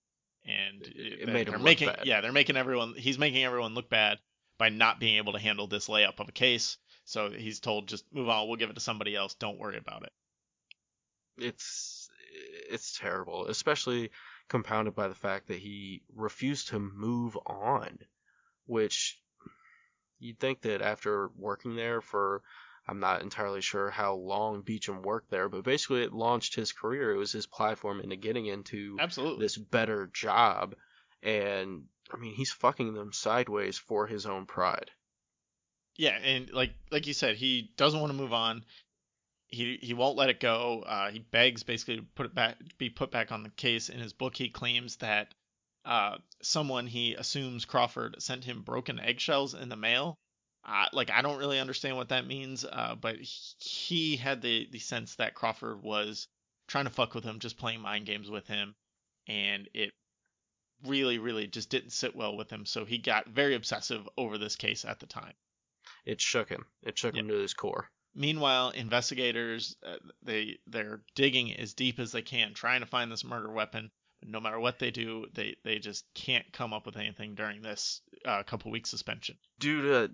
And 0.46 0.82
It 0.86 1.24
they're- 1.24 1.32
made 1.34 1.48
they're 1.48 1.58
making, 1.58 1.88
bad. 1.88 2.06
yeah, 2.06 2.20
they're 2.20 2.32
making 2.32 2.56
everyone. 2.56 2.94
He's 2.96 3.18
making 3.18 3.44
everyone 3.44 3.74
look 3.74 3.88
bad 3.88 4.18
by 4.58 4.68
not 4.68 5.00
being 5.00 5.16
able 5.16 5.32
to 5.32 5.38
handle 5.38 5.66
this 5.66 5.88
layup 5.88 6.20
of 6.20 6.28
a 6.28 6.32
case. 6.32 6.76
So 7.06 7.30
he's 7.30 7.60
told, 7.60 7.88
just 7.88 8.04
move 8.12 8.28
on. 8.28 8.46
We'll 8.48 8.56
give 8.56 8.70
it 8.70 8.74
to 8.74 8.80
somebody 8.80 9.14
else. 9.16 9.34
Don't 9.34 9.58
worry 9.58 9.76
about 9.78 10.04
it. 10.04 10.12
It's 11.38 12.08
it's 12.70 12.98
terrible, 12.98 13.46
especially 13.46 14.10
compounded 14.48 14.94
by 14.94 15.08
the 15.08 15.14
fact 15.14 15.48
that 15.48 15.58
he 15.58 16.02
refused 16.14 16.68
to 16.68 16.78
move 16.78 17.36
on, 17.46 17.98
which 18.66 19.20
you'd 20.24 20.40
think 20.40 20.62
that 20.62 20.82
after 20.82 21.28
working 21.36 21.76
there 21.76 22.00
for 22.00 22.42
I'm 22.86 23.00
not 23.00 23.22
entirely 23.22 23.62
sure 23.62 23.90
how 23.90 24.14
long 24.14 24.60
Beecham 24.60 25.02
worked 25.02 25.30
there, 25.30 25.48
but 25.48 25.64
basically 25.64 26.02
it 26.02 26.12
launched 26.12 26.54
his 26.54 26.72
career. 26.72 27.12
It 27.12 27.18
was 27.18 27.32
his 27.32 27.46
platform 27.46 28.00
into 28.00 28.16
getting 28.16 28.46
into 28.46 28.96
Absolutely. 29.00 29.44
this 29.44 29.56
better 29.56 30.10
job. 30.12 30.74
And 31.22 31.84
I 32.12 32.18
mean, 32.18 32.34
he's 32.34 32.52
fucking 32.52 32.92
them 32.92 33.12
sideways 33.12 33.78
for 33.78 34.06
his 34.06 34.26
own 34.26 34.44
pride. 34.44 34.90
Yeah, 35.96 36.18
and 36.22 36.50
like 36.52 36.72
like 36.90 37.06
you 37.06 37.14
said, 37.14 37.36
he 37.36 37.72
doesn't 37.76 38.00
want 38.00 38.12
to 38.12 38.18
move 38.18 38.32
on. 38.32 38.64
He 39.46 39.78
he 39.80 39.94
won't 39.94 40.16
let 40.16 40.28
it 40.28 40.40
go. 40.40 40.82
Uh, 40.82 41.10
he 41.10 41.20
begs 41.20 41.62
basically 41.62 41.96
to 41.98 42.02
put 42.02 42.26
it 42.26 42.34
back, 42.34 42.58
be 42.76 42.90
put 42.90 43.10
back 43.10 43.32
on 43.32 43.44
the 43.44 43.50
case. 43.50 43.88
In 43.88 44.00
his 44.00 44.12
book, 44.12 44.36
he 44.36 44.48
claims 44.48 44.96
that 44.96 45.32
uh, 45.84 46.16
someone 46.42 46.86
he 46.86 47.14
assumes 47.14 47.64
Crawford 47.64 48.16
sent 48.22 48.44
him 48.44 48.62
broken 48.62 48.98
eggshells 48.98 49.54
in 49.54 49.68
the 49.68 49.76
mail. 49.76 50.18
Uh, 50.66 50.86
like 50.92 51.10
I 51.10 51.20
don't 51.20 51.38
really 51.38 51.60
understand 51.60 51.96
what 51.96 52.08
that 52.08 52.26
means, 52.26 52.64
uh, 52.64 52.94
but 52.98 53.16
he, 53.16 54.16
had 54.16 54.40
the 54.40 54.66
the 54.70 54.78
sense 54.78 55.16
that 55.16 55.34
Crawford 55.34 55.82
was 55.82 56.26
trying 56.68 56.84
to 56.84 56.90
fuck 56.90 57.14
with 57.14 57.24
him, 57.24 57.38
just 57.38 57.58
playing 57.58 57.80
mind 57.80 58.06
games 58.06 58.30
with 58.30 58.46
him, 58.46 58.74
and 59.28 59.68
it 59.74 59.92
really 60.86 61.18
really 61.18 61.46
just 61.46 61.68
didn't 61.68 61.90
sit 61.90 62.16
well 62.16 62.34
with 62.34 62.48
him. 62.48 62.64
So 62.64 62.86
he 62.86 62.96
got 62.96 63.28
very 63.28 63.54
obsessive 63.54 64.08
over 64.16 64.38
this 64.38 64.56
case 64.56 64.86
at 64.86 65.00
the 65.00 65.06
time. 65.06 65.34
It 66.06 66.22
shook 66.22 66.48
him. 66.48 66.64
It 66.82 66.98
shook 66.98 67.14
him 67.14 67.28
to 67.28 67.34
his 67.34 67.52
core. 67.52 67.90
Meanwhile, 68.14 68.70
investigators 68.70 69.76
uh, 69.84 69.96
they 70.22 70.58
they're 70.66 71.02
digging 71.14 71.52
as 71.54 71.74
deep 71.74 71.98
as 71.98 72.12
they 72.12 72.22
can, 72.22 72.54
trying 72.54 72.80
to 72.80 72.86
find 72.86 73.12
this 73.12 73.24
murder 73.24 73.50
weapon. 73.50 73.90
But 74.20 74.30
no 74.30 74.40
matter 74.40 74.58
what 74.58 74.78
they 74.78 74.90
do, 74.90 75.26
they 75.32 75.56
they 75.64 75.78
just 75.78 76.04
can't 76.14 76.50
come 76.52 76.72
up 76.72 76.86
with 76.86 76.96
anything 76.96 77.34
during 77.34 77.62
this 77.62 78.00
uh, 78.24 78.42
couple 78.42 78.70
week 78.70 78.86
suspension. 78.86 79.36
Due 79.58 79.82
to 79.82 80.10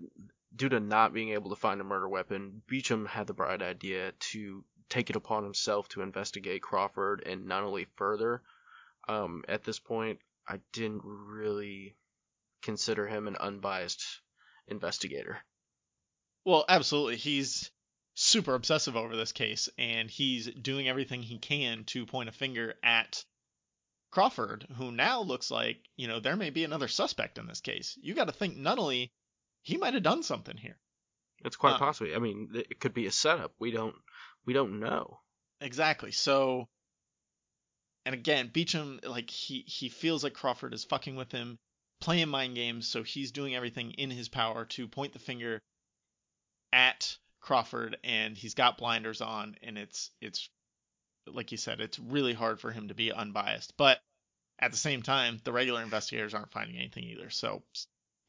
due 0.55 0.69
to 0.69 0.79
not 0.79 1.13
being 1.13 1.29
able 1.29 1.49
to 1.49 1.55
find 1.55 1.79
a 1.79 1.85
murder 1.85 2.09
weapon, 2.09 2.61
Beecham 2.67 3.05
had 3.05 3.27
the 3.27 3.33
bright 3.33 3.61
idea 3.61 4.11
to 4.31 4.63
take 4.89 5.09
it 5.09 5.15
upon 5.15 5.43
himself 5.43 5.87
to 5.89 6.01
investigate 6.01 6.61
Crawford 6.61 7.23
and 7.25 7.45
Nunnally 7.45 7.87
further. 7.95 8.41
Um, 9.07 9.43
at 9.47 9.63
this 9.63 9.79
point, 9.79 10.19
I 10.47 10.59
didn't 10.73 11.03
really 11.05 11.95
consider 12.61 13.07
him 13.07 13.27
an 13.27 13.37
unbiased 13.37 14.03
investigator. 14.67 15.39
Well, 16.43 16.65
absolutely. 16.67 17.15
He's 17.15 17.71
super 18.13 18.53
obsessive 18.53 18.95
over 18.95 19.15
this 19.15 19.31
case, 19.31 19.69
and 19.77 20.09
he's 20.09 20.47
doing 20.47 20.87
everything 20.87 21.21
he 21.21 21.37
can 21.37 21.85
to 21.85 22.05
point 22.05 22.29
a 22.29 22.33
finger 22.33 22.75
at 22.83 23.23
Crawford, 24.11 24.67
who 24.75 24.91
now 24.91 25.21
looks 25.21 25.49
like, 25.49 25.79
you 25.95 26.07
know, 26.07 26.19
there 26.19 26.35
may 26.35 26.49
be 26.49 26.63
another 26.63 26.87
suspect 26.89 27.37
in 27.37 27.47
this 27.47 27.61
case. 27.61 27.97
You 28.01 28.13
got 28.13 28.25
to 28.25 28.33
think 28.33 28.57
Nunnally, 28.57 29.11
he 29.61 29.77
might 29.77 29.93
have 29.93 30.03
done 30.03 30.21
something 30.23 30.57
here. 30.57 30.77
It's 31.43 31.55
quite 31.55 31.75
Uh, 31.75 31.79
possibly. 31.79 32.13
I 32.13 32.19
mean, 32.19 32.49
it 32.53 32.79
could 32.79 32.93
be 32.93 33.07
a 33.07 33.11
setup. 33.11 33.53
We 33.57 33.71
don't 33.71 33.95
we 34.45 34.53
don't 34.53 34.79
know. 34.79 35.19
Exactly. 35.59 36.11
So, 36.11 36.67
and 38.05 38.13
again, 38.13 38.49
Beecham, 38.51 38.99
like 39.03 39.29
he 39.29 39.61
he 39.61 39.89
feels 39.89 40.23
like 40.23 40.33
Crawford 40.33 40.73
is 40.73 40.83
fucking 40.83 41.15
with 41.15 41.31
him, 41.31 41.57
playing 41.99 42.29
mind 42.29 42.55
games. 42.55 42.87
So 42.87 43.03
he's 43.03 43.31
doing 43.31 43.55
everything 43.55 43.91
in 43.91 44.11
his 44.11 44.29
power 44.29 44.65
to 44.65 44.87
point 44.87 45.13
the 45.13 45.19
finger 45.19 45.61
at 46.73 47.17
Crawford, 47.39 47.97
and 48.03 48.37
he's 48.37 48.55
got 48.55 48.77
blinders 48.77 49.21
on, 49.21 49.55
and 49.63 49.77
it's 49.77 50.11
it's 50.21 50.49
like 51.27 51.51
you 51.51 51.57
said, 51.57 51.81
it's 51.81 51.99
really 51.99 52.33
hard 52.33 52.59
for 52.59 52.71
him 52.71 52.87
to 52.87 52.93
be 52.93 53.11
unbiased. 53.11 53.73
But 53.77 53.99
at 54.59 54.71
the 54.71 54.77
same 54.77 55.01
time, 55.01 55.39
the 55.43 55.51
regular 55.51 55.81
investigators 55.81 56.33
aren't 56.33 56.51
finding 56.51 56.77
anything 56.77 57.03
either. 57.03 57.29
So 57.29 57.63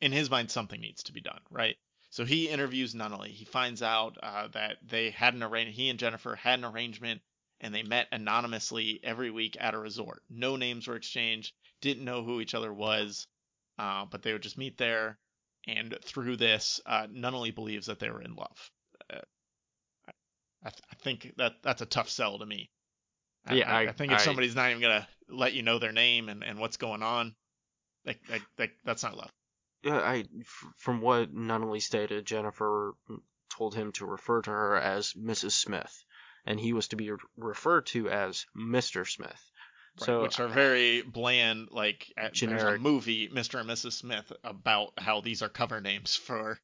in 0.00 0.12
his 0.12 0.30
mind, 0.30 0.50
something 0.50 0.80
needs 0.80 1.04
to 1.04 1.12
be 1.12 1.20
done, 1.20 1.40
right? 1.50 1.76
So 2.10 2.24
he 2.24 2.48
interviews 2.48 2.94
Nunnally. 2.94 3.28
He 3.28 3.44
finds 3.44 3.82
out 3.82 4.18
uh, 4.22 4.48
that 4.48 4.76
they 4.86 5.10
had 5.10 5.34
an 5.34 5.42
arrangement. 5.42 5.76
He 5.76 5.88
and 5.88 5.98
Jennifer 5.98 6.34
had 6.34 6.58
an 6.58 6.64
arrangement, 6.64 7.22
and 7.60 7.74
they 7.74 7.82
met 7.82 8.08
anonymously 8.12 9.00
every 9.02 9.30
week 9.30 9.56
at 9.58 9.74
a 9.74 9.78
resort. 9.78 10.22
No 10.28 10.56
names 10.56 10.86
were 10.86 10.96
exchanged. 10.96 11.54
Didn't 11.80 12.04
know 12.04 12.22
who 12.22 12.40
each 12.40 12.54
other 12.54 12.72
was, 12.72 13.26
uh, 13.78 14.04
but 14.06 14.22
they 14.22 14.32
would 14.32 14.42
just 14.42 14.58
meet 14.58 14.76
there. 14.76 15.18
And 15.66 15.96
through 16.02 16.36
this, 16.36 16.80
uh, 16.84 17.06
Nunnally 17.06 17.54
believes 17.54 17.86
that 17.86 17.98
they 17.98 18.10
were 18.10 18.22
in 18.22 18.34
love. 18.34 18.70
Uh, 19.10 19.20
I, 20.64 20.70
th- 20.70 20.82
I 20.90 20.94
think 20.96 21.32
that 21.38 21.54
that's 21.62 21.82
a 21.82 21.86
tough 21.86 22.08
sell 22.08 22.38
to 22.38 22.46
me. 22.46 22.70
I, 23.46 23.54
Yeah, 23.54 23.72
I, 23.72 23.80
I- 23.88 23.92
think 23.92 24.12
if 24.12 24.18
I- 24.18 24.22
somebody's 24.22 24.54
not 24.54 24.70
even 24.70 24.82
gonna 24.82 25.08
let 25.28 25.52
you 25.54 25.62
know 25.62 25.78
their 25.78 25.92
name 25.92 26.28
and, 26.28 26.44
and 26.44 26.58
what's 26.58 26.76
going 26.76 27.02
on, 27.02 27.34
like, 28.04 28.20
like, 28.28 28.42
like 28.58 28.72
that's 28.84 29.02
not 29.02 29.16
love. 29.16 29.30
Yeah, 29.82 29.98
I 29.98 30.24
from 30.76 31.00
what 31.00 31.34
Nunnally 31.34 31.82
stated, 31.82 32.24
Jennifer 32.24 32.94
told 33.50 33.74
him 33.74 33.92
to 33.92 34.06
refer 34.06 34.40
to 34.42 34.50
her 34.50 34.76
as 34.76 35.12
Mrs. 35.14 35.52
Smith, 35.52 36.04
and 36.46 36.58
he 36.58 36.72
was 36.72 36.88
to 36.88 36.96
be 36.96 37.10
referred 37.36 37.86
to 37.86 38.08
as 38.08 38.46
Mr. 38.56 39.06
Smith. 39.08 39.50
Right, 40.00 40.06
so 40.06 40.22
which 40.22 40.40
are 40.40 40.48
very 40.48 41.02
bland. 41.02 41.68
Like 41.70 42.12
at, 42.16 42.34
there's 42.34 42.62
a 42.62 42.78
movie, 42.78 43.28
Mr. 43.28 43.60
and 43.60 43.68
Mrs. 43.68 43.92
Smith, 43.92 44.32
about 44.44 44.92
how 44.98 45.20
these 45.20 45.42
are 45.42 45.48
cover 45.48 45.80
names 45.80 46.16
for, 46.16 46.58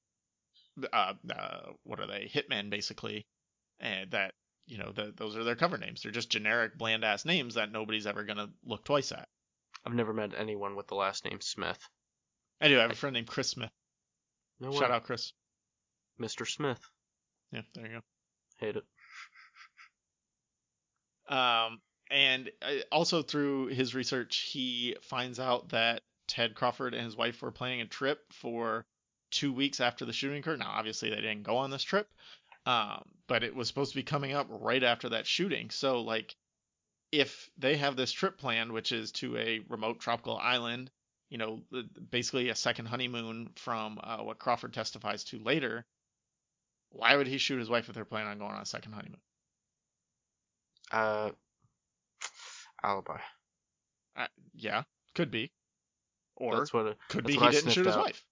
uh, 0.92 1.14
uh 1.28 1.60
what 1.82 2.00
are 2.00 2.06
they? 2.06 2.30
Hitmen, 2.32 2.70
basically, 2.70 3.26
and 3.80 4.12
that 4.12 4.34
you 4.68 4.78
know 4.78 4.92
the, 4.92 5.12
those 5.16 5.36
are 5.36 5.44
their 5.44 5.56
cover 5.56 5.78
names. 5.78 6.02
They're 6.02 6.12
just 6.12 6.30
generic, 6.30 6.78
bland 6.78 7.04
ass 7.04 7.24
names 7.24 7.54
that 7.54 7.72
nobody's 7.72 8.06
ever 8.06 8.24
gonna 8.24 8.50
look 8.64 8.84
twice 8.84 9.12
at. 9.12 9.28
I've 9.84 9.94
never 9.94 10.12
met 10.12 10.32
anyone 10.36 10.76
with 10.76 10.86
the 10.88 10.94
last 10.94 11.24
name 11.24 11.40
Smith. 11.40 11.78
I 12.60 12.68
do 12.68 12.78
I 12.78 12.82
have 12.82 12.90
a 12.90 12.96
friend 12.96 13.14
named 13.14 13.28
Chris 13.28 13.48
Smith. 13.48 13.70
No 14.60 14.72
Shout 14.72 14.90
way. 14.90 14.96
out 14.96 15.04
Chris. 15.04 15.32
Mr. 16.20 16.46
Smith. 16.46 16.80
Yeah, 17.52 17.62
there 17.74 17.86
you 17.86 17.92
go. 17.92 18.00
Hate 18.58 18.76
it. 18.76 18.84
Um, 21.32 21.80
and 22.10 22.50
uh, 22.62 22.82
also 22.90 23.22
through 23.22 23.66
his 23.66 23.94
research, 23.94 24.48
he 24.50 24.96
finds 25.02 25.38
out 25.38 25.68
that 25.70 26.02
Ted 26.26 26.54
Crawford 26.54 26.94
and 26.94 27.04
his 27.04 27.16
wife 27.16 27.40
were 27.40 27.52
planning 27.52 27.80
a 27.80 27.86
trip 27.86 28.20
for 28.32 28.84
two 29.30 29.52
weeks 29.52 29.80
after 29.80 30.04
the 30.04 30.12
shooting 30.12 30.38
occurred. 30.38 30.58
Now, 30.58 30.70
obviously, 30.70 31.10
they 31.10 31.16
didn't 31.16 31.42
go 31.42 31.56
on 31.58 31.70
this 31.70 31.82
trip, 31.82 32.08
um, 32.68 33.02
but 33.28 33.44
it 33.44 33.56
was 33.56 33.66
supposed 33.66 33.92
to 33.92 33.96
be 33.96 34.02
coming 34.02 34.34
up 34.34 34.46
right 34.50 34.82
after 34.82 35.08
that 35.08 35.26
shooting. 35.26 35.70
So, 35.70 36.02
like, 36.02 36.36
if 37.10 37.48
they 37.56 37.78
have 37.78 37.96
this 37.96 38.12
trip 38.12 38.36
planned, 38.36 38.72
which 38.72 38.92
is 38.92 39.10
to 39.12 39.38
a 39.38 39.60
remote 39.70 40.00
tropical 40.00 40.36
island, 40.36 40.90
you 41.30 41.38
know, 41.38 41.62
basically 42.10 42.50
a 42.50 42.54
second 42.54 42.84
honeymoon 42.84 43.48
from 43.56 43.98
uh, 44.02 44.18
what 44.18 44.38
Crawford 44.38 44.74
testifies 44.74 45.24
to 45.24 45.38
later, 45.38 45.86
why 46.90 47.16
would 47.16 47.26
he 47.26 47.38
shoot 47.38 47.58
his 47.58 47.70
wife 47.70 47.88
if 47.88 47.94
they're 47.94 48.04
planning 48.04 48.32
on 48.32 48.38
going 48.38 48.52
on 48.52 48.60
a 48.60 48.66
second 48.66 48.92
honeymoon? 48.92 49.20
Uh, 50.92 51.30
alibi. 52.82 53.18
Uh, 54.14 54.26
yeah, 54.54 54.82
could 55.14 55.30
be. 55.30 55.50
Or 56.36 56.56
that's 56.58 56.74
what. 56.74 56.98
Could 57.08 57.24
be 57.24 57.32
he 57.32 57.38
didn't 57.38 57.70
shoot 57.70 57.84
sniffed 57.84 57.86
his 57.86 57.96
wife. 57.96 58.24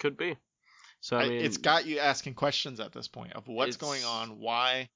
Could 0.00 0.16
be. 0.16 0.36
So 1.02 1.16
I 1.18 1.28
mean, 1.28 1.44
it's 1.44 1.56
got 1.58 1.84
you 1.84 1.98
asking 1.98 2.34
questions 2.34 2.78
at 2.80 2.92
this 2.92 3.08
point 3.08 3.32
of 3.34 3.48
what's 3.48 3.76
going 3.76 4.04
on, 4.04 4.38
why, 4.38 4.88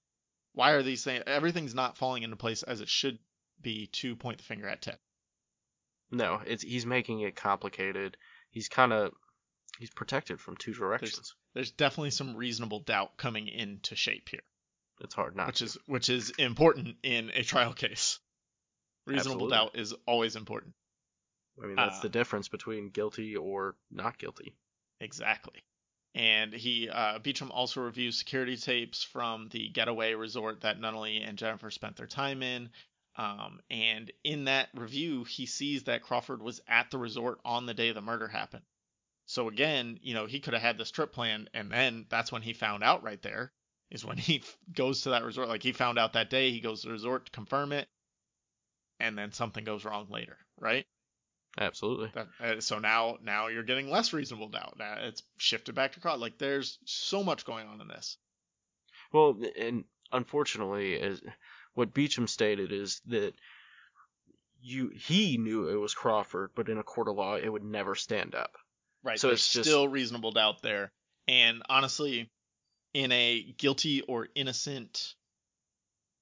why 0.55 0.71
are 0.71 0.83
these 0.83 1.03
things? 1.05 1.25
Everything's 1.27 1.75
not 1.75 1.99
falling 1.99 2.23
into 2.23 2.37
place 2.37 2.63
as 2.63 2.81
it 2.81 2.89
should 2.89 3.19
be 3.61 3.89
to 3.89 4.15
point 4.17 4.39
the 4.39 4.45
finger 4.45 4.69
at 4.69 4.83
Ted. 4.83 4.99
no. 6.11 6.41
It's 6.47 6.63
he's 6.63 6.87
making 6.87 7.21
it 7.21 7.35
complicated. 7.37 8.17
He's 8.51 8.69
kind 8.69 8.93
of 8.93 9.13
he's 9.79 9.91
protected 9.91 10.41
from 10.41 10.57
two 10.57 10.73
directions. 10.73 11.35
There's 11.55 11.73
definitely 11.73 12.11
some 12.11 12.37
reasonable 12.37 12.81
doubt 12.81 13.17
coming 13.17 13.49
into 13.49 13.97
shape 13.97 14.29
here, 14.29 14.43
It's 15.01 15.15
hard 15.15 15.35
not. 15.37 15.49
which 15.49 15.59
to. 15.59 15.65
is 15.65 15.79
which 15.87 16.09
is 16.09 16.31
important 16.39 16.97
in 17.03 17.31
a 17.35 17.43
trial 17.43 17.73
case. 17.73 18.21
Reasonable 19.07 19.47
Absolutely. 19.47 19.57
doubt 19.57 19.77
is 19.79 19.95
always 20.07 20.37
important. 20.37 20.75
I 21.63 21.67
mean, 21.67 21.77
that's 21.77 21.99
uh, 21.99 22.03
the 22.03 22.09
difference 22.11 22.49
between 22.49 22.91
guilty 22.91 23.37
or 23.37 23.75
not 23.91 24.19
guilty. 24.19 24.55
Exactly. 25.01 25.65
And 26.17 26.53
he 26.55 26.91
uh, 26.91 27.21
Beecham 27.21 27.53
also 27.53 27.83
reviews 27.83 28.19
security 28.19 28.57
tapes 28.59 29.05
from 29.05 29.49
the 29.51 29.69
getaway 29.71 30.15
resort 30.15 30.63
that 30.63 30.81
Nunnally 30.81 31.23
and 31.29 31.39
Jennifer 31.39 31.71
spent 31.71 31.97
their 31.97 32.09
time 32.09 32.43
in. 32.43 32.71
Um, 33.17 33.61
and 33.71 34.13
in 34.25 34.47
that 34.47 34.71
review, 34.75 35.25
he 35.25 35.47
sees 35.47 35.85
that 35.85 36.03
Crawford 36.03 36.43
was 36.43 36.61
at 36.69 36.91
the 36.91 36.99
resort 36.99 37.41
on 37.45 37.67
the 37.67 37.75
day 37.75 37.93
the 37.93 38.03
murder 38.03 38.29
happened. 38.29 38.65
So 39.27 39.49
again, 39.49 40.01
you 40.03 40.15
know, 40.15 40.27
he 40.27 40.41
could 40.41 40.55
have 40.55 40.63
had 40.63 40.79
this 40.79 40.91
trip 40.93 41.13
planned, 41.13 41.51
and 41.55 41.71
then 41.71 42.07
that's 42.09 42.33
when 42.33 42.43
he 42.43 42.53
found 42.55 42.85
out 42.85 43.03
right 43.05 43.23
there 43.23 43.53
is 43.91 44.05
when 44.05 44.19
he 44.19 44.39
f- 44.39 44.59
goes 44.75 45.03
to 45.03 45.11
that 45.11 45.25
resort. 45.25 45.49
Like 45.49 45.63
he 45.65 45.73
found 45.73 45.99
out 45.99 46.15
that 46.15 46.31
day, 46.31 46.53
he 46.53 46.61
goes 46.61 46.83
to 46.83 46.89
the 46.89 46.95
resort 46.95 47.27
to 47.27 47.33
confirm 47.33 47.73
it, 47.73 47.89
and 49.01 49.17
then 49.19 49.33
something 49.33 49.65
goes 49.65 49.85
wrong 49.85 50.07
later, 50.11 50.39
right? 50.61 50.87
Absolutely. 51.59 52.11
That, 52.15 52.29
uh, 52.41 52.61
so 52.61 52.79
now 52.79 53.17
now 53.23 53.49
you're 53.49 53.63
getting 53.63 53.89
less 53.91 54.13
reasonable 54.13 54.49
doubt. 54.49 54.75
Now 54.79 54.97
it's 55.01 55.23
shifted 55.39 55.75
back 55.75 55.93
to 55.93 56.01
Crawford. 56.01 56.21
Like 56.21 56.39
there's 56.39 56.79
so 56.85 57.23
much 57.23 57.45
going 57.45 57.67
on 57.67 57.81
in 57.81 57.89
this. 57.89 58.19
Well, 59.13 59.39
and 59.59 59.85
unfortunately, 60.13 60.95
is 60.95 61.23
what 61.75 61.95
Beecham 61.95 62.27
stated 62.27 62.73
is 62.73 63.01
that 63.07 63.33
you 64.61 64.91
he 64.95 65.39
knew 65.39 65.69
it 65.69 65.77
was 65.77 65.95
Crawford, 65.95 66.51
but 66.55 66.69
in 66.69 66.79
a 66.79 66.83
court 66.83 67.09
of 67.09 67.17
law, 67.17 67.37
it 67.37 67.49
would 67.49 67.65
never 67.65 67.95
stand 67.95 68.35
up. 68.35 68.53
Right. 69.03 69.19
So 69.19 69.29
there's 69.29 69.41
it's 69.41 69.53
just- 69.53 69.69
still 69.69 69.89
reasonable 69.89 70.33
doubt 70.33 70.63
there. 70.63 70.93
And 71.29 71.63
honestly, 71.69 72.31
in 72.95 73.13
a 73.13 73.55
guilty 73.59 74.03
or 74.03 74.29
innocent 74.35 75.15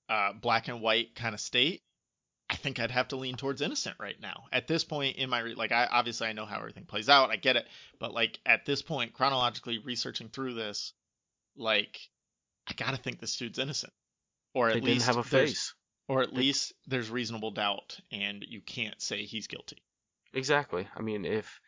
uh, 0.09 0.33
black 0.33 0.69
and 0.69 0.81
white 0.81 1.15
kind 1.15 1.35
of 1.35 1.41
state, 1.41 1.83
I 2.55 2.57
think 2.57 2.79
I'd 2.79 2.93
have 2.93 3.09
to 3.09 3.17
lean 3.17 3.35
towards 3.35 3.61
innocent 3.63 3.97
right 3.99 4.15
now. 4.21 4.45
At 4.53 4.69
this 4.69 4.85
point 4.85 5.17
in 5.17 5.29
my 5.29 5.41
re- 5.41 5.55
like, 5.57 5.73
I 5.73 5.87
obviously 5.91 6.29
I 6.29 6.33
know 6.35 6.47
how 6.47 6.59
everything 6.59 6.85
plays 6.85 7.09
out. 7.09 7.31
I 7.31 7.37
get 7.37 7.57
it, 7.57 7.67
but 7.99 8.15
like 8.15 8.39
at 8.47 8.65
this 8.65 8.81
point, 8.81 9.13
chronologically 9.13 9.79
researching 9.79 10.29
through 10.29 10.55
this, 10.55 10.93
like 11.57 11.99
I 12.69 12.75
gotta 12.75 12.97
think 12.97 13.19
this 13.19 13.37
dude's 13.37 13.59
innocent, 13.59 13.93
or 14.55 14.69
at 14.69 14.75
They 14.75 14.81
least 14.83 15.07
didn't 15.07 15.17
have 15.17 15.27
a 15.27 15.29
face. 15.29 15.75
or 16.07 16.23
at 16.23 16.31
They- 16.31 16.37
least 16.43 16.75
there's 16.87 17.11
reasonable 17.11 17.51
doubt, 17.51 17.99
and 18.13 18.45
you 18.49 18.61
can't 18.61 19.03
say 19.03 19.25
he's 19.25 19.49
guilty. 19.49 19.83
Exactly. 20.33 20.87
I 20.97 21.03
mean, 21.03 21.25
if 21.25 21.61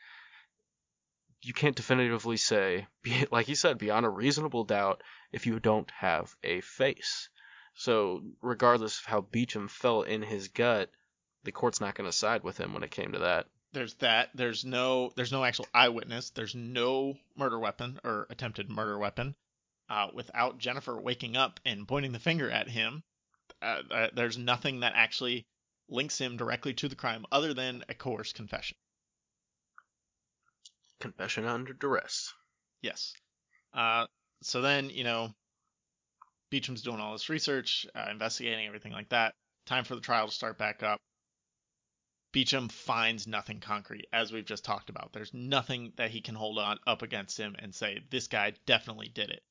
you 1.43 1.53
can't 1.53 1.75
definitively 1.77 2.37
say, 2.37 2.87
like 3.33 3.49
you 3.49 3.57
said, 3.57 3.77
beyond 3.79 4.07
a 4.07 4.11
reasonable 4.11 4.63
doubt, 4.65 5.03
if 5.33 5.47
you 5.47 5.59
don't 5.59 5.91
have 5.99 6.33
a 6.45 6.61
face. 6.61 7.29
So, 7.77 8.23
regardless 8.43 8.99
of 8.99 9.05
how 9.05 9.21
Beecham 9.21 9.69
felt 9.69 10.09
in 10.09 10.23
his 10.23 10.49
gut, 10.49 10.91
the 11.45 11.53
court's 11.53 11.81
not 11.81 11.95
going 11.95 12.09
to 12.11 12.17
side 12.17 12.43
with 12.43 12.59
him 12.59 12.73
when 12.75 12.83
it 12.83 12.91
came 12.91 13.13
to 13.13 13.21
that. 13.21 13.47
there's 13.73 13.95
that. 13.95 14.31
There's 14.35 14.65
no 14.65 15.13
there's 15.15 15.33
no 15.33 15.45
actual 15.45 15.69
eyewitness. 15.73 16.31
There's 16.31 16.55
no 16.55 17.17
murder 17.37 17.59
weapon 17.59 18.01
or 18.03 18.27
attempted 18.31 18.71
murder 18.71 18.99
weapon. 18.99 19.37
Uh, 19.89 20.09
without 20.13 20.59
jennifer 20.59 21.01
waking 21.01 21.37
up 21.37 21.61
and 21.65 21.87
pointing 21.87 22.11
the 22.11 22.19
finger 22.19 22.51
at 22.51 22.69
him 22.69 23.05
uh, 23.63 23.83
uh, 23.91 24.09
there's 24.15 24.37
nothing 24.39 24.81
that 24.81 24.93
actually 24.95 25.47
links 25.89 26.19
him 26.19 26.37
directly 26.37 26.75
to 26.75 26.89
the 26.89 26.97
crime 26.97 27.25
other 27.31 27.55
than 27.55 27.85
a 27.89 27.95
coerced 27.95 28.35
confession. 28.35 28.77
Confession 31.01 31.45
under 31.45 31.73
duress. 31.73 32.33
yes. 32.83 33.15
Uh, 33.73 34.07
so 34.43 34.63
then, 34.63 34.91
you 34.91 35.05
know, 35.05 35.35
Beecham's 36.51 36.83
doing 36.83 37.01
all 37.01 37.13
this 37.13 37.29
research, 37.29 37.87
uh, 37.95 38.07
investigating 38.11 38.67
everything 38.67 38.93
like 38.93 39.09
that. 39.11 39.35
Time 39.67 39.85
for 39.85 39.95
the 39.95 40.01
trial 40.01 40.29
to 40.29 40.35
start 40.35 40.59
back 40.59 40.83
up. 40.83 41.01
Beecham 42.33 42.69
finds 42.69 43.27
nothing 43.27 43.61
concrete, 43.61 44.07
as 44.13 44.31
we've 44.31 44.45
just 44.45 44.65
talked 44.65 44.91
about. 44.91 45.13
There's 45.13 45.33
nothing 45.33 45.93
that 45.97 46.11
he 46.11 46.21
can 46.21 46.35
hold 46.35 46.59
on 46.59 46.79
up 46.87 47.03
against 47.03 47.39
him 47.39 47.57
and 47.59 47.75
say 47.75 48.03
this 48.11 48.29
guy 48.29 48.53
definitely 48.67 49.09
did 49.09 49.31
it. 49.31 49.43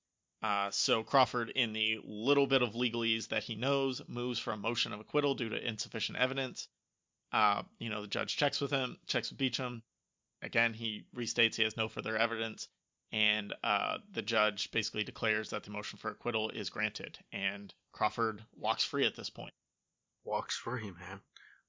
Uh, 0.43 0.69
so 0.69 1.03
Crawford, 1.03 1.49
in 1.49 1.73
the 1.73 1.99
little 2.03 2.45
bit 2.45 2.61
of 2.61 2.75
legalese 2.75 3.29
that 3.29 3.43
he 3.43 3.55
knows, 3.55 4.01
moves 4.07 4.37
for 4.37 4.53
a 4.53 4.57
motion 4.57 4.93
of 4.93 4.99
acquittal 4.99 5.33
due 5.33 5.49
to 5.49 5.67
insufficient 5.67 6.19
evidence. 6.19 6.67
Uh, 7.31 7.63
you 7.79 7.89
know, 7.89 8.01
the 8.03 8.07
judge 8.07 8.37
checks 8.37 8.61
with 8.61 8.71
him, 8.71 8.97
checks 9.07 9.31
with 9.31 9.39
Beecham. 9.39 9.81
Again, 10.41 10.73
he 10.73 11.05
restates 11.15 11.55
he 11.55 11.63
has 11.63 11.75
no 11.75 11.87
further 11.87 12.15
evidence, 12.15 12.67
and 13.11 13.53
uh, 13.63 13.97
the 14.11 14.21
judge 14.21 14.71
basically 14.71 15.03
declares 15.03 15.49
that 15.51 15.63
the 15.63 15.71
motion 15.71 15.97
for 15.97 16.11
acquittal 16.11 16.49
is 16.49 16.69
granted, 16.69 17.17
and 17.31 17.73
Crawford 17.91 18.43
walks 18.57 18.83
free 18.83 19.05
at 19.05 19.15
this 19.15 19.29
point. 19.29 19.53
Walks 20.23 20.57
free, 20.57 20.91
man. 20.91 21.21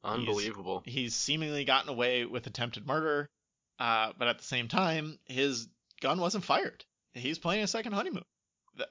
Unbelievable. 0.03 0.83
He's, 0.85 0.95
he's 0.95 1.15
seemingly 1.15 1.65
gotten 1.65 1.91
away 1.91 2.25
with 2.25 2.47
attempted 2.47 2.87
murder, 2.87 3.29
uh, 3.79 4.13
but 4.19 4.29
at 4.29 4.39
the 4.39 4.45
same 4.45 4.69
time, 4.69 5.19
his 5.25 5.69
gun 6.01 6.21
wasn't 6.21 6.45
fired. 6.45 6.85
He's 7.13 7.39
playing 7.39 7.65
a 7.65 7.69
second 7.69 7.93
honeymoon. 7.93 8.25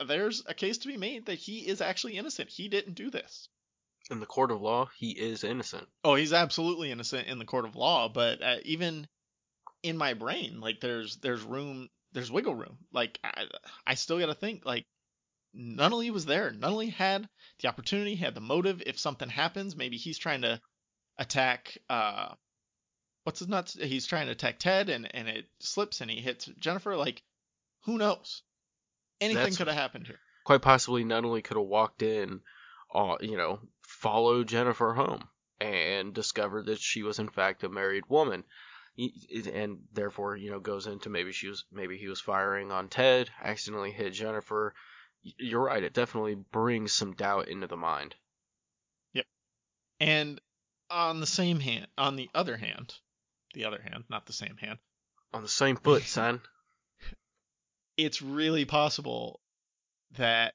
There's 0.06 0.44
a 0.48 0.54
case 0.54 0.80
to 0.80 0.88
be 0.88 0.98
made 0.98 1.28
that 1.28 1.36
he 1.36 1.60
is 1.60 1.82
actually 1.82 2.18
innocent. 2.18 2.50
He 2.50 2.68
didn't 2.70 2.96
do 2.96 3.10
this. 3.10 3.50
In 4.10 4.20
the 4.20 4.26
court 4.26 4.52
of 4.52 4.62
law, 4.62 4.90
he 4.98 5.12
is 5.12 5.44
innocent. 5.44 5.88
Oh, 6.04 6.16
he's 6.16 6.34
absolutely 6.34 6.92
innocent 6.92 7.28
in 7.28 7.40
the 7.40 7.46
court 7.46 7.66
of 7.66 7.76
law, 7.76 8.08
but 8.08 8.42
uh, 8.42 8.58
even 8.64 9.08
in 9.82 9.98
my 9.98 10.14
brain, 10.14 10.60
like 10.62 10.80
there's 10.80 11.18
there's 11.18 11.42
room, 11.44 11.90
there's 12.16 12.32
wiggle 12.32 12.56
room. 12.56 12.78
Like 12.92 13.20
I, 13.24 13.46
I 13.86 13.94
still 13.94 14.18
got 14.18 14.28
to 14.28 14.34
think 14.34 14.66
like 14.66 14.86
Nunnally 15.56 16.10
was 16.10 16.26
there. 16.26 16.52
Nunnally 16.52 16.92
had 16.92 17.30
the 17.60 17.68
opportunity, 17.68 18.16
had 18.16 18.34
the 18.34 18.42
motive. 18.42 18.82
If 18.86 18.98
something 18.98 19.30
happens, 19.30 19.76
maybe 19.76 19.98
he's 19.98 20.18
trying 20.18 20.42
to 20.42 20.60
attack 21.18 21.78
uh 21.90 22.34
what's 23.24 23.40
his 23.40 23.48
nuts 23.48 23.74
he's 23.74 24.06
trying 24.06 24.26
to 24.26 24.34
attack 24.34 24.60
Ted 24.60 24.90
and 24.90 25.08
and 25.16 25.30
it 25.30 25.46
slips 25.60 26.02
and 26.02 26.12
he 26.12 26.20
hits 26.20 26.46
Jennifer 26.60 26.98
like 26.98 27.22
who 27.86 27.98
knows 27.98 28.44
anything 29.22 29.56
could 29.56 29.68
have 29.68 29.78
happened 29.78 30.08
here 30.08 30.20
quite 30.46 30.62
possibly 30.62 31.06
Nunnally 31.06 31.42
could 31.42 31.56
have 31.56 31.66
walked 31.66 32.02
in 32.02 32.42
uh, 32.94 33.16
you 33.22 33.38
know 33.38 33.62
followed 33.82 34.50
Jennifer 34.50 34.94
home 34.94 35.22
and 35.62 36.14
discovered 36.14 36.66
that 36.66 36.80
she 36.80 37.02
was 37.02 37.18
in 37.18 37.30
fact 37.30 37.64
a 37.64 37.70
married 37.70 38.04
woman 38.10 38.44
and 38.98 39.80
therefore 39.94 40.36
you 40.36 40.52
know 40.52 40.60
goes 40.60 40.88
into 40.88 41.10
maybe 41.10 41.32
she 41.32 41.48
was 41.48 41.66
maybe 41.72 41.98
he 41.98 42.08
was 42.08 42.22
firing 42.22 42.72
on 42.72 42.88
Ted 42.88 43.30
accidentally 43.44 43.92
hit 43.92 44.12
Jennifer. 44.12 44.74
You're 45.22 45.66
right 45.66 45.84
it 45.84 45.94
definitely 45.94 46.36
brings 46.36 46.94
some 46.94 47.14
doubt 47.14 47.48
into 47.48 47.68
the 47.68 47.78
mind. 47.78 48.16
Yep. 49.14 49.26
And 50.00 50.42
on 50.90 51.20
the 51.20 51.28
same 51.28 51.60
hand, 51.60 51.88
on 51.98 52.16
the 52.16 52.30
other 52.34 52.58
hand, 52.58 52.94
the 53.54 53.66
other 53.66 53.82
hand, 53.82 54.04
not 54.10 54.26
the 54.28 54.34
same 54.34 54.58
hand, 54.58 54.78
on 55.34 55.42
the 55.42 55.50
same 55.50 55.76
foot, 55.76 56.04
son. 56.06 56.42
it's 57.98 58.22
really 58.22 58.66
possible 58.66 59.42
that 60.18 60.54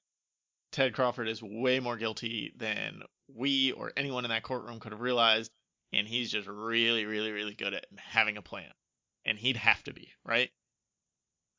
Ted 0.72 0.95
Crawford 0.95 1.28
is 1.28 1.43
way 1.43 1.80
more 1.80 1.97
guilty 1.97 2.53
than 2.57 3.03
we 3.28 3.72
or 3.72 3.93
anyone 3.97 4.24
in 4.24 4.30
that 4.30 4.43
courtroom 4.43 4.80
could 4.80 4.93
have 4.93 5.01
realized, 5.01 5.51
and 5.93 6.07
he's 6.07 6.30
just 6.30 6.49
really, 6.49 7.05
really, 7.05 7.32
really 7.32 7.55
good 7.55 7.74
at 7.74 7.86
having 7.97 8.36
a 8.36 8.43
plan. 8.43 8.70
And 9.24 9.38
he'd 9.38 9.57
have 9.57 9.82
to 9.84 9.93
be, 9.93 10.12
right? 10.24 10.51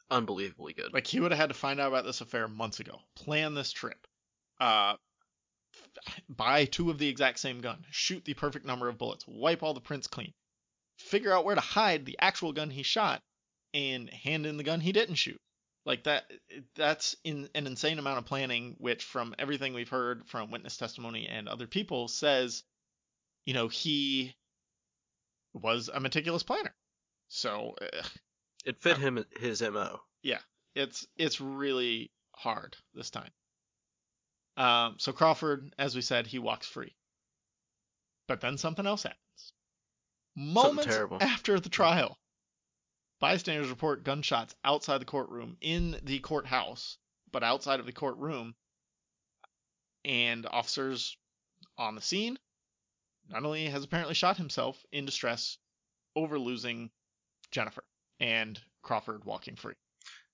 Unbelievably 0.09 0.73
good. 0.73 0.93
Like 0.93 1.07
he 1.07 1.19
would 1.19 1.31
have 1.31 1.39
had 1.39 1.49
to 1.49 1.55
find 1.55 1.79
out 1.79 1.89
about 1.89 2.05
this 2.05 2.21
affair 2.21 2.47
months 2.47 2.79
ago, 2.79 2.99
plan 3.15 3.53
this 3.53 3.71
trip, 3.71 4.07
uh, 4.59 4.95
buy 6.27 6.65
two 6.65 6.89
of 6.89 6.97
the 6.97 7.07
exact 7.07 7.39
same 7.39 7.61
gun, 7.61 7.85
shoot 7.91 8.25
the 8.25 8.33
perfect 8.33 8.65
number 8.65 8.87
of 8.89 8.97
bullets, 8.97 9.25
wipe 9.27 9.63
all 9.63 9.73
the 9.73 9.79
prints 9.81 10.07
clean, 10.07 10.33
figure 10.97 11.31
out 11.31 11.45
where 11.45 11.55
to 11.55 11.61
hide 11.61 12.05
the 12.05 12.17
actual 12.19 12.51
gun 12.51 12.69
he 12.69 12.83
shot, 12.83 13.21
and 13.73 14.09
hand 14.09 14.45
in 14.45 14.57
the 14.57 14.63
gun 14.63 14.81
he 14.81 14.91
didn't 14.91 15.15
shoot. 15.15 15.39
Like 15.85 16.03
that 16.03 16.31
that's 16.75 17.15
in 17.23 17.49
an 17.55 17.65
insane 17.65 17.97
amount 17.97 18.19
of 18.19 18.25
planning 18.25 18.75
which 18.77 19.03
from 19.03 19.33
everything 19.39 19.73
we've 19.73 19.89
heard 19.89 20.27
from 20.27 20.51
witness 20.51 20.77
testimony 20.77 21.27
and 21.27 21.47
other 21.47 21.65
people 21.65 22.07
says 22.07 22.63
you 23.45 23.53
know 23.53 23.67
he 23.67 24.35
was 25.53 25.89
a 25.93 25.99
meticulous 25.99 26.43
planner. 26.43 26.73
So 27.27 27.75
uh, 27.81 28.03
it 28.65 28.81
fit 28.81 28.97
him 28.97 29.23
his 29.39 29.61
MO. 29.61 29.99
Yeah. 30.23 30.39
It's 30.75 31.07
it's 31.17 31.41
really 31.41 32.11
hard 32.31 32.77
this 32.93 33.09
time. 33.09 33.31
Um, 34.57 34.95
so 34.99 35.11
Crawford, 35.11 35.73
as 35.77 35.95
we 35.95 36.01
said, 36.01 36.27
he 36.27 36.39
walks 36.39 36.67
free. 36.67 36.95
But 38.27 38.41
then 38.41 38.57
something 38.57 38.85
else 38.85 39.03
happens. 39.03 39.53
Moments 40.35 40.97
after 41.19 41.59
the 41.59 41.69
trial, 41.69 42.17
bystanders 43.19 43.69
report 43.69 44.05
gunshots 44.05 44.55
outside 44.63 45.01
the 45.01 45.05
courtroom 45.05 45.57
in 45.59 45.99
the 46.03 46.19
courthouse, 46.19 46.97
but 47.31 47.43
outside 47.43 47.79
of 47.79 47.85
the 47.85 47.91
courtroom. 47.91 48.55
And 50.03 50.47
officers 50.47 51.17
on 51.77 51.95
the 51.95 52.01
scene, 52.01 52.39
Nunnally 53.31 53.69
has 53.69 53.83
apparently 53.83 54.15
shot 54.15 54.37
himself 54.37 54.85
in 54.91 55.05
distress 55.05 55.57
over 56.15 56.37
losing 56.37 56.91
Jennifer 57.51 57.83
and 58.19 58.59
Crawford 58.81 59.23
walking 59.25 59.55
free. 59.55 59.75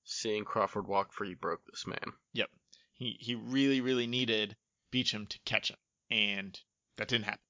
Seeing 0.04 0.46
Crawford 0.46 0.88
walk 0.88 1.14
free 1.14 1.36
broke 1.36 1.66
this 1.66 1.86
man. 1.86 2.14
Yep. 2.34 2.50
He 2.94 3.18
he 3.20 3.36
really 3.36 3.82
really 3.82 4.08
needed 4.08 4.56
Beecham 4.92 5.28
to 5.28 5.40
catch 5.46 5.70
him, 5.70 5.78
and 6.10 6.60
that 6.98 7.08
didn't 7.08 7.26
happen. 7.26 7.42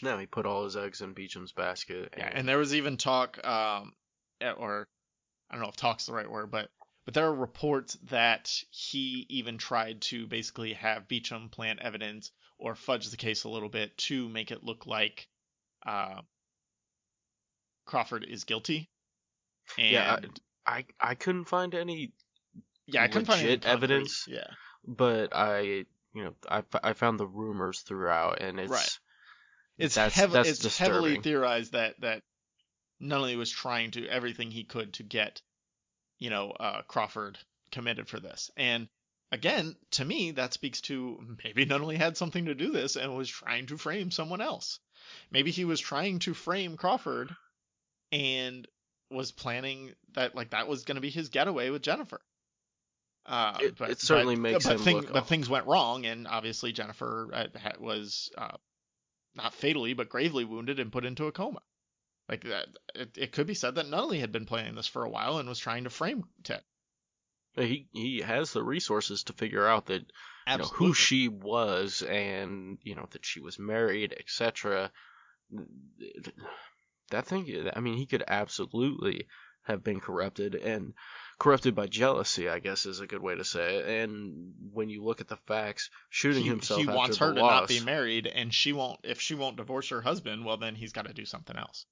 No, 0.00 0.16
he 0.16 0.26
put 0.26 0.46
all 0.46 0.64
his 0.64 0.76
eggs 0.76 1.02
in 1.02 1.12
Beecham's 1.12 1.52
basket. 1.52 2.10
And... 2.12 2.22
Yeah, 2.22 2.30
and 2.32 2.48
there 2.48 2.58
was 2.58 2.74
even 2.74 2.96
talk, 2.96 3.44
um, 3.46 3.92
eh, 4.40 4.52
or 4.52 4.88
I 5.50 5.54
don't 5.54 5.62
know 5.62 5.68
if 5.68 5.76
"talk's" 5.76 6.06
the 6.06 6.12
right 6.12 6.30
word, 6.30 6.50
but 6.50 6.70
but 7.04 7.14
there 7.14 7.26
are 7.26 7.34
reports 7.34 7.98
that 8.04 8.50
he 8.70 9.26
even 9.28 9.58
tried 9.58 10.00
to 10.02 10.26
basically 10.26 10.72
have 10.74 11.08
Beecham 11.08 11.50
plant 11.50 11.80
evidence 11.80 12.32
or 12.58 12.74
fudge 12.74 13.10
the 13.10 13.16
case 13.16 13.44
a 13.44 13.48
little 13.48 13.68
bit 13.68 13.96
to 13.98 14.28
make 14.28 14.50
it 14.50 14.64
look 14.64 14.86
like 14.86 15.28
uh, 15.86 16.20
Crawford 17.84 18.24
is 18.24 18.44
guilty. 18.44 18.88
And 19.78 19.92
yeah, 19.92 20.18
I, 20.66 20.78
I 20.78 20.84
I 21.00 21.14
couldn't 21.14 21.46
find 21.46 21.74
any 21.74 22.12
yeah 22.86 23.02
I 23.02 23.08
couldn't 23.08 23.26
find 23.26 23.46
any 23.46 23.60
evidence. 23.64 24.26
Yeah, 24.28 24.46
but 24.86 25.34
I, 25.34 25.60
you 25.60 25.86
know, 26.14 26.34
I, 26.48 26.62
I 26.82 26.92
found 26.92 27.18
the 27.18 27.26
rumors 27.26 27.80
throughout, 27.80 28.40
and 28.40 28.60
it's 28.60 28.70
right. 28.70 28.98
It's 29.78 29.96
that's, 29.96 30.14
heavy, 30.14 30.32
that's 30.32 30.48
it's 30.48 30.58
disturbing. 30.60 30.92
heavily 30.92 31.20
theorized 31.20 31.72
that 31.72 32.00
that 32.00 32.22
Nunnally 33.02 33.36
was 33.36 33.50
trying 33.50 33.90
to 33.92 34.06
everything 34.06 34.50
he 34.50 34.64
could 34.64 34.94
to 34.94 35.02
get, 35.02 35.42
you 36.18 36.30
know, 36.30 36.50
uh, 36.50 36.82
Crawford 36.88 37.38
committed 37.70 38.08
for 38.08 38.18
this. 38.18 38.50
And 38.56 38.88
again, 39.32 39.76
to 39.92 40.04
me, 40.04 40.32
that 40.32 40.52
speaks 40.52 40.80
to 40.82 41.36
maybe 41.44 41.66
Nunnally 41.66 41.96
had 41.96 42.16
something 42.16 42.46
to 42.46 42.54
do 42.54 42.70
this 42.70 42.96
and 42.96 43.16
was 43.16 43.28
trying 43.28 43.66
to 43.66 43.76
frame 43.76 44.10
someone 44.10 44.40
else. 44.40 44.80
Maybe 45.30 45.50
he 45.50 45.64
was 45.64 45.80
trying 45.80 46.20
to 46.20 46.34
frame 46.34 46.76
Crawford 46.76 47.34
and 48.12 48.66
was 49.10 49.32
planning 49.32 49.92
that 50.14 50.34
like 50.34 50.50
that 50.50 50.68
was 50.68 50.84
going 50.84 50.96
to 50.96 51.00
be 51.00 51.10
his 51.10 51.28
getaway 51.28 51.70
with 51.70 51.82
Jennifer. 51.82 52.20
Uh, 53.24 53.58
it, 53.60 53.76
but, 53.76 53.90
it 53.90 54.00
certainly 54.00 54.36
but, 54.36 54.42
makes 54.42 54.64
but 54.64 54.74
him 54.74 54.78
thing, 54.80 54.96
look. 54.96 55.12
But 55.12 55.26
things 55.26 55.48
went 55.48 55.66
wrong, 55.66 56.06
and 56.06 56.28
obviously 56.28 56.72
Jennifer 56.72 57.28
uh, 57.32 57.46
was 57.80 58.30
uh, 58.38 58.56
not 59.34 59.54
fatally, 59.54 59.94
but 59.94 60.08
gravely 60.08 60.44
wounded 60.44 60.78
and 60.78 60.92
put 60.92 61.04
into 61.04 61.26
a 61.26 61.32
coma. 61.32 61.60
Like 62.28 62.44
that, 62.44 62.66
it, 62.94 63.10
it 63.16 63.32
could 63.32 63.46
be 63.46 63.54
said 63.54 63.76
that 63.76 63.86
Nunnally 63.86 64.20
had 64.20 64.32
been 64.32 64.46
planning 64.46 64.74
this 64.74 64.86
for 64.86 65.04
a 65.04 65.10
while 65.10 65.38
and 65.38 65.48
was 65.48 65.58
trying 65.58 65.84
to 65.84 65.90
frame 65.90 66.24
Ted. 66.42 66.62
He 67.56 67.88
he 67.92 68.20
has 68.20 68.52
the 68.52 68.62
resources 68.62 69.24
to 69.24 69.32
figure 69.32 69.66
out 69.66 69.86
that 69.86 70.04
you 70.48 70.58
know, 70.58 70.64
who 70.64 70.92
she 70.92 71.28
was 71.28 72.02
and 72.02 72.78
you 72.82 72.94
know 72.94 73.08
that 73.12 73.24
she 73.24 73.40
was 73.40 73.58
married, 73.58 74.14
etc. 74.18 74.90
That 77.10 77.26
thing, 77.26 77.70
I 77.74 77.80
mean, 77.80 77.96
he 77.96 78.06
could 78.06 78.24
absolutely 78.26 79.26
have 79.66 79.82
been 79.82 80.00
corrupted 80.00 80.54
and 80.54 80.94
corrupted 81.38 81.74
by 81.74 81.86
jealousy, 81.86 82.48
I 82.48 82.58
guess 82.58 82.86
is 82.86 83.00
a 83.00 83.06
good 83.06 83.22
way 83.22 83.34
to 83.34 83.44
say 83.44 83.76
it. 83.76 83.86
And 83.86 84.52
when 84.72 84.88
you 84.88 85.04
look 85.04 85.20
at 85.20 85.28
the 85.28 85.36
facts, 85.36 85.90
shooting 86.08 86.42
he, 86.42 86.48
himself 86.48 86.80
he 86.80 86.86
wants 86.86 87.18
her 87.18 87.34
to 87.34 87.40
loss, 87.40 87.62
not 87.62 87.68
be 87.68 87.80
married, 87.80 88.26
and 88.26 88.52
she 88.52 88.72
won't. 88.72 89.00
If 89.02 89.20
she 89.20 89.34
won't 89.34 89.56
divorce 89.56 89.88
her 89.90 90.00
husband, 90.00 90.44
well, 90.44 90.56
then 90.56 90.74
he's 90.74 90.92
got 90.92 91.06
to 91.06 91.12
do 91.12 91.24
something 91.24 91.56
else. 91.56 91.86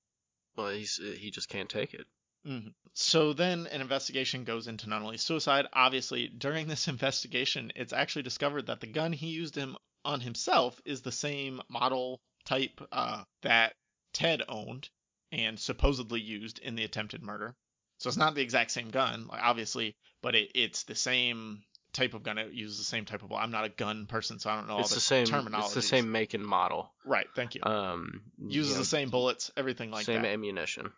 Well, 0.57 0.71
he's 0.71 1.01
he 1.19 1.31
just 1.31 1.49
can't 1.49 1.69
take 1.69 1.95
it. 1.95 2.07
Mm-hmm. 2.47 2.69
So 2.93 3.33
then 3.33 3.67
an 3.67 3.81
investigation 3.81 4.45
goes 4.45 4.69
into 4.69 4.89
not 4.89 5.03
only 5.03 5.17
suicide. 5.17 5.67
Obviously, 5.73 6.29
during 6.29 6.69
this 6.69 6.89
investigation, 6.89 7.73
it's 7.75 7.93
actually 7.93 8.23
discovered 8.23 8.67
that 8.67 8.81
the 8.81 8.87
gun 8.87 9.13
he 9.13 9.29
used 9.29 9.57
him 9.57 9.77
on 10.05 10.21
himself 10.21 10.81
is 10.85 11.03
the 11.03 11.13
same 11.13 11.61
model 11.69 12.21
type 12.45 12.81
uh, 12.93 13.25
that 13.43 13.75
Ted 14.13 14.43
owned 14.49 14.89
and 15.33 15.59
supposedly 15.59 16.21
used 16.21 16.59
in 16.59 16.77
the 16.77 16.85
attempted 16.85 17.23
murder. 17.23 17.55
So 17.99 18.09
it's 18.09 18.17
not 18.17 18.35
the 18.35 18.43
exact 18.43 18.71
same 18.71 18.91
gun, 18.91 19.29
like, 19.29 19.43
obviously, 19.43 19.97
but 20.23 20.35
it, 20.35 20.51
it's 20.55 20.83
the 20.83 20.95
same 20.95 21.63
type 21.93 22.13
of 22.13 22.23
gun. 22.23 22.39
It 22.39 22.53
uses 22.53 22.79
the 22.79 22.85
same 22.85 23.05
type 23.05 23.23
of. 23.23 23.33
I'm 23.33 23.51
not 23.51 23.65
a 23.65 23.69
gun 23.71 24.07
person, 24.07 24.39
so 24.39 24.51
I 24.51 24.57
don't 24.57 24.69
know 24.69 24.79
it's 24.79 24.93
all 24.93 24.97
the 24.97 25.01
same. 25.01 25.27
terminology. 25.27 25.67
It's 25.67 25.75
the 25.75 25.83
same 25.83 26.13
make 26.13 26.35
and 26.35 26.45
model. 26.45 26.93
Right. 27.05 27.27
Thank 27.35 27.55
you. 27.55 27.63
Um, 27.63 28.23
uses 28.39 28.73
you 28.73 28.75
know, 28.75 28.81
the 28.81 28.87
same 28.87 29.11
bullets, 29.11 29.51
everything 29.57 29.91
like 29.91 30.05
same 30.05 30.17
that. 30.17 30.29
Same 30.29 30.33
ammunition. 30.33 30.93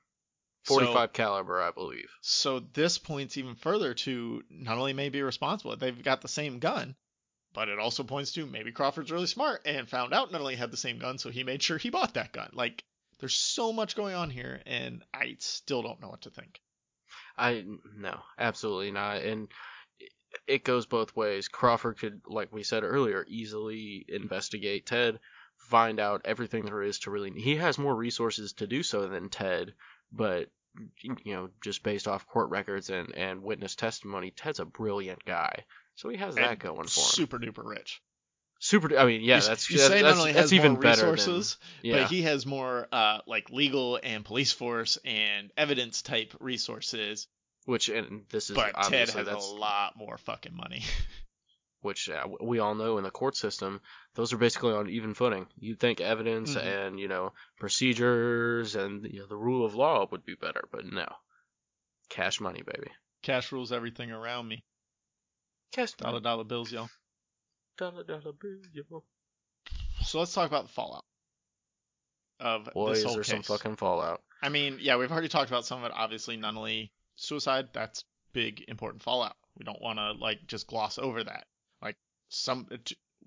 So- 0.67 0.75
45 0.75 1.13
caliber, 1.13 1.61
I 1.63 1.71
believe. 1.71 2.09
So 2.21 2.61
this 2.61 2.99
points 2.99 3.37
even 3.37 3.55
further 3.55 3.95
to 3.95 4.43
not 4.51 4.79
only 4.79 4.93
may 4.93 5.09
be 5.09 5.23
responsible, 5.23 5.77
they've 5.77 6.03
got 6.03 6.23
the 6.23 6.29
same 6.29 6.59
gun, 6.59 6.97
but 7.53 7.69
it 7.69 7.79
also 7.79 8.03
points 8.03 8.33
to 8.33 8.47
maybe 8.47 8.73
Crawford's 8.73 9.11
really 9.11 9.27
smart 9.27 9.63
and 9.65 9.89
found 9.89 10.13
out 10.13 10.33
not 10.33 10.41
only 10.41 10.57
had 10.57 10.71
the 10.71 10.77
same 10.77 10.99
gun, 10.99 11.19
so 11.19 11.31
he 11.31 11.45
made 11.45 11.63
sure 11.63 11.79
he 11.79 11.91
bought 11.91 12.15
that 12.15 12.33
gun. 12.33 12.51
Like 12.53 12.85
there's 13.19 13.37
so 13.37 13.73
much 13.73 13.97
going 13.97 14.15
on 14.15 14.31
here, 14.31 14.61
and 14.67 15.03
I 15.15 15.37
still 15.39 15.83
don't 15.83 16.01
know 16.01 16.09
what 16.09 16.23
to 16.23 16.31
think. 16.31 16.61
I 17.39 17.65
no, 17.97 18.19
absolutely 18.39 18.91
not. 18.91 19.23
And 19.23 19.49
it 20.47 20.65
goes 20.65 20.87
both 20.87 21.17
ways. 21.17 21.49
Crawford 21.49 21.99
could, 21.99 22.21
like 22.27 22.53
we 22.53 22.63
said 22.63 22.83
earlier, 22.83 23.25
easily 23.29 24.05
investigate 24.09 24.87
Ted, 24.87 25.19
find 25.57 25.99
out 25.99 26.23
everything 26.25 26.65
there 26.65 26.83
is 26.83 26.99
to 27.01 27.11
really. 27.11 27.31
He 27.31 27.57
has 27.57 27.79
more 27.79 27.95
resources 27.95 28.53
to 28.55 28.67
do 28.67 28.83
so 28.83 29.07
than 29.07 29.29
Ted, 29.31 29.73
but 30.13 30.49
you 31.01 31.35
know, 31.35 31.49
just 31.63 31.83
based 31.83 32.07
off 32.07 32.27
court 32.27 32.51
records 32.51 32.91
and 32.91 33.15
and 33.15 33.43
witness 33.43 33.75
testimony, 33.75 34.31
Ted's 34.31 34.61
a 34.61 34.65
brilliant 34.65 35.25
guy, 35.25 35.65
so 35.95 36.09
he 36.09 36.17
has 36.19 36.35
that 36.35 36.59
going 36.59 36.77
for 36.77 36.83
him. 36.83 36.89
Super 36.89 37.39
duper 37.39 37.65
rich. 37.65 38.03
Super. 38.59 38.97
I 38.99 39.05
mean, 39.05 39.23
yeah, 39.23 39.37
you, 39.37 39.43
that's 39.43 39.71
you 39.71 39.79
say 39.79 40.03
that's, 40.03 40.17
not 40.17 40.19
only 40.19 40.33
has 40.33 40.53
even 40.53 40.73
more 40.73 40.83
better 40.83 41.03
than- 41.03 41.13
resources, 41.13 41.59
yeah. 41.83 42.01
but 42.01 42.11
he 42.11 42.23
has 42.23 42.47
more 42.47 42.89
uh 42.91 43.19
like 43.27 43.51
legal 43.51 43.99
and 44.03 44.25
police 44.25 44.53
force 44.53 44.99
and 45.05 45.51
evidence 45.57 46.03
type 46.03 46.35
resources. 46.41 47.29
which 47.67 47.89
and 47.89 48.25
this 48.31 48.51
is 48.51 48.57
But 48.57 48.75
Ted 48.85 49.11
has 49.11 49.29
a 49.29 49.37
lot 49.37 49.97
more 49.97 50.17
fucking 50.19 50.57
money. 50.57 50.83
which 51.83 52.09
uh, 52.09 52.27
we 52.41 52.59
all 52.59 52.75
know 52.75 52.99
in 52.99 53.05
the 53.05 53.11
court 53.11 53.37
system, 53.37 53.81
those 54.15 54.33
are 54.33 54.39
basically 54.39 54.73
on 54.73 54.89
even 54.89 55.15
footing. 55.15 55.47
You'd 55.59 55.79
think 55.81 56.01
evidence 56.01 56.55
Mhm. 56.55 56.63
and 56.87 57.01
you 57.01 57.09
know 57.09 57.33
procedures 57.59 58.75
and 58.75 59.05
you 59.05 59.21
know, 59.21 59.27
the 59.27 59.37
rule 59.37 59.65
of 59.65 59.75
law 59.75 60.07
would 60.11 60.25
be 60.25 60.35
better, 60.35 60.65
but 60.73 60.85
no, 60.87 61.07
cash 62.09 62.41
money, 62.41 62.63
baby. 62.63 62.91
Cash 63.23 63.53
rules 63.53 63.73
everything 63.73 64.11
around 64.11 64.49
me. 64.49 64.65
Cash 65.73 65.93
Dollar 65.95 66.21
dollar 66.21 66.45
bills, 66.45 66.71
y'all. 66.73 66.89
dollar 67.77 68.05
dollar 68.05 68.33
bill, 68.33 68.59
yo. 68.73 69.03
So 70.05 70.19
let's 70.21 70.33
talk 70.33 70.47
about 70.49 70.67
the 70.69 70.73
fallout 70.73 71.05
of 72.41 72.69
Boy, 72.73 72.91
this 72.91 72.99
is 73.05 73.15
there 73.15 73.23
case. 73.23 73.31
some 73.31 73.43
fucking 73.43 73.77
fallout. 73.77 74.23
I 74.43 74.49
mean, 74.49 74.79
yeah, 74.81 74.97
we've 74.97 75.11
already 75.11 75.29
talked 75.29 75.51
about 75.51 75.65
some 75.67 75.81
of 75.83 75.91
it. 75.91 75.93
Obviously, 75.95 76.37
Nunnally 76.37 76.91
suicide. 77.17 77.69
That's 77.73 78.05
big, 78.33 78.65
important 78.69 79.03
fallout. 79.03 79.37
We 79.59 79.65
don't 79.65 79.81
want 79.81 79.99
to 79.99 80.13
like 80.13 80.47
just 80.47 80.67
gloss 80.67 80.99
over 80.99 81.25
that. 81.25 81.47
Some 82.29 82.69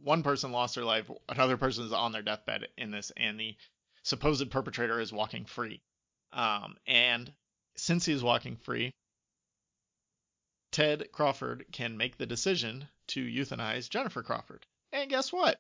one 0.02 0.24
person 0.24 0.52
lost 0.52 0.76
their 0.76 0.86
life, 0.86 1.10
another 1.28 1.58
person 1.58 1.86
is 1.86 1.94
on 1.94 2.12
their 2.12 2.22
deathbed 2.22 2.68
in 2.78 2.92
this, 2.92 3.12
and 3.18 3.40
the 3.40 3.56
supposed 4.04 4.50
perpetrator 4.50 5.00
is 5.00 5.12
walking 5.12 5.46
free. 5.46 5.82
Um, 6.32 6.78
and 6.88 7.34
since 7.76 8.06
he 8.06 8.14
is 8.14 8.24
walking 8.24 8.58
free, 8.58 8.94
Ted 10.72 11.12
Crawford 11.12 11.66
can 11.72 11.98
make 11.98 12.18
the 12.18 12.26
decision 12.26 12.88
to 13.08 13.26
euthanize 13.26 13.90
Jennifer 13.90 14.22
Crawford. 14.22 14.66
And 14.92 15.10
guess 15.10 15.34
what? 15.34 15.60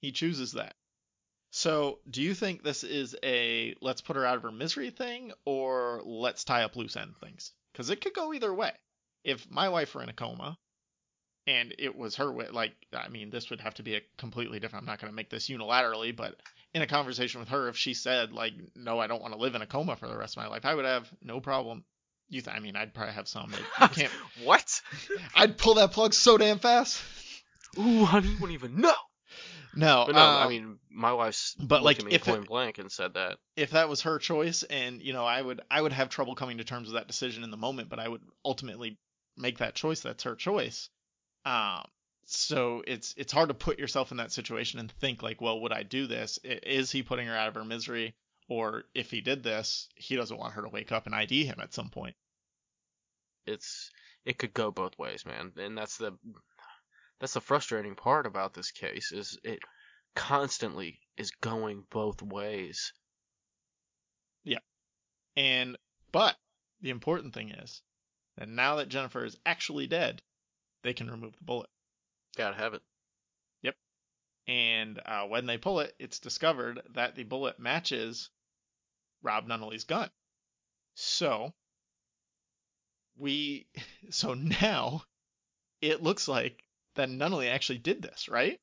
He 0.00 0.12
chooses 0.12 0.52
that. 0.52 0.74
So, 1.52 2.00
do 2.10 2.20
you 2.20 2.34
think 2.34 2.62
this 2.62 2.84
is 2.84 3.16
a 3.22 3.74
let's 3.80 4.02
put 4.02 4.16
her 4.16 4.26
out 4.26 4.36
of 4.36 4.42
her 4.42 4.52
misery 4.52 4.90
thing 4.90 5.32
or 5.44 6.02
let's 6.04 6.44
tie 6.44 6.64
up 6.64 6.76
loose 6.76 6.96
end 6.96 7.16
things? 7.18 7.52
Because 7.72 7.88
it 7.88 8.00
could 8.00 8.14
go 8.14 8.34
either 8.34 8.52
way. 8.52 8.72
If 9.24 9.48
my 9.50 9.68
wife 9.68 9.94
were 9.94 10.02
in 10.02 10.08
a 10.08 10.12
coma 10.12 10.58
and 11.46 11.74
it 11.78 11.96
was 11.96 12.16
her, 12.16 12.26
wi- 12.26 12.50
like, 12.50 12.72
I 12.92 13.08
mean, 13.08 13.30
this 13.30 13.50
would 13.50 13.60
have 13.60 13.74
to 13.74 13.82
be 13.82 13.94
a 13.96 14.00
completely 14.18 14.58
different. 14.60 14.82
I'm 14.82 14.86
not 14.86 15.00
going 15.00 15.10
to 15.12 15.16
make 15.16 15.30
this 15.30 15.48
unilaterally, 15.48 16.14
but 16.14 16.36
in 16.74 16.82
a 16.82 16.86
conversation 16.86 17.40
with 17.40 17.48
her, 17.50 17.68
if 17.68 17.76
she 17.76 17.94
said, 17.94 18.32
like, 18.32 18.52
no, 18.74 18.98
I 18.98 19.06
don't 19.06 19.22
want 19.22 19.32
to 19.34 19.38
live 19.40 19.54
in 19.54 19.62
a 19.62 19.66
coma 19.66 19.96
for 19.96 20.08
the 20.08 20.16
rest 20.16 20.36
of 20.36 20.42
my 20.42 20.48
life, 20.48 20.64
I 20.64 20.74
would 20.74 20.84
have 20.84 21.08
no 21.22 21.40
problem. 21.40 21.84
You, 22.28 22.42
th- 22.42 22.56
I 22.56 22.60
mean, 22.60 22.74
I'd 22.76 22.92
probably 22.92 23.14
have 23.14 23.28
some. 23.28 23.52
You 23.80 23.88
can't. 23.88 24.12
what? 24.42 24.80
I'd 25.34 25.56
pull 25.56 25.74
that 25.74 25.92
plug 25.92 26.12
so 26.14 26.36
damn 26.36 26.58
fast. 26.58 27.00
Ooh, 27.78 28.04
honey, 28.04 28.28
you 28.28 28.36
didn't 28.36 28.50
even 28.52 28.80
know. 28.80 28.94
No, 29.76 30.04
But 30.06 30.14
no, 30.14 30.22
I 30.22 30.44
um, 30.44 30.48
mean, 30.48 30.78
my 30.90 31.12
wife's 31.12 31.54
but, 31.60 31.82
like, 31.82 32.00
if 32.00 32.08
it- 32.08 32.24
point 32.24 32.48
blank 32.48 32.78
and 32.78 32.90
said 32.90 33.14
that. 33.14 33.36
if 33.56 33.70
that 33.72 33.88
was 33.90 34.02
her 34.02 34.18
choice 34.18 34.62
and 34.62 35.02
you 35.02 35.12
know 35.12 35.24
i 35.26 35.40
would 35.42 35.60
i 35.70 35.80
would 35.80 35.92
have 35.92 36.08
trouble 36.08 36.34
coming 36.34 36.56
to 36.58 36.64
terms 36.64 36.88
with 36.88 36.94
that 36.94 37.06
decision 37.06 37.44
in 37.44 37.50
the 37.50 37.56
moment 37.58 37.90
but 37.90 37.98
i 37.98 38.08
would 38.08 38.22
ultimately 38.44 38.96
make 39.36 39.58
that 39.58 39.74
choice 39.74 40.00
that's 40.00 40.22
her 40.24 40.34
choice 40.34 40.88
um 41.46 41.82
so 42.26 42.82
it's 42.86 43.14
it's 43.16 43.32
hard 43.32 43.48
to 43.48 43.54
put 43.54 43.78
yourself 43.78 44.10
in 44.10 44.18
that 44.18 44.32
situation 44.32 44.80
and 44.80 44.90
think 44.90 45.22
like 45.22 45.40
well 45.40 45.60
would 45.60 45.72
i 45.72 45.82
do 45.82 46.06
this 46.06 46.38
is 46.44 46.90
he 46.90 47.02
putting 47.02 47.26
her 47.26 47.36
out 47.36 47.48
of 47.48 47.54
her 47.54 47.64
misery 47.64 48.14
or 48.48 48.84
if 48.94 49.10
he 49.10 49.20
did 49.22 49.42
this 49.42 49.88
he 49.94 50.16
doesn't 50.16 50.38
want 50.38 50.52
her 50.52 50.62
to 50.62 50.68
wake 50.68 50.92
up 50.92 51.06
and 51.06 51.14
id 51.14 51.46
him 51.46 51.58
at 51.60 51.72
some 51.72 51.88
point 51.88 52.16
it's 53.46 53.90
it 54.26 54.38
could 54.38 54.52
go 54.52 54.70
both 54.70 54.98
ways, 54.98 55.24
man. 55.24 55.52
And 55.56 55.78
that's 55.78 55.96
the 55.96 56.18
that's 57.20 57.34
the 57.34 57.40
frustrating 57.40 57.94
part 57.94 58.26
about 58.26 58.52
this 58.52 58.72
case 58.72 59.12
is 59.12 59.38
it 59.42 59.60
constantly 60.14 61.00
is 61.16 61.30
going 61.30 61.84
both 61.90 62.20
ways. 62.20 62.92
Yeah. 64.44 64.58
And 65.36 65.78
but 66.12 66.36
the 66.80 66.90
important 66.90 67.32
thing 67.32 67.50
is 67.50 67.82
that 68.36 68.48
now 68.48 68.76
that 68.76 68.88
jennifer 68.88 69.24
is 69.24 69.38
actually 69.46 69.86
dead 69.86 70.20
they 70.86 70.94
can 70.94 71.10
remove 71.10 71.36
the 71.36 71.44
bullet 71.44 71.68
Gotta 72.36 72.56
have 72.56 72.74
it. 72.74 72.82
Yep. 73.62 73.76
And 74.46 75.00
uh, 75.04 75.24
when 75.24 75.46
they 75.46 75.58
pull 75.58 75.80
it, 75.80 75.94
it's 75.98 76.18
discovered 76.18 76.82
that 76.94 77.16
the 77.16 77.24
bullet 77.24 77.58
matches 77.58 78.30
Rob 79.22 79.46
Nunnally's 79.46 79.84
gun. 79.84 80.10
So 80.94 81.54
we, 83.18 83.66
so 84.10 84.34
now 84.34 85.02
it 85.80 86.02
looks 86.02 86.28
like 86.28 86.62
that 86.94 87.08
Nunnally 87.08 87.50
actually 87.50 87.78
did 87.78 88.02
this, 88.02 88.28
right? 88.28 88.60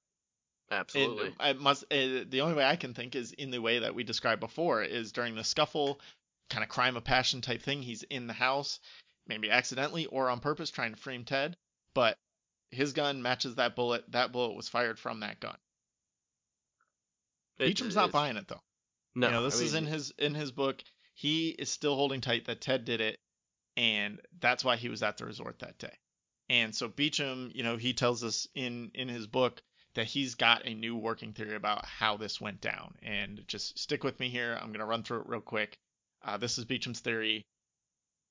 Absolutely. 0.72 1.28
And 1.28 1.36
I 1.40 1.54
must. 1.54 1.84
Uh, 1.86 2.24
the 2.28 2.42
only 2.42 2.56
way 2.56 2.66
I 2.66 2.76
can 2.76 2.94
think 2.94 3.16
is 3.16 3.32
in 3.32 3.52
the 3.52 3.62
way 3.62 3.80
that 3.80 3.94
we 3.94 4.04
described 4.04 4.40
before, 4.40 4.84
is 4.84 5.12
during 5.12 5.36
the 5.36 5.44
scuffle, 5.44 6.00
kind 6.50 6.64
of 6.64 6.70
crime 6.70 6.96
of 6.96 7.04
passion 7.04 7.42
type 7.42 7.62
thing. 7.62 7.82
He's 7.82 8.04
in 8.04 8.28
the 8.28 8.34
house, 8.34 8.80
maybe 9.28 9.52
accidentally 9.52 10.06
or 10.08 10.30
on 10.30 10.40
purpose, 10.40 10.72
trying 10.72 10.96
to 10.96 11.00
frame 11.00 11.26
Ted, 11.26 11.58
but 11.94 12.18
his 12.72 12.94
gun 12.94 13.22
matches 13.22 13.56
that 13.56 13.76
bullet. 13.76 14.04
That 14.12 14.32
bullet 14.32 14.56
was 14.56 14.68
fired 14.70 15.00
from 15.00 15.20
that 15.22 15.40
gun. 15.40 15.58
It- 17.60 17.68
Beecham's 17.68 17.96
not 17.96 18.12
buying 18.12 18.38
it 18.38 18.48
though. 18.48 18.62
No, 19.16 19.28
you 19.28 19.34
know, 19.34 19.44
this 19.44 19.62
I 19.62 19.64
is 19.66 19.74
in 19.76 19.86
his 19.86 20.12
in 20.18 20.34
his 20.34 20.52
book. 20.52 20.84
He 21.14 21.50
is 21.50 21.70
still 21.70 21.96
holding 21.96 22.22
tight 22.22 22.46
that 22.46 22.62
Ted 22.62 22.86
did 22.86 23.00
it, 23.00 23.20
and 23.78 24.20
that's 24.40 24.64
why 24.66 24.76
he 24.76 24.90
was 24.90 25.04
at 25.04 25.18
the 25.18 25.26
resort 25.26 25.60
that 25.60 25.78
day. 25.78 25.96
And 26.50 26.76
so 26.76 26.88
Beecham, 26.88 27.52
you 27.54 27.64
know, 27.64 27.78
he 27.78 27.94
tells 27.94 28.24
us 28.24 28.48
in 28.56 28.92
in 28.96 29.08
his 29.08 29.28
book 29.28 29.62
that 29.94 30.08
he's 30.08 30.34
got 30.34 30.66
a 30.66 30.74
new 30.74 30.96
working 30.96 31.34
theory 31.34 31.56
about 31.56 31.86
how 31.86 32.18
this 32.18 32.42
went 32.42 32.60
down. 32.62 32.96
And 33.04 33.44
just 33.48 33.78
stick 33.78 34.04
with 34.04 34.20
me 34.20 34.30
here. 34.30 34.58
I'm 34.60 34.72
gonna 34.72 34.86
run 34.88 35.04
through 35.04 35.22
it 35.22 35.28
real 35.30 35.42
quick. 35.42 35.78
Uh, 36.24 36.38
this 36.38 36.58
is 36.58 36.66
Beecham's 36.66 37.00
theory 37.02 37.46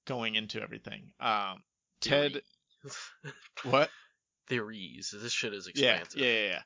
going 0.06 0.34
into 0.34 0.60
everything. 0.60 1.12
Um, 1.20 1.62
Ted, 2.00 2.32
theory. 2.32 2.42
What? 3.64 3.90
theories. 4.48 5.14
This 5.16 5.32
shit 5.32 5.54
is 5.54 5.66
expansive. 5.66 6.20
yeah, 6.20 6.26
yeah, 6.32 6.46
yeah. 6.48 6.62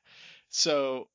So 0.48 1.08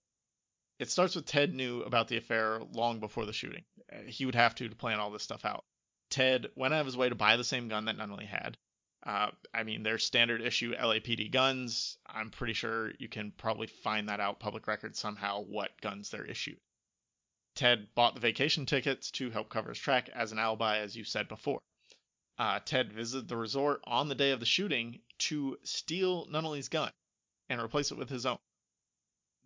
it 0.79 0.89
starts 0.89 1.15
with 1.15 1.25
Ted 1.25 1.53
knew 1.53 1.81
about 1.81 2.07
the 2.07 2.17
affair 2.17 2.59
long 2.73 2.99
before 2.99 3.25
the 3.25 3.33
shooting. 3.33 3.63
Uh, 3.91 4.03
He 4.07 4.25
would 4.25 4.35
have 4.35 4.55
to 4.55 4.69
to 4.69 4.75
plan 4.75 4.99
all 4.99 5.11
this 5.11 5.23
stuff 5.23 5.45
out. 5.45 5.63
Ted 6.09 6.47
went 6.55 6.73
out 6.73 6.81
of 6.81 6.85
his 6.85 6.97
way 6.97 7.09
to 7.09 7.15
buy 7.15 7.37
the 7.37 7.43
same 7.43 7.67
gun 7.67 7.85
that 7.85 7.97
Nunnally 7.97 8.27
had. 8.27 8.57
Uh, 9.03 9.31
I 9.53 9.63
mean, 9.63 9.81
they're 9.81 9.97
standard 9.97 10.41
issue 10.41 10.75
LAPD 10.75 11.31
guns. 11.31 11.97
I'm 12.05 12.29
pretty 12.29 12.53
sure 12.53 12.91
you 12.99 13.09
can 13.09 13.31
probably 13.35 13.67
find 13.67 14.09
that 14.09 14.19
out 14.19 14.39
public 14.39 14.67
record 14.67 14.95
somehow 14.95 15.41
what 15.41 15.69
guns 15.81 16.09
they're 16.09 16.25
issued. 16.25 16.57
Ted 17.55 17.87
bought 17.95 18.13
the 18.13 18.21
vacation 18.21 18.65
tickets 18.65 19.11
to 19.11 19.31
help 19.31 19.49
cover 19.49 19.69
his 19.69 19.79
track 19.79 20.09
as 20.13 20.31
an 20.31 20.39
alibi, 20.39 20.79
as 20.79 20.95
you 20.95 21.03
said 21.03 21.27
before. 21.27 21.59
Uh, 22.37 22.59
Ted 22.59 22.91
visited 22.93 23.27
the 23.27 23.37
resort 23.37 23.81
on 23.83 24.07
the 24.07 24.15
day 24.15 24.31
of 24.31 24.39
the 24.39 24.45
shooting 24.45 25.01
to 25.19 25.59
steal 25.63 26.25
Nunnally's 26.27 26.69
gun 26.69 26.91
and 27.49 27.61
replace 27.61 27.91
it 27.91 27.97
with 27.97 28.09
his 28.09 28.25
own. 28.25 28.39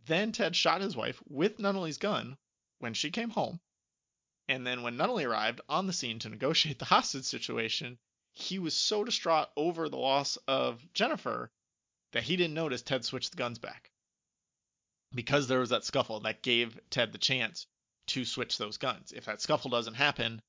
Then 0.06 0.32
Ted 0.32 0.56
shot 0.56 0.82
his 0.82 0.96
wife 0.96 1.22
with 1.28 1.58
Nunnally's 1.60 1.98
gun 1.98 2.38
when 2.80 2.94
she 2.94 3.10
came 3.10 3.32
home. 3.32 3.60
And 4.48 4.66
then 4.66 4.84
when 4.84 4.96
Nunnally 4.96 5.28
arrived 5.28 5.62
on 5.68 5.88
the 5.88 5.94
scene 5.94 6.20
to 6.20 6.30
negotiate 6.30 6.78
the 6.78 6.86
hostage 6.94 7.26
situation, 7.26 7.98
he 8.32 8.60
was 8.60 8.76
so 8.76 9.04
distraught 9.04 9.50
over 9.56 9.90
the 9.90 9.98
loss 9.98 10.38
of 10.48 10.86
Jennifer 10.94 11.52
that 12.12 12.24
he 12.24 12.36
didn't 12.36 12.54
notice 12.54 12.82
Ted 12.82 13.04
switched 13.04 13.32
the 13.32 13.38
guns 13.38 13.60
back. 13.60 13.92
Because 15.14 15.48
there 15.48 15.60
was 15.60 15.70
that 15.70 15.86
scuffle 15.86 16.20
that 16.20 16.44
gave 16.44 16.80
Ted 16.90 17.12
the 17.12 17.18
chance 17.18 17.66
to 18.08 18.26
switch 18.26 18.58
those 18.58 18.78
guns. 18.78 19.12
If 19.12 19.26
that 19.26 19.42
scuffle 19.42 19.72
doesn't 19.72 19.96
happen, 19.96 20.42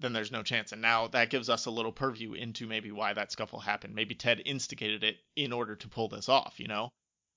then 0.00 0.12
there's 0.12 0.32
no 0.32 0.42
chance. 0.42 0.72
And 0.72 0.82
now 0.82 1.08
that 1.08 1.30
gives 1.30 1.48
us 1.48 1.66
a 1.66 1.70
little 1.70 1.92
purview 1.92 2.32
into 2.32 2.66
maybe 2.66 2.90
why 2.90 3.12
that 3.12 3.32
scuffle 3.32 3.60
happened. 3.60 3.94
Maybe 3.94 4.14
Ted 4.14 4.42
instigated 4.44 5.04
it 5.04 5.18
in 5.36 5.52
order 5.52 5.76
to 5.76 5.88
pull 5.88 6.08
this 6.08 6.28
off, 6.28 6.58
you 6.58 6.66
know? 6.66 6.90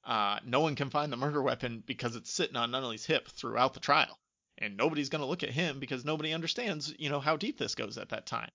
Uh, 0.04 0.40
no 0.46 0.60
one 0.60 0.76
can 0.76 0.90
find 0.90 1.12
the 1.12 1.18
murder 1.18 1.42
weapon 1.42 1.84
because 1.86 2.16
it's 2.16 2.32
sitting 2.32 2.56
on 2.56 2.72
Nunnally's 2.72 3.06
hip 3.06 3.28
throughout 3.28 3.74
the 3.74 3.80
trial. 3.80 4.18
And 4.58 4.78
nobody's 4.78 5.10
going 5.10 5.22
to 5.22 5.28
look 5.28 5.44
at 5.44 5.50
him 5.50 5.80
because 5.80 6.06
nobody 6.06 6.34
understands, 6.34 6.94
you 6.98 7.10
know, 7.10 7.20
how 7.20 7.38
deep 7.38 7.58
this 7.58 7.76
goes 7.76 7.98
at 7.98 8.10
that 8.10 8.26
time. 8.26 8.50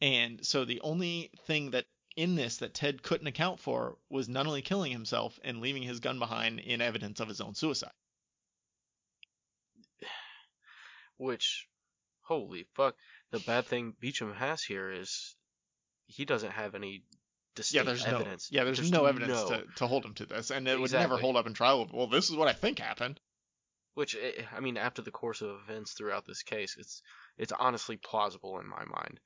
And 0.00 0.44
so 0.44 0.64
the 0.64 0.80
only 0.82 1.30
thing 1.46 1.70
that 1.70 1.86
in 2.16 2.34
this 2.34 2.58
that 2.58 2.74
Ted 2.74 3.02
couldn't 3.02 3.26
account 3.26 3.60
for 3.60 3.96
was 4.08 4.28
Nunnally 4.28 4.64
killing 4.64 4.92
himself 4.92 5.38
and 5.42 5.60
leaving 5.60 5.82
his 5.82 6.00
gun 6.00 6.18
behind 6.18 6.60
in 6.60 6.80
evidence 6.80 7.20
of 7.20 7.28
his 7.28 7.40
own 7.40 7.54
suicide. 7.54 7.92
Which, 11.16 11.68
holy 12.26 12.66
fuck, 12.74 12.94
the 13.30 13.40
bad 13.40 13.66
thing 13.66 13.94
Beecham 14.00 14.34
has 14.34 14.62
here 14.62 14.90
is 14.90 15.34
he 16.06 16.24
doesn't 16.24 16.52
have 16.52 16.74
any 16.74 17.02
distinct 17.54 17.84
Yeah, 17.84 17.88
there's 17.90 18.04
evidence. 18.04 18.50
no 18.52 18.56
yeah, 18.58 18.64
there's, 18.64 18.78
There's 18.78 18.92
no 18.92 19.06
evidence 19.06 19.32
no- 19.32 19.48
to, 19.48 19.64
to 19.76 19.86
hold 19.86 20.04
him 20.04 20.14
to 20.14 20.26
this, 20.26 20.50
and 20.50 20.68
it 20.68 20.78
would 20.78 20.92
never 20.92 21.16
hold 21.18 21.36
up 21.36 21.46
in 21.46 21.54
trial. 21.54 21.88
Well, 21.92 22.06
this 22.06 22.30
is 22.30 22.36
what 22.36 22.48
I 22.48 22.52
think 22.52 22.78
happened. 22.78 23.20
Which 23.94 24.14
eh, 24.14 24.42
I 24.54 24.60
mean, 24.60 24.76
after 24.76 25.00
the 25.02 25.10
course 25.10 25.40
of 25.40 25.56
events 25.62 25.92
throughout 25.92 26.26
this 26.26 26.42
case, 26.42 26.76
it's 26.78 27.02
it's 27.38 27.52
honestly 27.52 27.96
plausible 27.96 28.58
in 28.60 28.68
my 28.68 28.84
mind. 28.84 29.20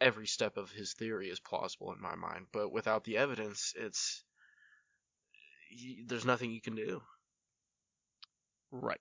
Every 0.00 0.26
step 0.26 0.56
of 0.56 0.70
his 0.70 0.94
theory 0.94 1.28
is 1.28 1.40
plausible 1.40 1.92
in 1.92 2.00
my 2.00 2.14
mind, 2.14 2.46
but 2.52 2.72
without 2.72 3.04
the 3.04 3.18
evidence, 3.18 3.72
it's 3.76 4.22
there's 6.06 6.24
nothing 6.24 6.50
you 6.50 6.60
can 6.60 6.74
do. 6.76 7.02
Right. 8.70 9.00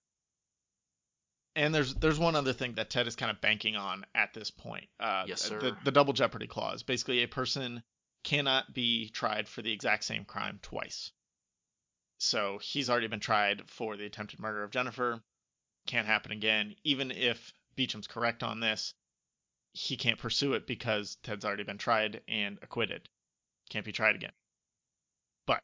And 1.56 1.74
there's 1.74 1.94
there's 1.96 2.20
one 2.20 2.36
other 2.36 2.52
thing 2.54 2.74
that 2.74 2.90
Ted 2.90 3.08
is 3.08 3.16
kind 3.16 3.32
of 3.32 3.40
banking 3.40 3.76
on 3.76 4.06
at 4.14 4.34
this 4.34 4.52
point. 4.52 4.88
Uh, 5.00 5.24
Yes, 5.28 5.44
the, 5.44 5.60
sir. 5.62 5.78
the 5.86 5.92
double 5.92 6.12
jeopardy 6.14 6.48
clause. 6.48 6.84
Basically, 6.84 7.24
a 7.24 7.28
person 7.28 7.82
cannot 8.24 8.74
be 8.74 9.10
tried 9.10 9.48
for 9.48 9.62
the 9.62 9.72
exact 9.72 10.04
same 10.04 10.26
crime 10.26 10.60
twice. 10.62 11.12
So 12.18 12.60
he's 12.62 12.90
already 12.90 13.08
been 13.08 13.20
tried 13.20 13.70
for 13.70 13.96
the 13.98 14.06
attempted 14.06 14.40
murder 14.40 14.64
of 14.64 14.72
Jennifer. 14.72 15.22
Can't 15.88 16.08
happen 16.08 16.32
again. 16.32 16.76
Even 16.84 17.12
if 17.12 17.54
Beecham's 17.76 18.08
correct 18.08 18.42
on 18.44 18.60
this, 18.60 18.94
he 19.74 19.96
can't 19.98 20.18
pursue 20.20 20.54
it 20.54 20.66
because 20.66 21.18
Ted's 21.24 21.46
already 21.46 21.64
been 21.64 21.78
tried 21.78 22.22
and 22.28 22.58
acquitted. 22.62 23.08
Can't 23.70 23.86
be 23.86 23.92
tried 23.92 24.16
again. 24.16 24.32
But 25.46 25.62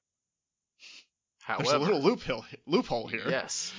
However, 1.40 1.64
There's 1.64 1.76
a 1.76 1.80
little 1.80 2.02
loophole 2.02 2.46
loophole 2.68 3.08
here. 3.08 3.28
yes, 3.28 3.74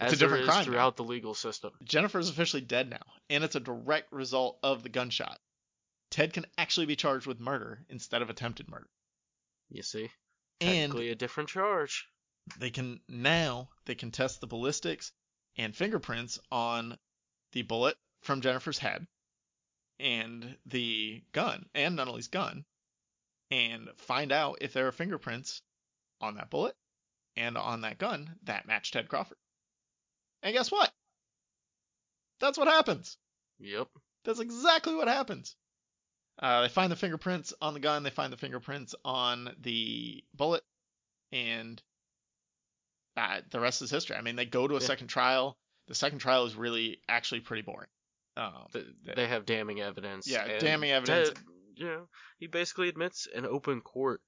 It's 0.00 0.12
a 0.12 0.16
different 0.16 0.42
is 0.42 0.48
crime 0.48 0.58
now. 0.58 0.64
throughout 0.64 0.96
the 0.96 1.04
legal 1.04 1.34
system. 1.34 1.72
Jennifer's 1.82 2.28
officially 2.28 2.62
dead 2.62 2.88
now, 2.88 3.02
and 3.28 3.42
it's 3.42 3.56
a 3.56 3.60
direct 3.60 4.12
result 4.12 4.58
of 4.62 4.82
the 4.82 4.88
gunshot. 4.88 5.38
Ted 6.10 6.32
can 6.32 6.46
actually 6.56 6.86
be 6.86 6.96
charged 6.96 7.26
with 7.26 7.40
murder 7.40 7.84
instead 7.88 8.22
of 8.22 8.30
attempted 8.30 8.68
murder. 8.68 8.88
You 9.68 9.82
see, 9.82 10.10
And 10.60 10.90
technically 10.92 11.10
a 11.10 11.14
different 11.14 11.48
charge. 11.50 12.08
they 12.58 12.70
can 12.70 13.00
now 13.08 13.68
they 13.84 13.94
can 13.94 14.10
test 14.10 14.40
the 14.40 14.46
ballistics 14.46 15.12
and 15.56 15.76
fingerprints 15.76 16.38
on 16.50 16.98
the 17.52 17.62
bullet 17.62 17.96
from 18.22 18.40
Jennifer's 18.40 18.78
head 18.78 19.06
and 19.98 20.56
the 20.64 21.22
gun 21.32 21.68
and 21.74 21.96
Nunnally's 21.96 22.28
gun 22.28 22.64
and 23.50 23.88
find 23.96 24.32
out 24.32 24.58
if 24.60 24.72
there 24.72 24.86
are 24.86 24.92
fingerprints 24.92 25.60
on 26.20 26.36
that 26.36 26.50
bullet 26.50 26.76
and 27.36 27.58
on 27.58 27.80
that 27.82 27.98
gun 27.98 28.38
that 28.44 28.66
match 28.66 28.92
Ted 28.92 29.08
Crawford. 29.08 29.36
And 30.42 30.54
guess 30.54 30.70
what? 30.70 30.90
That's 32.40 32.58
what 32.58 32.68
happens. 32.68 33.16
Yep. 33.58 33.88
That's 34.24 34.40
exactly 34.40 34.94
what 34.94 35.08
happens. 35.08 35.56
Uh, 36.40 36.62
they 36.62 36.68
find 36.68 36.92
the 36.92 36.96
fingerprints 36.96 37.52
on 37.60 37.74
the 37.74 37.80
gun. 37.80 38.04
They 38.04 38.10
find 38.10 38.32
the 38.32 38.36
fingerprints 38.36 38.94
on 39.04 39.50
the 39.60 40.22
bullet, 40.34 40.62
and 41.32 41.82
uh, 43.16 43.40
the 43.50 43.58
rest 43.58 43.82
is 43.82 43.90
history. 43.90 44.14
I 44.16 44.20
mean, 44.22 44.36
they 44.36 44.44
go 44.44 44.68
to 44.68 44.76
a 44.76 44.80
Yeah. 44.80 44.86
second 44.86 45.08
trial. 45.08 45.58
The 45.88 45.94
second 45.96 46.20
trial 46.20 46.44
is 46.44 46.54
really 46.54 47.00
actually 47.08 47.40
pretty 47.40 47.62
boring. 47.62 47.88
Um, 48.36 48.66
Th- 48.72 48.86
They 49.16 49.26
have 49.26 49.46
damning 49.46 49.80
evidence. 49.80 50.28
Yeah, 50.28 50.58
damning 50.58 50.92
evidence. 50.92 51.30
Ted, 51.30 51.38
you 51.74 51.86
know, 51.86 52.08
he 52.38 52.46
basically 52.46 52.88
admits 52.88 53.26
in 53.26 53.44
open 53.44 53.80
court 53.80 54.20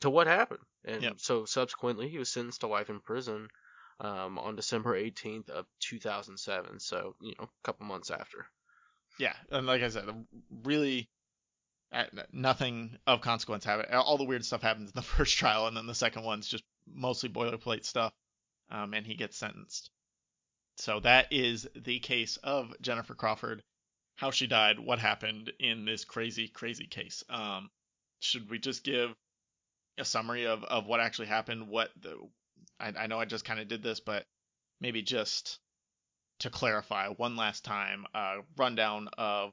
to 0.00 0.08
what 0.08 0.26
happened, 0.28 0.62
and 0.84 1.02
Yep. 1.02 1.20
so 1.20 1.44
subsequently 1.44 2.08
he 2.08 2.16
was 2.16 2.30
sentenced 2.30 2.60
to 2.62 2.68
life 2.68 2.88
in 2.88 3.00
prison 3.00 3.48
um, 4.00 4.38
on 4.38 4.56
December 4.56 5.00
18th 5.00 5.50
of 5.50 5.66
2007. 5.80 6.80
So 6.80 7.14
you 7.20 7.34
know, 7.38 7.44
a 7.44 7.64
couple 7.64 7.86
months 7.86 8.10
after. 8.10 8.46
yeah, 9.18 9.34
and 9.50 9.66
like 9.66 9.82
I 9.82 9.88
said, 9.88 10.04
really, 10.64 11.08
uh, 11.92 12.04
nothing 12.32 12.98
of 13.06 13.20
consequence 13.20 13.64
happened. 13.64 13.92
All 13.92 14.18
the 14.18 14.24
weird 14.24 14.44
stuff 14.44 14.62
happens 14.62 14.90
in 14.90 14.94
the 14.94 15.02
first 15.16 15.36
trial, 15.36 15.66
and 15.66 15.76
then 15.76 15.86
the 15.86 15.94
second 15.94 16.24
one's 16.24 16.48
just 16.48 16.64
mostly 16.86 17.28
boilerplate 17.28 17.84
stuff, 17.84 18.12
um, 18.70 18.94
and 18.94 19.06
he 19.06 19.14
gets 19.14 19.36
sentenced. 19.36 19.90
So 20.76 21.00
that 21.00 21.32
is 21.32 21.66
the 21.74 21.98
case 21.98 22.36
of 22.36 22.72
Jennifer 22.80 23.14
Crawford, 23.14 23.62
how 24.16 24.30
she 24.30 24.46
died, 24.46 24.78
what 24.78 25.00
happened 25.00 25.52
in 25.58 25.84
this 25.84 26.04
crazy, 26.04 26.46
crazy 26.46 26.86
case. 26.86 27.24
Um, 27.28 27.70
should 28.20 28.48
we 28.48 28.58
just 28.60 28.84
give 28.84 29.10
a 29.98 30.04
summary 30.04 30.46
of, 30.46 30.62
of 30.62 30.86
what 30.86 31.00
actually 31.00 31.26
happened? 31.28 31.68
What 31.68 31.90
the 32.00 32.16
I, 32.80 32.92
I 32.96 33.06
know 33.06 33.20
I 33.20 33.24
just 33.24 33.44
kind 33.44 33.60
of 33.60 33.68
did 33.68 33.82
this, 33.82 34.00
but 34.00 34.24
maybe 34.80 35.02
just 35.02 35.58
to 36.40 36.50
clarify 36.50 37.08
one 37.08 37.36
last 37.36 37.64
time, 37.64 38.06
a 38.14 38.38
rundown 38.56 39.08
of 39.18 39.52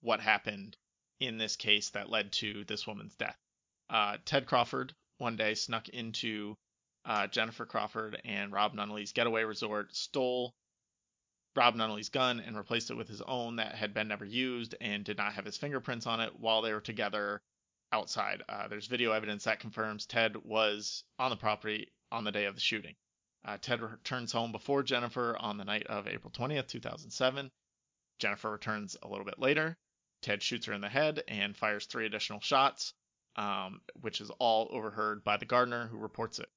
what 0.00 0.20
happened 0.20 0.76
in 1.20 1.38
this 1.38 1.56
case 1.56 1.90
that 1.90 2.10
led 2.10 2.32
to 2.32 2.64
this 2.64 2.86
woman's 2.86 3.14
death. 3.16 3.38
Uh, 3.88 4.16
Ted 4.24 4.46
Crawford 4.46 4.92
one 5.18 5.36
day 5.36 5.54
snuck 5.54 5.88
into 5.88 6.56
uh, 7.04 7.26
Jennifer 7.28 7.66
Crawford 7.66 8.20
and 8.24 8.52
Rob 8.52 8.74
Nunnally's 8.74 9.12
getaway 9.12 9.44
resort, 9.44 9.94
stole 9.94 10.54
Rob 11.54 11.76
Nunnally's 11.76 12.08
gun, 12.08 12.40
and 12.40 12.56
replaced 12.56 12.90
it 12.90 12.96
with 12.96 13.08
his 13.08 13.22
own 13.22 13.56
that 13.56 13.74
had 13.74 13.94
been 13.94 14.08
never 14.08 14.24
used 14.24 14.74
and 14.80 15.04
did 15.04 15.16
not 15.18 15.34
have 15.34 15.44
his 15.44 15.56
fingerprints 15.56 16.06
on 16.06 16.20
it 16.20 16.38
while 16.40 16.62
they 16.62 16.72
were 16.72 16.80
together 16.80 17.40
outside. 17.92 18.42
Uh, 18.48 18.66
there's 18.66 18.86
video 18.86 19.12
evidence 19.12 19.44
that 19.44 19.60
confirms 19.60 20.06
Ted 20.06 20.36
was 20.44 21.04
on 21.18 21.30
the 21.30 21.36
property 21.36 21.92
on 22.14 22.24
the 22.24 22.32
day 22.32 22.44
of 22.44 22.54
the 22.54 22.60
shooting. 22.60 22.94
Uh, 23.44 23.58
Ted 23.60 23.82
returns 23.82 24.32
home 24.32 24.52
before 24.52 24.82
Jennifer 24.82 25.36
on 25.38 25.58
the 25.58 25.64
night 25.64 25.86
of 25.88 26.06
April 26.06 26.30
20th, 26.30 26.68
2007. 26.68 27.50
Jennifer 28.18 28.50
returns 28.50 28.96
a 29.02 29.08
little 29.08 29.24
bit 29.24 29.38
later. 29.38 29.76
Ted 30.22 30.42
shoots 30.42 30.66
her 30.66 30.72
in 30.72 30.80
the 30.80 30.88
head 30.88 31.22
and 31.28 31.56
fires 31.56 31.86
three 31.86 32.06
additional 32.06 32.40
shots, 32.40 32.94
um, 33.36 33.82
which 34.00 34.20
is 34.20 34.30
all 34.38 34.68
overheard 34.70 35.24
by 35.24 35.36
the 35.36 35.44
gardener 35.44 35.88
who 35.88 35.98
reports 35.98 36.38
it. 36.38 36.48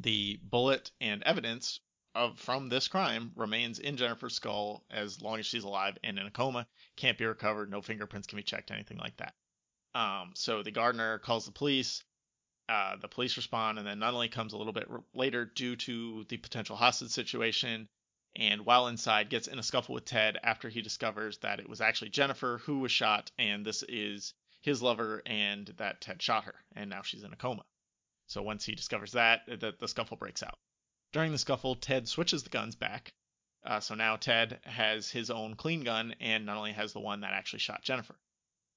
The 0.00 0.38
bullet 0.42 0.90
and 1.00 1.22
evidence 1.22 1.80
of 2.14 2.38
from 2.38 2.68
this 2.68 2.88
crime 2.88 3.32
remains 3.36 3.78
in 3.78 3.96
Jennifer's 3.96 4.34
skull 4.34 4.84
as 4.90 5.22
long 5.22 5.38
as 5.38 5.46
she's 5.46 5.64
alive 5.64 5.96
and 6.02 6.18
in 6.18 6.26
a 6.26 6.30
coma. 6.30 6.66
Can't 6.96 7.16
be 7.16 7.24
recovered. 7.24 7.70
No 7.70 7.80
fingerprints 7.80 8.26
can 8.26 8.36
be 8.36 8.42
checked. 8.42 8.70
Anything 8.70 8.98
like 8.98 9.16
that. 9.18 9.34
Um, 9.94 10.32
so 10.34 10.62
the 10.62 10.70
gardener 10.70 11.18
calls 11.20 11.46
the 11.46 11.52
police. 11.52 12.04
Uh, 12.68 12.96
the 12.96 13.08
police 13.08 13.36
respond, 13.36 13.78
and 13.78 13.86
then 13.86 14.00
Nunnally 14.00 14.30
comes 14.30 14.52
a 14.52 14.56
little 14.58 14.72
bit 14.72 14.88
later 15.14 15.44
due 15.44 15.76
to 15.76 16.24
the 16.28 16.36
potential 16.36 16.76
hostage 16.76 17.10
situation. 17.10 17.88
And 18.34 18.66
while 18.66 18.88
inside, 18.88 19.30
gets 19.30 19.46
in 19.48 19.58
a 19.58 19.62
scuffle 19.62 19.94
with 19.94 20.04
Ted 20.04 20.36
after 20.42 20.68
he 20.68 20.82
discovers 20.82 21.38
that 21.38 21.60
it 21.60 21.68
was 21.68 21.80
actually 21.80 22.10
Jennifer 22.10 22.58
who 22.58 22.80
was 22.80 22.92
shot, 22.92 23.30
and 23.38 23.64
this 23.64 23.82
is 23.88 24.34
his 24.60 24.82
lover, 24.82 25.22
and 25.24 25.66
that 25.78 26.00
Ted 26.00 26.20
shot 26.20 26.44
her, 26.44 26.54
and 26.74 26.90
now 26.90 27.02
she's 27.02 27.22
in 27.22 27.32
a 27.32 27.36
coma. 27.36 27.64
So 28.26 28.42
once 28.42 28.64
he 28.64 28.74
discovers 28.74 29.12
that, 29.12 29.46
the, 29.46 29.74
the 29.78 29.88
scuffle 29.88 30.16
breaks 30.16 30.42
out. 30.42 30.58
During 31.12 31.32
the 31.32 31.38
scuffle, 31.38 31.76
Ted 31.76 32.08
switches 32.08 32.42
the 32.42 32.50
guns 32.50 32.74
back. 32.74 33.12
Uh, 33.64 33.80
so 33.80 33.94
now 33.94 34.16
Ted 34.16 34.60
has 34.64 35.08
his 35.08 35.30
own 35.30 35.54
clean 35.54 35.84
gun, 35.84 36.14
and 36.20 36.44
not 36.44 36.56
only 36.56 36.72
has 36.72 36.92
the 36.92 37.00
one 37.00 37.20
that 37.20 37.32
actually 37.32 37.60
shot 37.60 37.82
Jennifer. 37.82 38.16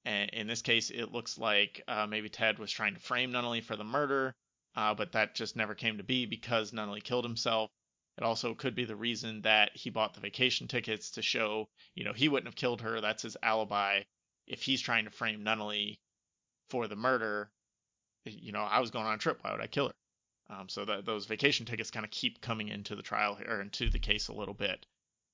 And 0.06 0.30
in 0.32 0.48
this 0.48 0.62
case, 0.62 0.90
it 0.90 1.12
looks 1.12 1.38
like 1.38 1.84
uh, 1.88 2.08
maybe 2.08 2.30
Ted 2.30 2.58
was 2.58 2.72
trying 2.72 2.94
to 2.94 3.00
frame 3.00 3.32
Nunnally 3.32 3.64
for 3.64 3.76
the 3.76 3.84
murder, 3.84 4.36
uh, 4.76 4.94
but 4.94 5.12
that 5.12 5.36
just 5.36 5.56
never 5.56 5.76
came 5.76 5.98
to 5.98 6.04
be 6.04 6.26
because 6.26 6.72
Nunnally 6.72 7.04
killed 7.04 7.26
himself. 7.26 7.70
It 8.18 8.24
also 8.24 8.54
could 8.54 8.76
be 8.76 8.86
the 8.86 8.96
reason 8.96 9.42
that 9.42 9.72
he 9.76 9.90
bought 9.90 10.14
the 10.14 10.20
vacation 10.20 10.68
tickets 10.68 11.12
to 11.12 11.22
show, 11.22 11.70
you 11.96 12.04
know, 12.04 12.14
he 12.14 12.28
wouldn't 12.28 12.48
have 12.48 12.56
killed 12.56 12.82
her. 12.82 13.00
That's 13.00 13.24
his 13.24 13.38
alibi. 13.42 14.02
If 14.48 14.62
he's 14.62 14.82
trying 14.82 15.06
to 15.06 15.12
frame 15.12 15.44
Nunnally 15.44 16.00
for 16.70 16.88
the 16.88 16.96
murder, 16.96 17.52
you 18.26 18.52
know, 18.52 18.62
I 18.62 18.80
was 18.80 18.92
going 18.92 19.06
on 19.06 19.16
a 19.16 19.18
trip. 19.18 19.40
Why 19.42 19.52
would 19.52 19.62
I 19.62 19.68
kill 19.68 19.88
her? 19.88 19.94
Um, 20.50 20.68
so 20.68 20.84
that 20.86 21.06
those 21.06 21.28
vacation 21.28 21.66
tickets 21.66 21.92
kind 21.92 22.06
of 22.06 22.12
keep 22.12 22.42
coming 22.42 22.70
into 22.70 22.96
the 22.96 23.04
trial 23.04 23.38
or 23.48 23.62
into 23.62 23.90
the 23.90 24.00
case 24.00 24.28
a 24.28 24.34
little 24.34 24.54
bit. 24.54 24.86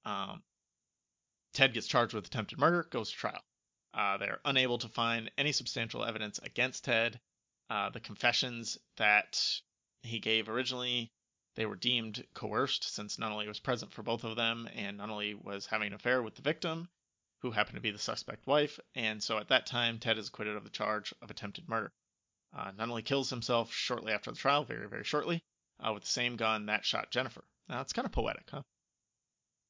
Um, 0.03 0.43
Ted 1.53 1.73
gets 1.73 1.87
charged 1.87 2.13
with 2.13 2.27
attempted 2.27 2.59
murder, 2.59 2.85
goes 2.91 3.09
to 3.09 3.15
trial. 3.15 3.41
Uh, 3.95 4.17
they're 4.17 4.41
unable 4.43 4.77
to 4.77 4.89
find 4.89 5.31
any 5.37 5.53
substantial 5.53 6.03
evidence 6.03 6.37
against 6.43 6.83
Ted. 6.83 7.19
Uh, 7.69 7.89
the 7.89 8.01
confessions 8.01 8.77
that 8.97 9.41
he 10.03 10.19
gave 10.19 10.49
originally, 10.49 11.13
they 11.55 11.65
were 11.65 11.77
deemed 11.77 12.25
coerced 12.33 12.93
since 12.93 13.15
Nunnally 13.15 13.47
was 13.47 13.59
present 13.59 13.93
for 13.93 14.03
both 14.03 14.25
of 14.25 14.35
them, 14.35 14.67
and 14.75 14.99
Nunnally 14.99 15.33
was 15.33 15.65
having 15.65 15.87
an 15.87 15.93
affair 15.93 16.21
with 16.21 16.35
the 16.35 16.41
victim, 16.41 16.89
who 17.41 17.51
happened 17.51 17.75
to 17.75 17.81
be 17.81 17.91
the 17.91 17.97
suspect 17.97 18.45
wife, 18.45 18.79
and 18.95 19.23
so 19.23 19.37
at 19.37 19.47
that 19.47 19.65
time, 19.65 19.97
Ted 19.97 20.17
is 20.17 20.27
acquitted 20.27 20.57
of 20.57 20.65
the 20.65 20.69
charge 20.69 21.13
of 21.21 21.31
attempted 21.31 21.69
murder. 21.69 21.93
Uh, 22.53 22.71
Nunnally 22.73 23.03
kills 23.03 23.29
himself 23.29 23.73
shortly 23.73 24.11
after 24.11 24.29
the 24.29 24.37
trial, 24.37 24.65
very, 24.65 24.89
very 24.89 25.05
shortly, 25.05 25.41
uh, 25.79 25.93
with 25.93 26.03
the 26.03 26.09
same 26.09 26.35
gun 26.35 26.65
that 26.65 26.85
shot 26.85 27.11
Jennifer. 27.11 27.45
Now, 27.69 27.81
it's 27.81 27.93
kind 27.93 28.05
of 28.05 28.11
poetic, 28.11 28.49
huh? 28.51 28.61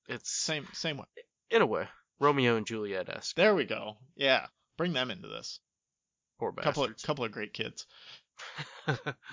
It's 0.07 0.31
Same, 0.31 0.67
same 0.73 0.97
way. 0.97 1.05
in 1.51 1.61
a 1.61 1.65
way 1.65 1.87
Romeo 2.19 2.55
and 2.55 2.65
Juliet 2.65 3.09
esque. 3.09 3.35
There 3.35 3.55
we 3.55 3.65
go. 3.65 3.97
Yeah, 4.15 4.47
bring 4.77 4.93
them 4.93 5.11
into 5.11 5.27
this. 5.27 5.59
Poor 6.39 6.51
Couple 6.51 6.83
of, 6.83 6.89
bastards. 6.89 7.03
couple 7.03 7.25
of 7.25 7.31
great 7.31 7.53
kids. 7.53 7.85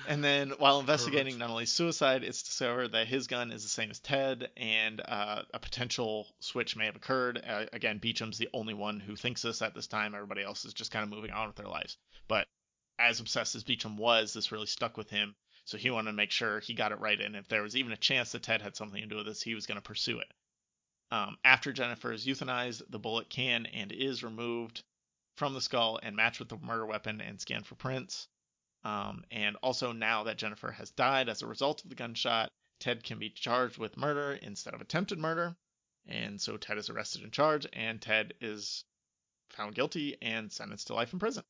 And 0.08 0.22
then, 0.22 0.50
while 0.58 0.80
investigating 0.80 1.36
Nunnally's 1.36 1.72
suicide, 1.72 2.22
it's 2.22 2.42
discovered 2.42 2.92
that 2.92 3.08
his 3.08 3.26
gun 3.26 3.50
is 3.50 3.62
the 3.62 3.68
same 3.68 3.90
as 3.90 4.00
Ted, 4.00 4.50
and 4.56 5.00
uh, 5.00 5.42
a 5.52 5.58
potential 5.58 6.28
switch 6.40 6.76
may 6.76 6.86
have 6.86 6.96
occurred. 6.96 7.42
Uh, 7.46 7.66
again, 7.72 7.98
Beecham's 7.98 8.38
the 8.38 8.48
only 8.54 8.74
one 8.74 9.00
who 9.00 9.16
thinks 9.16 9.42
this 9.42 9.60
at 9.60 9.74
this 9.74 9.88
time. 9.88 10.14
Everybody 10.14 10.42
else 10.42 10.64
is 10.64 10.72
just 10.72 10.90
kind 10.90 11.02
of 11.02 11.10
moving 11.10 11.32
on 11.32 11.48
with 11.48 11.56
their 11.56 11.68
lives. 11.68 11.98
But 12.28 12.46
as 12.98 13.20
obsessed 13.20 13.54
as 13.54 13.64
Beecham 13.64 13.96
was, 13.96 14.32
this 14.32 14.52
really 14.52 14.66
stuck 14.66 14.96
with 14.96 15.10
him. 15.10 15.34
So 15.64 15.76
he 15.78 15.90
wanted 15.90 16.10
to 16.10 16.16
make 16.16 16.30
sure 16.30 16.60
he 16.60 16.74
got 16.74 16.92
it 16.92 17.00
right, 17.00 17.20
and 17.20 17.36
if 17.36 17.48
there 17.48 17.62
was 17.62 17.76
even 17.76 17.92
a 17.92 17.96
chance 17.96 18.32
that 18.32 18.42
Ted 18.42 18.62
had 18.62 18.76
something 18.76 19.00
to 19.00 19.08
do 19.08 19.16
with 19.16 19.26
this, 19.26 19.42
he 19.42 19.54
was 19.54 19.66
going 19.66 19.76
to 19.76 19.82
pursue 19.82 20.18
it. 20.18 20.32
Um, 21.12 21.36
after 21.44 21.74
Jennifer 21.74 22.10
is 22.10 22.24
euthanized, 22.24 22.84
the 22.88 22.98
bullet 22.98 23.28
can 23.28 23.66
and 23.66 23.92
is 23.92 24.24
removed 24.24 24.82
from 25.36 25.52
the 25.52 25.60
skull 25.60 26.00
and 26.02 26.16
matched 26.16 26.38
with 26.38 26.48
the 26.48 26.56
murder 26.56 26.86
weapon 26.86 27.20
and 27.20 27.38
scanned 27.38 27.66
for 27.66 27.74
prints. 27.74 28.28
Um, 28.82 29.22
and 29.30 29.56
also, 29.56 29.92
now 29.92 30.24
that 30.24 30.38
Jennifer 30.38 30.72
has 30.72 30.90
died 30.90 31.28
as 31.28 31.42
a 31.42 31.46
result 31.46 31.84
of 31.84 31.90
the 31.90 31.96
gunshot, 31.96 32.50
Ted 32.80 33.04
can 33.04 33.18
be 33.18 33.28
charged 33.28 33.76
with 33.76 33.98
murder 33.98 34.32
instead 34.40 34.72
of 34.72 34.80
attempted 34.80 35.18
murder. 35.18 35.54
And 36.06 36.40
so 36.40 36.56
Ted 36.56 36.78
is 36.78 36.88
arrested 36.88 37.22
and 37.22 37.32
charged, 37.32 37.68
and 37.74 38.00
Ted 38.00 38.32
is 38.40 38.86
found 39.50 39.74
guilty 39.74 40.16
and 40.22 40.50
sentenced 40.50 40.86
to 40.86 40.94
life 40.94 41.12
in 41.12 41.18
prison. 41.18 41.44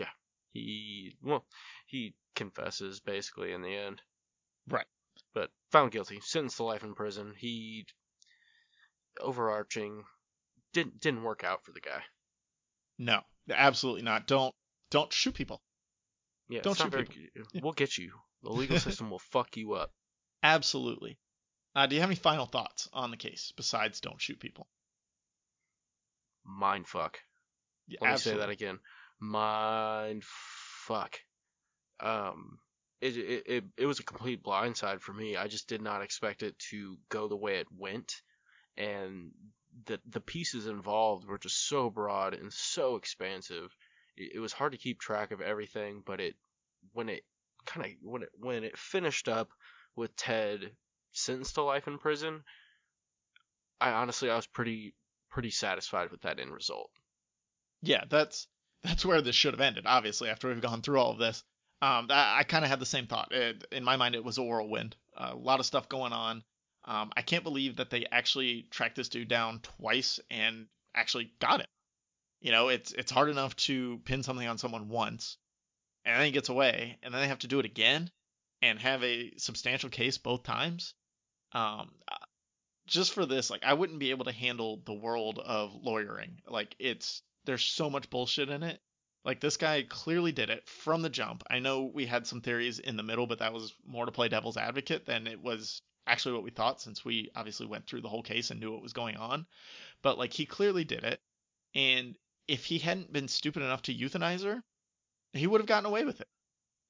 Yeah. 0.00 0.08
He 0.54 1.18
well, 1.22 1.44
he 1.84 2.14
confesses 2.34 2.98
basically 2.98 3.52
in 3.52 3.60
the 3.60 3.76
end. 3.76 4.00
Right. 4.66 4.86
But 5.34 5.50
found 5.70 5.92
guilty, 5.92 6.20
sentenced 6.22 6.56
to 6.56 6.64
life 6.64 6.82
in 6.82 6.94
prison. 6.94 7.34
He 7.36 7.84
overarching 9.20 10.04
didn't 10.72 11.00
didn't 11.00 11.22
work 11.22 11.44
out 11.44 11.64
for 11.64 11.72
the 11.72 11.80
guy. 11.80 12.02
No, 12.98 13.20
absolutely 13.50 14.02
not. 14.02 14.26
Don't 14.26 14.54
don't 14.90 15.12
shoot 15.12 15.34
people. 15.34 15.62
Yeah, 16.48 16.60
Don't 16.60 16.76
shoot 16.76 16.92
people. 16.92 17.14
We'll 17.62 17.72
get 17.72 17.96
you. 17.96 18.12
The 18.42 18.50
legal 18.50 18.78
system 18.80 19.10
will 19.10 19.18
fuck 19.18 19.56
you 19.56 19.72
up. 19.72 19.90
Absolutely. 20.42 21.18
Uh, 21.74 21.86
do 21.86 21.94
you 21.94 22.00
have 22.00 22.10
any 22.10 22.16
final 22.16 22.46
thoughts 22.46 22.88
on 22.92 23.10
the 23.10 23.16
case 23.16 23.52
besides 23.56 24.00
don't 24.00 24.20
shoot 24.20 24.38
people? 24.38 24.68
Mind 26.44 26.86
fuck. 26.86 27.18
Yeah, 27.86 27.98
Let 28.02 28.12
me 28.12 28.16
say 28.18 28.36
that 28.36 28.50
again. 28.50 28.78
Mind 29.20 30.24
fuck. 30.24 31.18
Um, 32.00 32.58
it, 33.00 33.16
it 33.16 33.42
it 33.46 33.64
it 33.78 33.86
was 33.86 34.00
a 34.00 34.04
complete 34.04 34.42
blindside 34.42 35.00
for 35.00 35.12
me. 35.12 35.36
I 35.36 35.46
just 35.46 35.68
did 35.68 35.80
not 35.80 36.02
expect 36.02 36.42
it 36.42 36.58
to 36.70 36.98
go 37.08 37.28
the 37.28 37.36
way 37.36 37.56
it 37.56 37.68
went, 37.76 38.20
and 38.76 39.32
the 39.86 40.00
the 40.08 40.20
pieces 40.20 40.66
involved 40.66 41.26
were 41.26 41.38
just 41.38 41.66
so 41.68 41.90
broad 41.90 42.34
and 42.34 42.52
so 42.52 42.96
expansive. 42.96 43.74
It, 44.16 44.32
it 44.36 44.38
was 44.40 44.52
hard 44.52 44.72
to 44.72 44.78
keep 44.78 45.00
track 45.00 45.30
of 45.32 45.40
everything, 45.40 46.02
but 46.04 46.20
it 46.20 46.36
when 46.92 47.08
it 47.08 47.24
kind 47.66 47.86
of 47.86 47.92
when 48.02 48.22
it 48.22 48.30
when 48.38 48.64
it 48.64 48.78
finished 48.78 49.28
up 49.28 49.50
with 49.96 50.14
Ted 50.16 50.70
sentenced 51.12 51.54
to 51.54 51.62
life 51.62 51.86
in 51.86 51.98
prison, 51.98 52.42
I 53.80 53.92
honestly 53.92 54.30
I 54.30 54.36
was 54.36 54.46
pretty 54.46 54.94
pretty 55.30 55.50
satisfied 55.50 56.10
with 56.10 56.22
that 56.22 56.38
end 56.38 56.52
result. 56.52 56.90
yeah, 57.82 58.04
that's 58.08 58.46
that's 58.82 59.04
where 59.04 59.22
this 59.22 59.36
should 59.36 59.54
have 59.54 59.60
ended. 59.60 59.84
Obviously, 59.86 60.28
after 60.28 60.48
we've 60.48 60.60
gone 60.60 60.82
through 60.82 60.98
all 60.98 61.12
of 61.12 61.18
this, 61.18 61.44
um, 61.80 62.08
I, 62.10 62.40
I 62.40 62.42
kind 62.44 62.64
of 62.64 62.70
had 62.70 62.80
the 62.80 62.86
same 62.86 63.06
thought. 63.06 63.32
It, 63.32 63.64
in 63.72 63.84
my 63.84 63.96
mind, 63.96 64.14
it 64.14 64.24
was 64.24 64.38
a 64.38 64.42
whirlwind. 64.42 64.96
a 65.16 65.34
lot 65.34 65.60
of 65.60 65.66
stuff 65.66 65.88
going 65.88 66.12
on. 66.12 66.42
Um, 66.84 67.12
I 67.16 67.22
can't 67.22 67.44
believe 67.44 67.76
that 67.76 67.90
they 67.90 68.06
actually 68.10 68.66
tracked 68.70 68.96
this 68.96 69.08
dude 69.08 69.28
down 69.28 69.60
twice 69.60 70.18
and 70.30 70.66
actually 70.94 71.32
got 71.38 71.60
him. 71.60 71.66
You 72.40 72.50
know, 72.50 72.68
it's 72.68 72.92
it's 72.92 73.12
hard 73.12 73.28
enough 73.28 73.54
to 73.56 73.98
pin 74.04 74.22
something 74.22 74.46
on 74.46 74.58
someone 74.58 74.88
once, 74.88 75.36
and 76.04 76.16
then 76.16 76.26
he 76.26 76.32
gets 76.32 76.48
away, 76.48 76.98
and 77.02 77.14
then 77.14 77.20
they 77.20 77.28
have 77.28 77.38
to 77.40 77.46
do 77.46 77.60
it 77.60 77.66
again, 77.66 78.10
and 78.62 78.78
have 78.80 79.02
a 79.04 79.32
substantial 79.36 79.90
case 79.90 80.18
both 80.18 80.42
times. 80.42 80.94
Um, 81.52 81.92
uh, 82.10 82.16
just 82.86 83.12
for 83.12 83.26
this, 83.26 83.48
like 83.48 83.62
I 83.64 83.74
wouldn't 83.74 84.00
be 84.00 84.10
able 84.10 84.24
to 84.24 84.32
handle 84.32 84.82
the 84.84 84.92
world 84.92 85.38
of 85.38 85.74
lawyering. 85.74 86.40
Like 86.48 86.74
it's 86.80 87.22
there's 87.44 87.64
so 87.64 87.88
much 87.88 88.10
bullshit 88.10 88.50
in 88.50 88.64
it. 88.64 88.80
Like 89.24 89.40
this 89.40 89.56
guy 89.56 89.84
clearly 89.88 90.32
did 90.32 90.50
it 90.50 90.68
from 90.68 91.02
the 91.02 91.10
jump. 91.10 91.44
I 91.48 91.60
know 91.60 91.84
we 91.94 92.06
had 92.06 92.26
some 92.26 92.40
theories 92.40 92.80
in 92.80 92.96
the 92.96 93.04
middle, 93.04 93.28
but 93.28 93.38
that 93.38 93.52
was 93.52 93.72
more 93.86 94.04
to 94.04 94.10
play 94.10 94.28
devil's 94.28 94.56
advocate 94.56 95.06
than 95.06 95.28
it 95.28 95.40
was 95.40 95.80
actually 96.06 96.32
what 96.34 96.42
we 96.42 96.50
thought 96.50 96.80
since 96.80 97.04
we 97.04 97.30
obviously 97.34 97.66
went 97.66 97.86
through 97.86 98.00
the 98.00 98.08
whole 98.08 98.22
case 98.22 98.50
and 98.50 98.60
knew 98.60 98.72
what 98.72 98.82
was 98.82 98.92
going 98.92 99.16
on. 99.16 99.46
But 100.02 100.18
like 100.18 100.32
he 100.32 100.46
clearly 100.46 100.84
did 100.84 101.04
it. 101.04 101.20
And 101.74 102.16
if 102.48 102.64
he 102.64 102.78
hadn't 102.78 103.12
been 103.12 103.28
stupid 103.28 103.62
enough 103.62 103.82
to 103.82 103.94
euthanize 103.94 104.44
her, 104.44 104.62
he 105.32 105.46
would 105.46 105.60
have 105.60 105.68
gotten 105.68 105.86
away 105.86 106.04
with 106.04 106.20
it. 106.20 106.28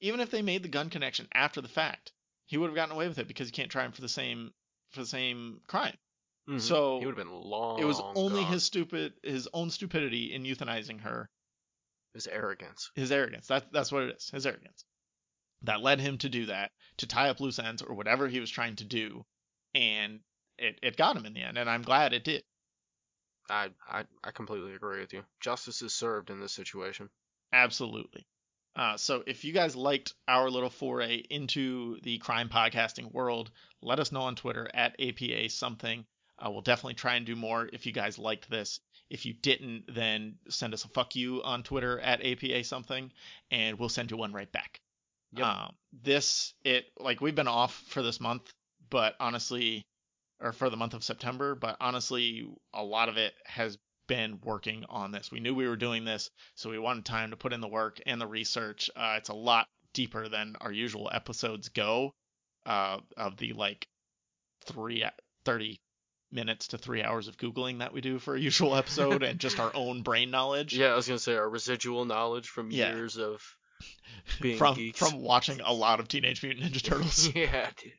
Even 0.00 0.20
if 0.20 0.30
they 0.30 0.42
made 0.42 0.62
the 0.62 0.68
gun 0.68 0.90
connection 0.90 1.28
after 1.32 1.60
the 1.60 1.68
fact, 1.68 2.12
he 2.46 2.56
would 2.56 2.66
have 2.66 2.74
gotten 2.74 2.94
away 2.94 3.06
with 3.06 3.18
it 3.18 3.28
because 3.28 3.46
you 3.48 3.52
can't 3.52 3.70
try 3.70 3.84
him 3.84 3.92
for 3.92 4.00
the 4.00 4.08
same 4.08 4.52
for 4.90 5.00
the 5.00 5.06
same 5.06 5.60
crime. 5.68 5.96
Mhm. 6.48 6.60
So 6.60 6.98
he 6.98 7.06
would 7.06 7.16
have 7.16 7.24
been 7.24 7.34
long. 7.34 7.78
it 7.80 7.84
was 7.84 8.00
only 8.00 8.42
gone. 8.42 8.52
his 8.52 8.64
stupid 8.64 9.14
his 9.22 9.48
own 9.52 9.70
stupidity 9.70 10.34
in 10.34 10.42
euthanizing 10.42 11.00
her 11.00 11.30
his 12.14 12.26
arrogance. 12.26 12.90
his 12.96 13.12
arrogance 13.12 13.46
that, 13.46 13.72
that's 13.72 13.92
what 13.92 14.02
it 14.02 14.16
is 14.16 14.28
his 14.30 14.44
arrogance 14.44 14.84
that 15.64 15.80
led 15.82 16.00
him 16.00 16.18
to 16.18 16.28
do 16.28 16.46
that 16.46 16.72
to 16.98 17.06
tie 17.06 17.28
up 17.28 17.40
loose 17.40 17.58
ends 17.58 17.82
or 17.82 17.94
whatever 17.94 18.28
he 18.28 18.40
was 18.40 18.50
trying 18.50 18.76
to 18.76 18.84
do 18.84 19.24
and 19.74 20.20
it, 20.58 20.78
it 20.82 20.96
got 20.96 21.16
him 21.16 21.26
in 21.26 21.34
the 21.34 21.42
end 21.42 21.58
and 21.58 21.68
i'm 21.70 21.82
glad 21.82 22.12
it 22.12 22.24
did. 22.24 22.42
I, 23.50 23.70
I 23.88 24.04
I 24.24 24.30
completely 24.30 24.74
agree 24.74 25.00
with 25.00 25.12
you. 25.12 25.24
Justice 25.40 25.82
is 25.82 25.94
served 25.94 26.30
in 26.30 26.40
this 26.40 26.52
situation. 26.52 27.10
absolutely. 27.52 28.26
Uh, 28.74 28.96
so 28.96 29.22
if 29.26 29.44
you 29.44 29.52
guys 29.52 29.76
liked 29.76 30.14
our 30.28 30.50
little 30.50 30.70
foray 30.70 31.16
into 31.16 32.00
the 32.02 32.18
crime 32.18 32.48
podcasting 32.48 33.12
world 33.12 33.50
let 33.82 34.00
us 34.00 34.12
know 34.12 34.22
on 34.22 34.36
twitter 34.36 34.70
at 34.74 34.96
apa 35.00 35.48
something. 35.50 36.06
Uh, 36.38 36.50
we'll 36.50 36.62
definitely 36.62 36.94
try 36.94 37.16
and 37.16 37.26
do 37.26 37.36
more 37.36 37.68
if 37.72 37.86
you 37.86 37.92
guys 37.92 38.18
liked 38.18 38.48
this. 38.50 38.80
If 39.10 39.26
you 39.26 39.34
didn't 39.34 39.84
then 39.88 40.38
send 40.48 40.74
us 40.74 40.84
a 40.84 40.88
fuck 40.88 41.16
you 41.16 41.42
on 41.42 41.62
twitter 41.62 41.98
at 42.00 42.24
apa 42.24 42.64
something 42.64 43.12
and 43.50 43.78
we'll 43.78 43.88
send 43.88 44.10
you 44.10 44.16
one 44.18 44.32
right 44.32 44.52
back 44.52 44.81
Yep. 45.34 45.46
Um, 45.46 45.72
this 46.02 46.54
it 46.64 46.86
like 46.98 47.20
we've 47.20 47.34
been 47.34 47.48
off 47.48 47.74
for 47.88 48.02
this 48.02 48.20
month, 48.20 48.50
but 48.90 49.14
honestly, 49.20 49.82
or 50.40 50.52
for 50.52 50.68
the 50.70 50.76
month 50.76 50.94
of 50.94 51.04
September, 51.04 51.54
but 51.54 51.76
honestly, 51.80 52.46
a 52.74 52.82
lot 52.82 53.08
of 53.08 53.16
it 53.16 53.32
has 53.44 53.78
been 54.08 54.40
working 54.42 54.84
on 54.88 55.12
this. 55.12 55.30
We 55.30 55.40
knew 55.40 55.54
we 55.54 55.68
were 55.68 55.76
doing 55.76 56.04
this, 56.04 56.28
so 56.54 56.68
we 56.70 56.78
wanted 56.78 57.04
time 57.04 57.30
to 57.30 57.36
put 57.36 57.52
in 57.52 57.60
the 57.60 57.68
work 57.68 58.00
and 58.04 58.20
the 58.20 58.26
research. 58.26 58.90
Uh, 58.96 59.14
it's 59.16 59.28
a 59.30 59.34
lot 59.34 59.66
deeper 59.94 60.28
than 60.28 60.56
our 60.60 60.72
usual 60.72 61.10
episodes 61.12 61.68
go. 61.68 62.12
Uh, 62.66 62.98
of 63.16 63.36
the 63.38 63.52
like 63.54 63.86
three 64.66 65.04
30 65.44 65.80
minutes 66.30 66.68
to 66.68 66.78
three 66.78 67.02
hours 67.02 67.28
of 67.28 67.36
googling 67.36 67.80
that 67.80 67.92
we 67.92 68.00
do 68.00 68.18
for 68.18 68.34
a 68.36 68.40
usual 68.40 68.74
episode, 68.76 69.22
and 69.22 69.38
just 69.40 69.58
our 69.60 69.70
own 69.74 70.02
brain 70.02 70.30
knowledge. 70.30 70.76
Yeah, 70.76 70.88
I 70.92 70.96
was 70.96 71.06
gonna 71.08 71.18
say 71.18 71.34
our 71.34 71.48
residual 71.48 72.04
knowledge 72.04 72.48
from 72.48 72.70
Yeah. 72.70 72.94
years 72.94 73.16
of 73.18 73.42
being 74.40 74.58
from 74.58 74.74
geeks. 74.74 74.98
from 74.98 75.20
watching 75.20 75.60
a 75.60 75.72
lot 75.72 76.00
of 76.00 76.08
Teenage 76.08 76.42
Mutant 76.42 76.72
Ninja 76.72 76.82
Turtles. 76.82 77.28
yeah, 77.34 77.68
dude. 77.76 77.92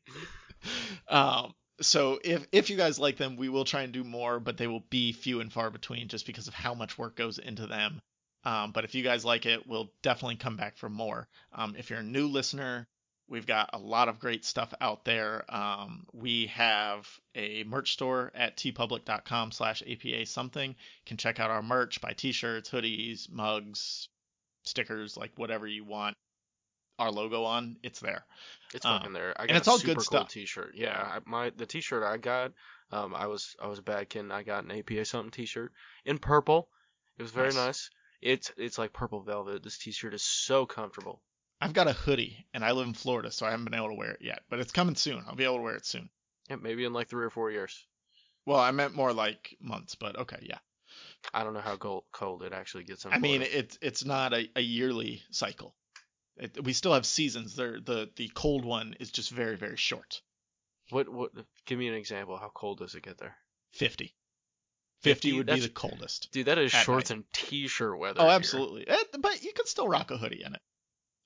um, 1.07 1.53
so 1.81 2.19
if 2.23 2.45
if 2.51 2.69
you 2.69 2.77
guys 2.77 2.99
like 2.99 3.17
them, 3.17 3.35
we 3.35 3.49
will 3.49 3.65
try 3.65 3.81
and 3.81 3.93
do 3.93 4.03
more, 4.03 4.39
but 4.39 4.57
they 4.57 4.67
will 4.67 4.83
be 4.89 5.11
few 5.11 5.39
and 5.39 5.51
far 5.51 5.69
between 5.69 6.07
just 6.07 6.25
because 6.25 6.47
of 6.47 6.53
how 6.53 6.73
much 6.73 6.97
work 6.97 7.15
goes 7.15 7.39
into 7.39 7.67
them. 7.67 8.01
Um, 8.45 8.71
but 8.71 8.83
if 8.83 8.93
you 8.93 9.03
guys 9.03 9.23
like 9.23 9.45
it, 9.45 9.67
we'll 9.67 9.91
definitely 10.01 10.35
come 10.35 10.57
back 10.57 10.77
for 10.77 10.89
more. 10.89 11.27
Um, 11.53 11.75
if 11.77 11.89
you're 11.89 11.99
a 11.99 12.03
new 12.03 12.27
listener, 12.27 12.87
we've 13.29 13.47
got 13.47 13.69
a 13.73 13.79
lot 13.79 14.09
of 14.09 14.19
great 14.19 14.43
stuff 14.43 14.73
out 14.81 15.05
there. 15.05 15.43
Um, 15.53 16.05
we 16.11 16.47
have 16.47 17.07
a 17.35 17.63
merch 17.63 17.93
store 17.93 18.31
at 18.35 18.57
teepublic.com 18.57 19.51
slash 19.51 19.81
apa 19.87 20.25
something. 20.25 20.69
You 20.71 21.05
can 21.05 21.17
check 21.17 21.39
out 21.39 21.51
our 21.51 21.63
merch, 21.63 22.01
buy 22.01 22.13
t-shirts, 22.13 22.69
hoodies, 22.69 23.31
mugs, 23.31 24.09
stickers, 24.63 25.15
like 25.17 25.31
whatever 25.37 25.67
you 25.67 25.83
want 25.85 26.15
our 26.99 27.11
logo 27.11 27.43
on, 27.43 27.77
it's 27.83 27.99
there. 27.99 28.25
It's 28.73 28.85
Um, 28.85 28.99
fucking 28.99 29.13
there. 29.13 29.33
I 29.39 29.43
got 29.43 29.49
and 29.49 29.57
it's 29.57 29.67
a 29.67 29.71
all 29.71 29.79
good 29.79 29.97
cool 29.97 30.03
stuff. 30.03 30.29
T-shirt. 30.29 30.73
Yeah, 30.75 30.97
I, 30.99 31.19
my 31.25 31.49
the 31.51 31.65
T-shirt 31.65 32.03
I 32.03 32.17
got. 32.17 32.51
Um, 32.91 33.15
I 33.15 33.25
was 33.27 33.55
I 33.61 33.67
was 33.67 33.79
a 33.79 33.83
bad 33.83 34.09
kid. 34.09 34.19
and 34.19 34.33
I 34.33 34.43
got 34.43 34.63
an 34.63 34.71
APA 34.71 35.05
something 35.05 35.31
T-shirt 35.31 35.71
in 36.05 36.19
purple. 36.19 36.69
It 37.17 37.23
was 37.23 37.31
very 37.31 37.47
Nice. 37.47 37.55
nice. 37.55 37.89
It's 38.21 38.51
it's 38.57 38.77
like 38.77 38.93
purple 38.93 39.21
velvet. 39.21 39.63
This 39.63 39.77
T-shirt 39.79 40.13
is 40.13 40.21
so 40.23 40.65
comfortable. 40.65 41.21
I've 41.59 41.73
got 41.73 41.87
a 41.87 41.93
hoodie 41.93 42.45
and 42.53 42.63
I 42.63 42.71
live 42.73 42.87
in 42.87 42.93
Florida, 42.93 43.31
so 43.31 43.45
I 43.45 43.51
haven't 43.51 43.65
been 43.65 43.73
able 43.73 43.87
to 43.89 43.93
wear 43.95 44.11
it 44.11 44.21
yet, 44.21 44.41
but 44.49 44.59
it's 44.59 44.71
coming 44.73 44.95
soon. 44.95 45.23
I'll 45.27 45.35
be 45.35 45.45
able 45.45 45.57
to 45.57 45.61
wear 45.63 45.75
it 45.75 45.85
soon. 45.85 46.09
Yeah, 46.49 46.57
maybe 46.57 46.83
in 46.83 46.93
like 46.93 47.07
three 47.09 47.23
or 47.25 47.29
four 47.29 47.51
years. 47.51 47.85
Well, 48.45 48.59
I 48.59 48.71
meant 48.71 48.95
more 48.95 49.13
like 49.13 49.55
months, 49.61 49.95
but 49.95 50.17
okay, 50.19 50.39
yeah. 50.41 50.57
I 51.33 51.43
don't 51.43 51.53
know 51.53 51.61
how 51.61 51.77
cold, 51.77 52.03
cold 52.11 52.43
it 52.43 52.53
actually 52.53 52.83
gets 52.83 53.05
in 53.05 53.13
I 53.13 53.19
mean, 53.19 53.41
it's 53.41 53.77
it's 53.81 54.05
not 54.05 54.33
a, 54.33 54.49
a 54.55 54.61
yearly 54.61 55.21
cycle. 55.31 55.75
It, 56.37 56.63
we 56.63 56.73
still 56.73 56.93
have 56.93 57.05
seasons. 57.05 57.55
There, 57.55 57.79
the 57.79 58.09
the 58.15 58.29
cold 58.33 58.65
one 58.65 58.95
is 58.99 59.11
just 59.11 59.31
very 59.31 59.55
very 59.55 59.77
short. 59.77 60.21
what 60.89 61.09
what? 61.09 61.31
Give 61.65 61.77
me 61.79 61.87
an 61.87 61.93
example. 61.93 62.37
How 62.37 62.51
cold 62.53 62.79
does 62.79 62.95
it 62.95 63.03
get 63.03 63.17
there? 63.17 63.35
50. 63.73 64.15
50, 65.01 65.31
50 65.31 65.37
would 65.37 65.47
be 65.47 65.59
the 65.59 65.69
coldest. 65.69 66.29
Dude, 66.31 66.45
that 66.45 66.57
is 66.57 66.71
shorts 66.71 67.09
night. 67.09 67.17
and 67.17 67.25
t-shirt 67.33 67.99
weather. 67.99 68.21
Oh, 68.21 68.29
absolutely. 68.29 68.87
Eh, 68.87 69.03
but 69.19 69.43
you 69.43 69.51
can 69.51 69.65
still 69.65 69.87
rock 69.87 70.11
a 70.11 70.17
hoodie 70.17 70.43
in 70.45 70.55
it. 70.55 70.61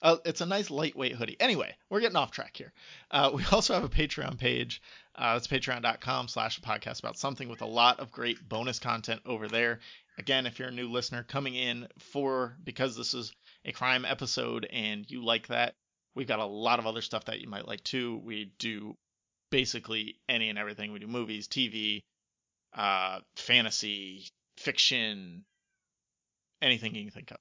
Uh, 0.01 0.17
it's 0.25 0.41
a 0.41 0.45
nice 0.45 0.69
lightweight 0.69 1.15
hoodie. 1.15 1.37
Anyway, 1.39 1.75
we're 1.89 1.99
getting 1.99 2.17
off 2.17 2.31
track 2.31 2.55
here. 2.55 2.71
Uh, 3.09 3.31
we 3.33 3.43
also 3.51 3.73
have 3.73 3.83
a 3.83 3.89
Patreon 3.89 4.37
page. 4.37 4.81
Uh, 5.15 5.35
it's 5.37 5.47
patreon.com 5.47 6.27
slash 6.27 6.59
podcast 6.61 6.99
about 6.99 7.17
something 7.17 7.49
with 7.49 7.61
a 7.61 7.67
lot 7.67 7.99
of 7.99 8.11
great 8.11 8.47
bonus 8.47 8.79
content 8.79 9.21
over 9.25 9.47
there. 9.47 9.79
Again, 10.19 10.45
if 10.45 10.59
you're 10.59 10.69
a 10.69 10.71
new 10.71 10.89
listener 10.89 11.23
coming 11.23 11.55
in 11.55 11.87
for 11.99 12.55
because 12.63 12.95
this 12.95 13.13
is 13.13 13.33
a 13.65 13.71
crime 13.71 14.05
episode 14.05 14.67
and 14.71 15.09
you 15.09 15.23
like 15.23 15.47
that, 15.47 15.73
we've 16.15 16.27
got 16.27 16.39
a 16.39 16.45
lot 16.45 16.79
of 16.79 16.87
other 16.87 17.01
stuff 17.01 17.25
that 17.25 17.41
you 17.41 17.47
might 17.47 17.67
like 17.67 17.83
too. 17.83 18.21
We 18.23 18.51
do 18.59 18.95
basically 19.51 20.19
any 20.27 20.49
and 20.49 20.57
everything. 20.57 20.91
We 20.91 20.99
do 20.99 21.07
movies, 21.07 21.47
TV, 21.47 22.01
uh, 22.73 23.19
fantasy, 23.35 24.27
fiction, 24.57 25.45
anything 26.61 26.95
you 26.95 27.03
can 27.03 27.11
think 27.11 27.31
of. 27.31 27.37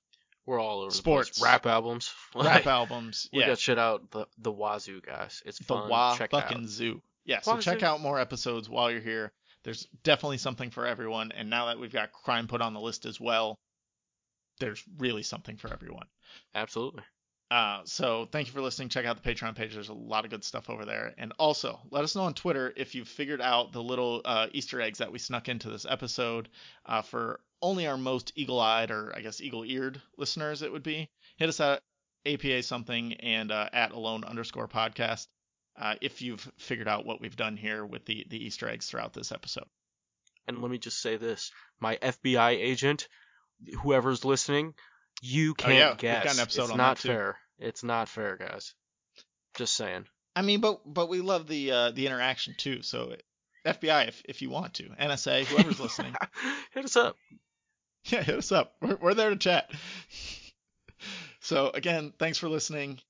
We're 0.47 0.61
all 0.61 0.81
over 0.83 0.91
Sports. 0.93 1.41
Rap 1.43 1.67
albums. 1.67 2.15
Rap 2.35 2.67
albums. 2.67 3.29
We 3.33 3.41
Yeah. 3.41 3.49
got 3.49 3.59
shit 3.59 3.79
out 3.79 4.11
the 4.13 4.27
the 4.39 4.53
wazoo, 4.53 5.01
guys. 5.01 5.43
It's 5.45 5.59
the 5.59 5.65
fun. 5.65 5.89
Wah 5.91 6.17
Check 6.17 6.31
fucking 6.31 6.63
out. 6.63 6.69
zoo. 6.69 7.03
Yeah, 7.25 7.41
so 7.41 7.59
check 7.59 7.83
out 7.83 8.01
more 8.01 8.21
episodes 8.21 8.69
while 8.69 8.89
you're 8.91 9.01
here. 9.01 9.33
There's 9.65 9.89
definitely 10.05 10.39
something 10.39 10.71
for 10.71 10.87
everyone, 10.87 11.33
and 11.33 11.51
now 11.51 11.67
that 11.67 11.81
we've 11.81 11.93
got 11.93 12.13
crime 12.13 12.47
put 12.47 12.63
on 12.63 12.73
the 12.73 12.79
list 12.81 13.05
as 13.05 13.21
well, 13.21 13.59
there's 14.61 14.83
really 14.99 15.25
something 15.25 15.57
for 15.57 15.73
everyone. 15.73 16.07
Absolutely. 16.55 17.03
Uh, 17.51 17.81
so 17.85 18.27
thank 18.33 18.47
you 18.47 18.53
for 18.53 18.61
listening. 18.61 18.89
Check 18.89 19.07
out 19.07 19.21
the 19.23 19.29
Patreon 19.35 19.55
page. 19.57 19.75
There's 19.75 19.89
a 19.89 19.93
lot 19.95 20.25
of 20.25 20.31
good 20.31 20.43
stuff 20.45 20.69
over 20.71 20.85
there. 20.85 21.15
And 21.19 21.33
also, 21.39 21.81
let 21.91 22.03
us 22.05 22.17
know 22.17 22.23
on 22.23 22.35
Twitter 22.35 22.73
if 22.77 22.95
you've 22.95 23.09
figured 23.09 23.41
out 23.41 23.73
the 23.73 23.83
little 23.83 24.21
uh, 24.25 24.47
Easter 24.53 24.81
eggs 24.81 24.99
that 24.99 25.13
we 25.13 25.19
snuck 25.19 25.49
into 25.49 25.69
this 25.71 25.87
episode. 25.89 26.49
Uh, 26.85 27.03
for 27.03 27.41
only 27.63 27.87
our 27.87 27.97
most 27.97 28.33
eagle-eyed, 28.37 28.91
or 28.91 29.13
I 29.15 29.21
guess 29.21 29.41
eagle-eared 29.41 30.01
listeners, 30.17 30.63
it 30.63 30.73
would 30.73 30.83
be. 30.83 31.11
Hit 31.37 31.49
us 31.49 31.61
at 31.61 31.83
APA 32.27 32.63
something 32.63 33.15
and 33.15 33.51
uh, 33.51 33.69
at 33.73 33.93
alone 33.93 34.25
underscore 34.25 34.69
podcast 34.69 35.27
uh, 35.79 35.95
if 36.01 36.23
you've 36.23 36.51
figured 36.59 36.89
out 36.89 37.07
what 37.07 37.21
we've 37.21 37.37
done 37.37 37.57
here 37.57 37.85
with 37.85 38.05
the 38.07 38.27
the 38.29 38.45
Easter 38.45 38.69
eggs 38.69 38.87
throughout 38.87 39.13
this 39.13 39.33
episode. 39.33 39.67
And 40.47 40.63
let 40.63 40.71
me 40.71 40.79
just 40.79 41.01
say 41.01 41.17
this: 41.17 41.53
my 41.81 41.97
FBI 41.97 42.53
agent, 42.53 43.09
whoever's 43.83 44.25
listening, 44.25 44.75
you 45.21 45.55
can't 45.55 45.73
oh, 45.73 45.77
yeah, 45.77 45.89
we've 45.91 45.99
guess. 45.99 46.25
got 46.25 46.35
an 46.35 46.41
episode 46.41 46.63
it's 46.63 46.71
on 46.73 46.79
not 46.79 46.99
fair. 46.99 47.39
It's 47.59 47.85
not 47.85 48.09
fair, 48.09 48.37
guys. 48.37 48.75
Just 49.57 49.75
saying. 49.75 50.07
I 50.35 50.43
mean, 50.43 50.61
but 50.61 50.81
but 50.85 51.09
we 51.09 51.21
love 51.21 51.47
the 51.47 51.71
uh, 51.71 51.91
the 51.91 52.07
interaction 52.07 52.55
too. 52.57 52.83
So 52.83 53.15
FBI, 53.67 54.09
if 54.09 54.23
if 54.27 54.43
you 54.43 54.51
want 54.51 54.75
to, 54.75 54.85
NSA, 54.85 55.45
whoever's 55.45 55.81
listening. 55.81 56.15
Hit 56.73 56.85
us 56.85 56.97
up. 56.97 57.17
yeah, 58.13 58.23
hit 58.23 58.37
us 58.37 58.53
up. 58.53 58.75
We're, 58.81 58.97
we're 58.97 59.15
there 59.15 59.31
to 59.31 59.37
chat. 59.37 59.71
so 61.41 61.71
again, 61.71 62.13
thanks 62.19 62.39
for 62.39 62.49
listening. 62.49 63.01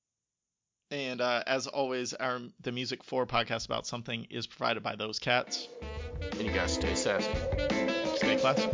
And 0.89 1.19
uh, 1.19 1.43
as 1.45 1.67
always, 1.67 2.13
our 2.13 2.39
the 2.61 2.71
music 2.71 3.03
for 3.03 3.25
podcast 3.25 3.65
about 3.65 3.85
something 3.85 4.25
is 4.29 4.47
provided 4.47 4.83
by 4.83 4.95
those 4.95 5.19
cats. 5.19 5.67
And 6.31 6.41
you 6.41 6.51
guys 6.51 6.73
stay 6.73 6.95
sassy. 6.95 7.29
Stay 8.15 8.37
classy. 8.37 8.67